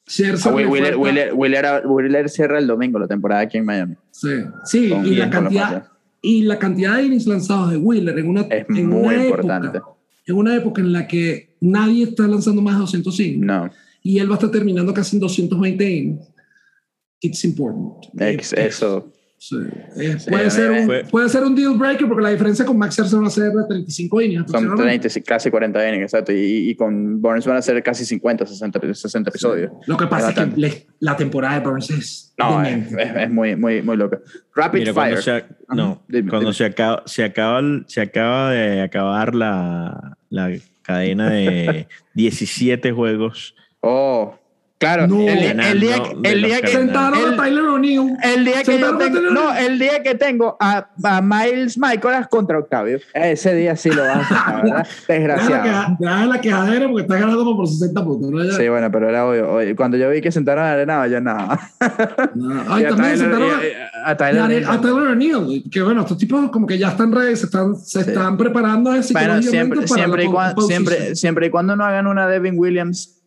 Ah, 0.09 0.51
le 0.51 0.67
Wheeler, 0.67 0.97
Wheeler, 0.97 1.33
Wheeler, 1.35 1.87
Wheeler 1.87 2.29
cierra 2.29 2.59
el 2.59 2.67
domingo 2.67 2.99
la 2.99 3.07
temporada 3.07 3.43
aquí 3.43 3.59
en 3.59 3.65
Miami. 3.65 3.95
Sí, 4.11 4.29
sí 4.65 4.89
Con 4.91 5.07
y, 5.07 5.15
la 5.15 5.31
cantidad, 5.31 5.87
y 6.21 6.43
la 6.43 6.59
cantidad 6.59 6.97
de 6.97 7.05
innings 7.05 7.27
lanzados 7.27 7.71
de 7.71 7.77
Wheeler 7.77 8.19
en 8.19 8.29
una, 8.29 8.41
Es 8.43 8.67
en 8.69 8.89
muy 8.89 9.15
una 9.15 9.25
importante. 9.25 9.79
Época, 9.79 9.93
en 10.27 10.37
una 10.37 10.57
época 10.57 10.81
en 10.81 10.93
la 10.93 11.07
que 11.07 11.55
nadie 11.61 12.05
está 12.05 12.27
lanzando 12.27 12.61
más 12.63 12.75
de 12.75 12.81
205 12.81 13.45
No, 13.45 13.71
y 14.03 14.19
él 14.19 14.29
va 14.29 14.35
a 14.35 14.39
estar 14.39 14.51
terminando 14.51 14.93
casi 14.93 15.17
en 15.17 15.21
220 15.21 15.91
innings. 15.91 16.29
It's 17.21 17.45
important. 17.45 18.05
ex- 18.21 18.53
Eh, 18.53 18.67
eso. 18.67 19.13
sí. 19.39 19.57
Eh, 19.97 20.17
Sí, 20.19 20.31
puede, 20.31 20.51
ser 20.51 20.71
un, 20.71 20.87
fue- 20.87 21.05
puede 21.05 21.29
ser 21.29 21.43
un 21.45 21.55
deal 21.55 21.77
breaker 21.77 22.07
porque 22.09 22.23
la 22.23 22.31
diferencia 22.31 22.65
con 22.65 22.77
Max 22.79 22.95
Scherzer 22.95 23.21
va 23.23 23.27
a 23.27 23.31
ser 23.31 23.53
de 23.53 23.65
35 23.69 24.21
innings. 24.21 24.51
Son 24.51 24.57
aproximadamente. 24.65 25.09
30, 25.09 25.27
casi 25.29 25.51
40 25.51 25.89
innings, 25.89 26.03
exacto. 26.05 26.33
Y, 26.33 26.71
y 26.71 26.75
con 26.75 27.21
Burns 27.21 27.47
van 27.47 27.57
a 27.59 27.63
ser 27.63 27.81
casi 27.83 28.05
50, 28.05 28.45
60, 28.47 28.81
60 28.95 29.31
episodios. 29.31 29.71
Lo 29.87 29.97
que 29.97 30.07
pasa 30.07 30.31
es, 30.31 30.37
bastante. 30.37 30.55
que 30.57 30.61
le- 30.61 30.87
la 31.01 31.17
temporada 31.17 31.61
de 31.61 31.67
Burns 31.69 31.91
es 31.91 32.35
No, 32.39 32.63
es, 32.63 32.93
es- 32.93 33.17
es 33.17 33.31
muy, 33.31 33.55
muy, 33.57 33.83
muy 33.83 33.97
loca. 33.97 34.21
Rapid 34.55 34.79
Mira, 34.81 34.93
cuando 34.95 35.17
Fire. 35.17 35.23
se, 35.25 35.31
ac- 35.33 35.57
no, 35.75 36.03
Dime, 36.09 36.29
cuando 36.29 36.47
dime. 36.51 36.55
se 36.55 36.65
acaba, 36.65 37.03
se 37.07 37.23
acaba, 37.25 37.61
se 37.87 38.01
acaba 38.01 38.51
de 38.53 38.81
acabar 38.81 39.35
la, 39.35 40.17
la 40.31 40.51
cadena 40.83 41.31
de 41.31 41.87
17 42.15 42.91
juegos. 42.93 43.55
Oh, 43.85 44.35
claro. 44.79 45.07
No. 45.09 45.21
el, 45.29 45.39
día- 45.39 45.71
el 45.71 45.81
día, 45.81 45.97
Ganando 45.99 46.21
el 46.29 46.43
día 46.43 46.61
que. 46.61 46.69
Sentaron 46.69 47.19
el- 47.19 47.35
a 47.35 47.37
Tyler 47.37 47.63
O'Neill. 47.65 48.17
El 48.23 48.45
día 48.45 48.63
que 48.63 48.79
yo 48.79 48.87
Sentaron 48.89 48.95
a 48.97 49.05
tengo, 49.05 49.21
no, 49.33 49.55
el 49.57 49.79
día 49.79 50.03
que 50.03 50.15
tengo 50.15 50.57
a, 50.61 50.89
a 51.03 51.21
Miles 51.21 51.77
Michaelas 51.79 52.29
contra 52.29 52.59
Octavio. 52.59 52.99
Ese 53.15 53.55
día 53.55 53.75
sí 53.77 53.91
lo 53.91 54.03
vas 54.03 54.31
a 54.31 54.57
¿verdad? 54.63 54.87
Desgraciado. 55.09 55.97
deja 55.99 56.27
la 56.27 56.41
quejadera 56.41 56.87
porque 56.89 57.03
está 57.03 57.15
ganando 57.17 57.45
como 57.45 57.57
por 57.57 57.69
60 57.69 58.05
puntos. 58.05 58.31
¿no? 58.31 58.53
Sí, 58.53 58.69
bueno, 58.69 58.91
pero 58.93 59.09
era 59.09 59.27
obvio. 59.27 59.77
Cuando 59.77 59.97
yo 59.97 60.09
vi 60.11 60.21
que 60.21 60.31
sentaron 60.33 60.65
a 60.65 60.73
Arenado, 60.73 61.07
yo 61.07 61.21
nada. 61.21 61.59
No. 62.35 62.63
Ay, 62.69 62.83
Y 62.83 62.87
a 62.87 62.89
también 62.91 62.97
Tyler- 62.97 63.19
sentaron 63.19 63.51
a- 63.51 63.65
y 63.65 63.73
a- 63.73 64.11
a 64.11 64.17
Tyler 64.17 64.41
a, 64.41 64.45
O'Neill. 64.45 64.65
a 64.69 64.81
Tyler 64.81 65.09
O'Neill, 65.09 65.65
que 65.71 65.83
bueno, 65.83 66.01
estos 66.03 66.19
tipos 66.19 66.51
como 66.51 66.67
que 66.67 66.77
ya 66.79 66.89
están 66.91 67.13
ready, 67.13 67.37
se 67.37 67.47
están, 67.47 67.77
se 67.77 68.03
Sí. 68.05 68.11
están 68.11 68.37
preparando 68.37 68.91
Bueno, 68.91 69.03
psicológicamente 69.03 69.49
siempre, 69.51 69.77
para 69.81 69.95
siempre, 69.95 70.25
y 70.25 70.29
cuando, 70.29 70.63
siempre, 70.63 71.15
siempre 71.17 71.47
y 71.47 71.51
cuando 71.51 71.77
no 71.77 71.85
hagan 71.85 72.07
una 72.09 72.27
Devin 72.27 72.59
Williams, 72.59 73.19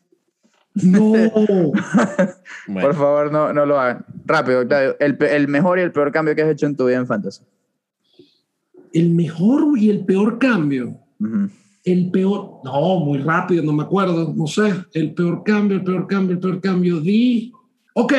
No, 0.84 1.00
Bueno, 2.68 2.88
por 2.90 2.96
favor, 2.96 3.32
no, 3.32 3.54
no 3.54 3.66
lo 3.66 3.80
hagan. 3.80 4.06
Rápido, 4.26 4.62
Octavio. 4.62 4.98
El, 5.00 5.18
el 5.24 5.48
mejor 5.48 5.80
y 5.80 5.82
el 5.84 5.92
peor 5.92 6.12
cambio 6.12 6.36
que 6.36 6.42
has 6.42 6.50
hecho 6.50 6.66
en 6.66 6.76
tu 6.76 6.86
vida 6.88 6.98
en 6.98 7.08
Fantasy. 7.08 7.44
el 8.94 9.10
mejor 9.12 9.78
y 9.78 9.90
el 9.90 10.06
peor 10.06 10.38
cambio. 10.40 10.98
Ujú. 11.20 11.50
El 11.84 12.10
peor, 12.12 12.62
no, 12.64 13.00
muy 13.00 13.20
rápido, 13.20 13.64
no 13.64 13.72
me 13.72 13.84
acuerdo, 13.84 14.34
no 14.36 14.48
sé. 14.48 14.74
El 14.94 15.14
peor 15.14 15.44
cambio, 15.44 15.78
el 15.78 15.84
peor 15.84 16.08
cambio, 16.08 16.34
el 16.34 16.40
peor 16.40 16.60
cambio. 16.60 17.00
Di, 17.00 17.54
ok, 17.94 18.14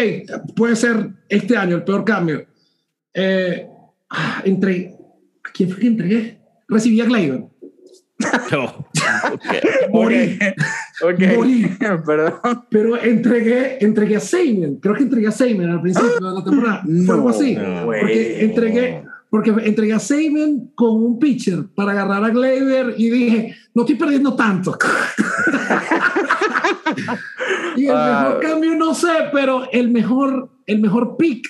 puede 0.55 0.77
ser 0.77 1.11
este 1.29 1.57
año 1.57 1.77
el 1.77 1.85
peor 1.85 2.05
cambio. 2.05 2.47
Eh, 3.13 3.69
ah, 4.11 4.43
entre, 4.45 4.95
¿a 5.45 5.51
quién 5.53 5.71
fue 5.71 5.81
que 5.81 5.87
entregué? 5.89 6.41
Recibí 6.69 7.01
a 7.01 7.07
Gleyber. 7.07 7.45
no. 8.53 8.65
Ok. 8.65 9.91
Morí. 9.91 10.39
Ok. 11.03 11.21
Morí. 11.37 11.67
Perdón. 12.07 12.35
Pero 12.71 13.03
entregué, 13.03 13.85
entregué 13.85 14.17
a 14.17 14.21
Seymour. 14.21 14.81
Creo 14.81 14.95
que 14.95 15.03
entregué 15.03 15.29
a 15.29 15.33
Seymour 15.33 15.71
al 15.71 15.83
principio 15.83 16.15
de 16.15 16.35
la 16.35 16.45
temporada. 16.45 16.83
Fue 17.07 17.15
algo 17.15 17.29
así. 17.29 17.55
no, 17.55 17.85
porque 17.85 18.45
entregué, 18.45 19.05
porque 19.29 19.51
entregué 19.51 19.93
a 19.93 19.99
Seymour 19.99 20.75
con 20.75 21.03
un 21.03 21.19
pitcher 21.19 21.67
para 21.75 21.93
agarrar 21.93 22.25
a 22.25 22.31
Gleyber 22.31 22.95
y 22.97 23.11
dije, 23.11 23.55
no 23.75 23.83
estoy 23.83 23.97
perdiendo 23.97 24.35
tanto. 24.35 24.77
y 27.77 27.87
el 27.87 27.95
mejor 27.95 28.41
cambio 28.41 28.75
no 28.75 28.95
sé, 28.95 29.13
pero 29.33 29.69
el 29.73 29.91
mejor, 29.91 30.51
el 30.67 30.81
mejor 30.81 31.17
pick 31.17 31.47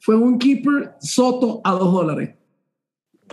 fue 0.00 0.16
un 0.16 0.38
keeper 0.38 0.94
Soto 1.00 1.60
a 1.64 1.72
dos 1.72 1.92
dólares. 1.92 2.30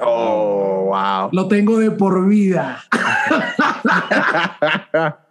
Oh, 0.01 0.91
wow. 0.91 1.29
Lo 1.31 1.47
tengo 1.47 1.79
de 1.79 1.91
por 1.91 2.27
vida. 2.27 2.83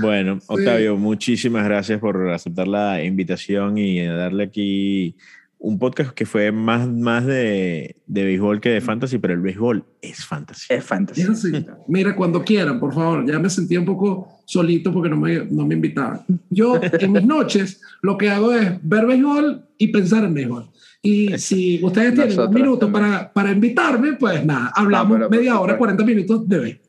Bueno, 0.00 0.38
Octavio, 0.46 0.96
muchísimas 0.96 1.64
gracias 1.64 2.00
por 2.00 2.30
aceptar 2.30 2.66
la 2.66 3.04
invitación 3.04 3.76
y 3.76 4.02
darle 4.02 4.44
aquí 4.44 5.16
un 5.58 5.78
podcast 5.78 6.10
que 6.10 6.26
fue 6.26 6.50
más, 6.50 6.88
más 6.88 7.24
de, 7.24 7.96
de 8.06 8.24
béisbol 8.24 8.60
que 8.60 8.70
de 8.70 8.80
fantasy, 8.80 9.18
pero 9.18 9.34
el 9.34 9.40
béisbol 9.40 9.84
es 10.00 10.24
fantasy. 10.24 10.72
Es 10.72 10.84
fantasy. 10.84 11.20
Es 11.20 11.28
así. 11.28 11.52
Mira, 11.86 12.16
cuando 12.16 12.42
quieran, 12.42 12.80
por 12.80 12.92
favor. 12.92 13.24
Ya 13.30 13.38
me 13.38 13.48
sentía 13.48 13.78
un 13.78 13.86
poco 13.86 14.40
solito 14.44 14.92
porque 14.92 15.08
no 15.08 15.16
me, 15.16 15.44
no 15.44 15.66
me 15.66 15.74
invitaban. 15.74 16.22
Yo, 16.50 16.80
en 16.82 17.12
mis 17.12 17.24
noches, 17.24 17.80
lo 18.00 18.18
que 18.18 18.30
hago 18.30 18.52
es 18.52 18.72
ver 18.82 19.06
béisbol 19.06 19.64
y 19.78 19.88
pensar 19.88 20.24
en 20.24 20.34
béisbol. 20.34 20.68
Y 21.02 21.36
si 21.38 21.80
ustedes 21.82 22.14
tienen 22.14 22.30
un 22.30 22.36
Nosotros 22.36 22.54
minuto 22.54 22.78
también. 22.86 23.10
para, 23.10 23.32
para 23.32 23.50
invitarme, 23.50 24.12
pues 24.14 24.44
nada, 24.44 24.72
hablamos 24.74 25.18
No, 25.18 25.28
media 25.28 25.54
hora, 25.58 25.74
supuesto. 25.74 25.78
40 25.78 26.04
minutos 26.04 26.48
de 26.48 26.58
béisbol. 26.58 26.86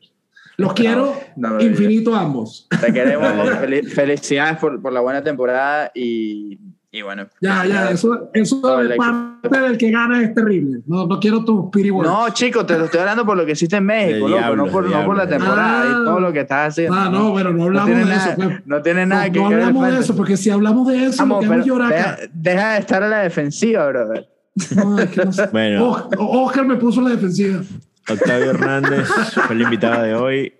Los 0.56 0.72
quiero 0.72 1.16
no 1.34 1.60
infinito 1.60 2.14
ambos. 2.14 2.68
Te 2.80 2.92
queremos. 2.92 3.26
Fel- 3.60 3.88
felicidades 3.88 4.58
por, 4.58 4.80
por 4.80 4.92
la 4.92 5.00
buena 5.00 5.20
temporada 5.22 5.90
y, 5.94 6.58
y 6.96 7.02
bueno. 7.02 7.26
Ya, 7.40 7.66
ya, 7.66 7.90
eso, 7.90 8.30
eso 8.32 8.60
parte 8.62 9.60
del 9.60 9.76
que 9.76 9.90
gana 9.90 10.22
es 10.22 10.32
terrible. 10.34 10.78
No, 10.86 11.06
no 11.08 11.18
quiero 11.18 11.44
tus 11.44 11.64
words. 11.90 12.08
No, 12.08 12.28
chico, 12.30 12.64
te 12.64 12.78
lo 12.78 12.84
estoy 12.84 13.00
hablando 13.00 13.26
por 13.26 13.36
lo 13.36 13.44
que 13.44 13.52
hiciste 13.52 13.76
en 13.76 13.86
México, 13.86 14.28
loco, 14.28 14.54
no, 14.56 14.66
por, 14.66 14.88
no 14.88 15.04
por 15.04 15.16
la 15.16 15.26
temporada 15.28 15.82
Ah. 15.82 15.88
y 15.88 16.04
todo 16.04 16.20
lo 16.20 16.32
que 16.32 16.40
estás 16.40 16.68
haciendo. 16.68 16.94
Ah, 16.96 17.08
no, 17.10 17.34
pero 17.34 17.52
no 17.52 17.64
hablamos 17.64 17.88
de 17.90 18.04
nada, 18.04 18.26
eso. 18.32 18.34
pues. 18.36 18.66
No 18.66 18.80
tiene 18.82 19.06
nada 19.06 19.26
No, 19.26 19.32
que 19.32 19.38
no 19.40 19.48
ver 19.48 19.60
hablamos 19.60 19.88
el 19.88 19.94
de 19.94 20.00
eso, 20.00 20.16
porque 20.16 20.36
si 20.36 20.50
hablamos 20.50 20.86
de 20.86 21.04
eso, 21.06 21.16
Vamos, 21.22 21.36
lo 21.44 21.50
que 21.50 21.56
pero 21.56 21.66
llorar 21.66 22.28
deja, 22.32 22.72
de 22.74 22.78
estar 22.78 23.02
a 23.02 23.08
la 23.08 23.18
defensiva, 23.22 23.88
brother. 23.88 24.28
No, 24.76 24.98
es 25.00 25.10
que 25.10 25.24
no 25.24 25.32
sé. 25.32 25.48
Bueno. 25.50 25.90
Os- 25.90 26.04
Oscar 26.16 26.64
me 26.64 26.76
puso 26.76 27.00
la 27.00 27.10
defensiva. 27.10 27.60
Octavio 28.08 28.50
Hernández 28.50 29.08
fue 29.46 29.56
el 29.56 29.62
invitado 29.62 30.02
de 30.04 30.14
hoy. 30.14 30.54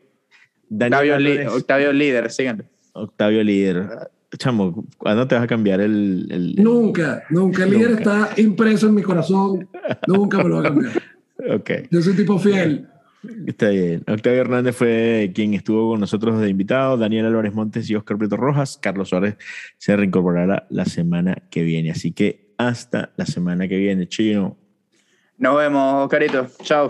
Octavio, 0.70 1.14
Octavio 1.54 1.92
Líder, 1.92 2.30
síganlo. 2.32 2.64
Octavio 2.92 3.44
Líder. 3.44 4.10
Chamo, 4.36 4.84
¿cuándo 4.98 5.26
te 5.26 5.34
vas 5.34 5.44
a 5.44 5.46
cambiar 5.46 5.80
el...? 5.80 6.26
el, 6.30 6.54
nunca, 6.56 7.24
nunca. 7.30 7.64
El 7.64 7.70
líder 7.70 7.90
está 7.92 8.30
impreso 8.36 8.88
en 8.88 8.94
mi 8.94 9.02
corazón. 9.02 9.68
Nunca 10.06 10.38
me 10.38 10.48
lo 10.48 10.56
voy 10.56 10.66
a 10.66 10.68
cambiar. 10.68 11.02
ok. 11.56 11.70
Yo 11.90 12.02
soy 12.02 12.12
un 12.12 12.16
tipo 12.16 12.38
fiel. 12.38 12.88
Está 13.46 13.70
bien. 13.70 14.04
Octavio 14.06 14.40
Hernández 14.40 14.76
fue 14.76 15.32
quien 15.34 15.54
estuvo 15.54 15.90
con 15.90 16.00
nosotros 16.00 16.40
de 16.40 16.48
invitado. 16.48 16.96
Daniel 16.96 17.26
Álvarez 17.26 17.54
Montes 17.54 17.88
y 17.88 17.94
Oscar 17.94 18.18
Prieto 18.18 18.36
Rojas. 18.36 18.78
Carlos 18.80 19.08
Suárez 19.08 19.36
se 19.78 19.96
reincorporará 19.96 20.66
la 20.70 20.84
semana 20.84 21.36
que 21.50 21.62
viene. 21.62 21.90
Así 21.90 22.12
que 22.12 22.52
hasta 22.58 23.12
la 23.16 23.26
semana 23.26 23.68
que 23.68 23.78
viene, 23.78 24.08
chino. 24.08 24.56
Nos 25.38 25.56
vemos, 25.56 26.08
Carito. 26.08 26.46
Chao. 26.62 26.88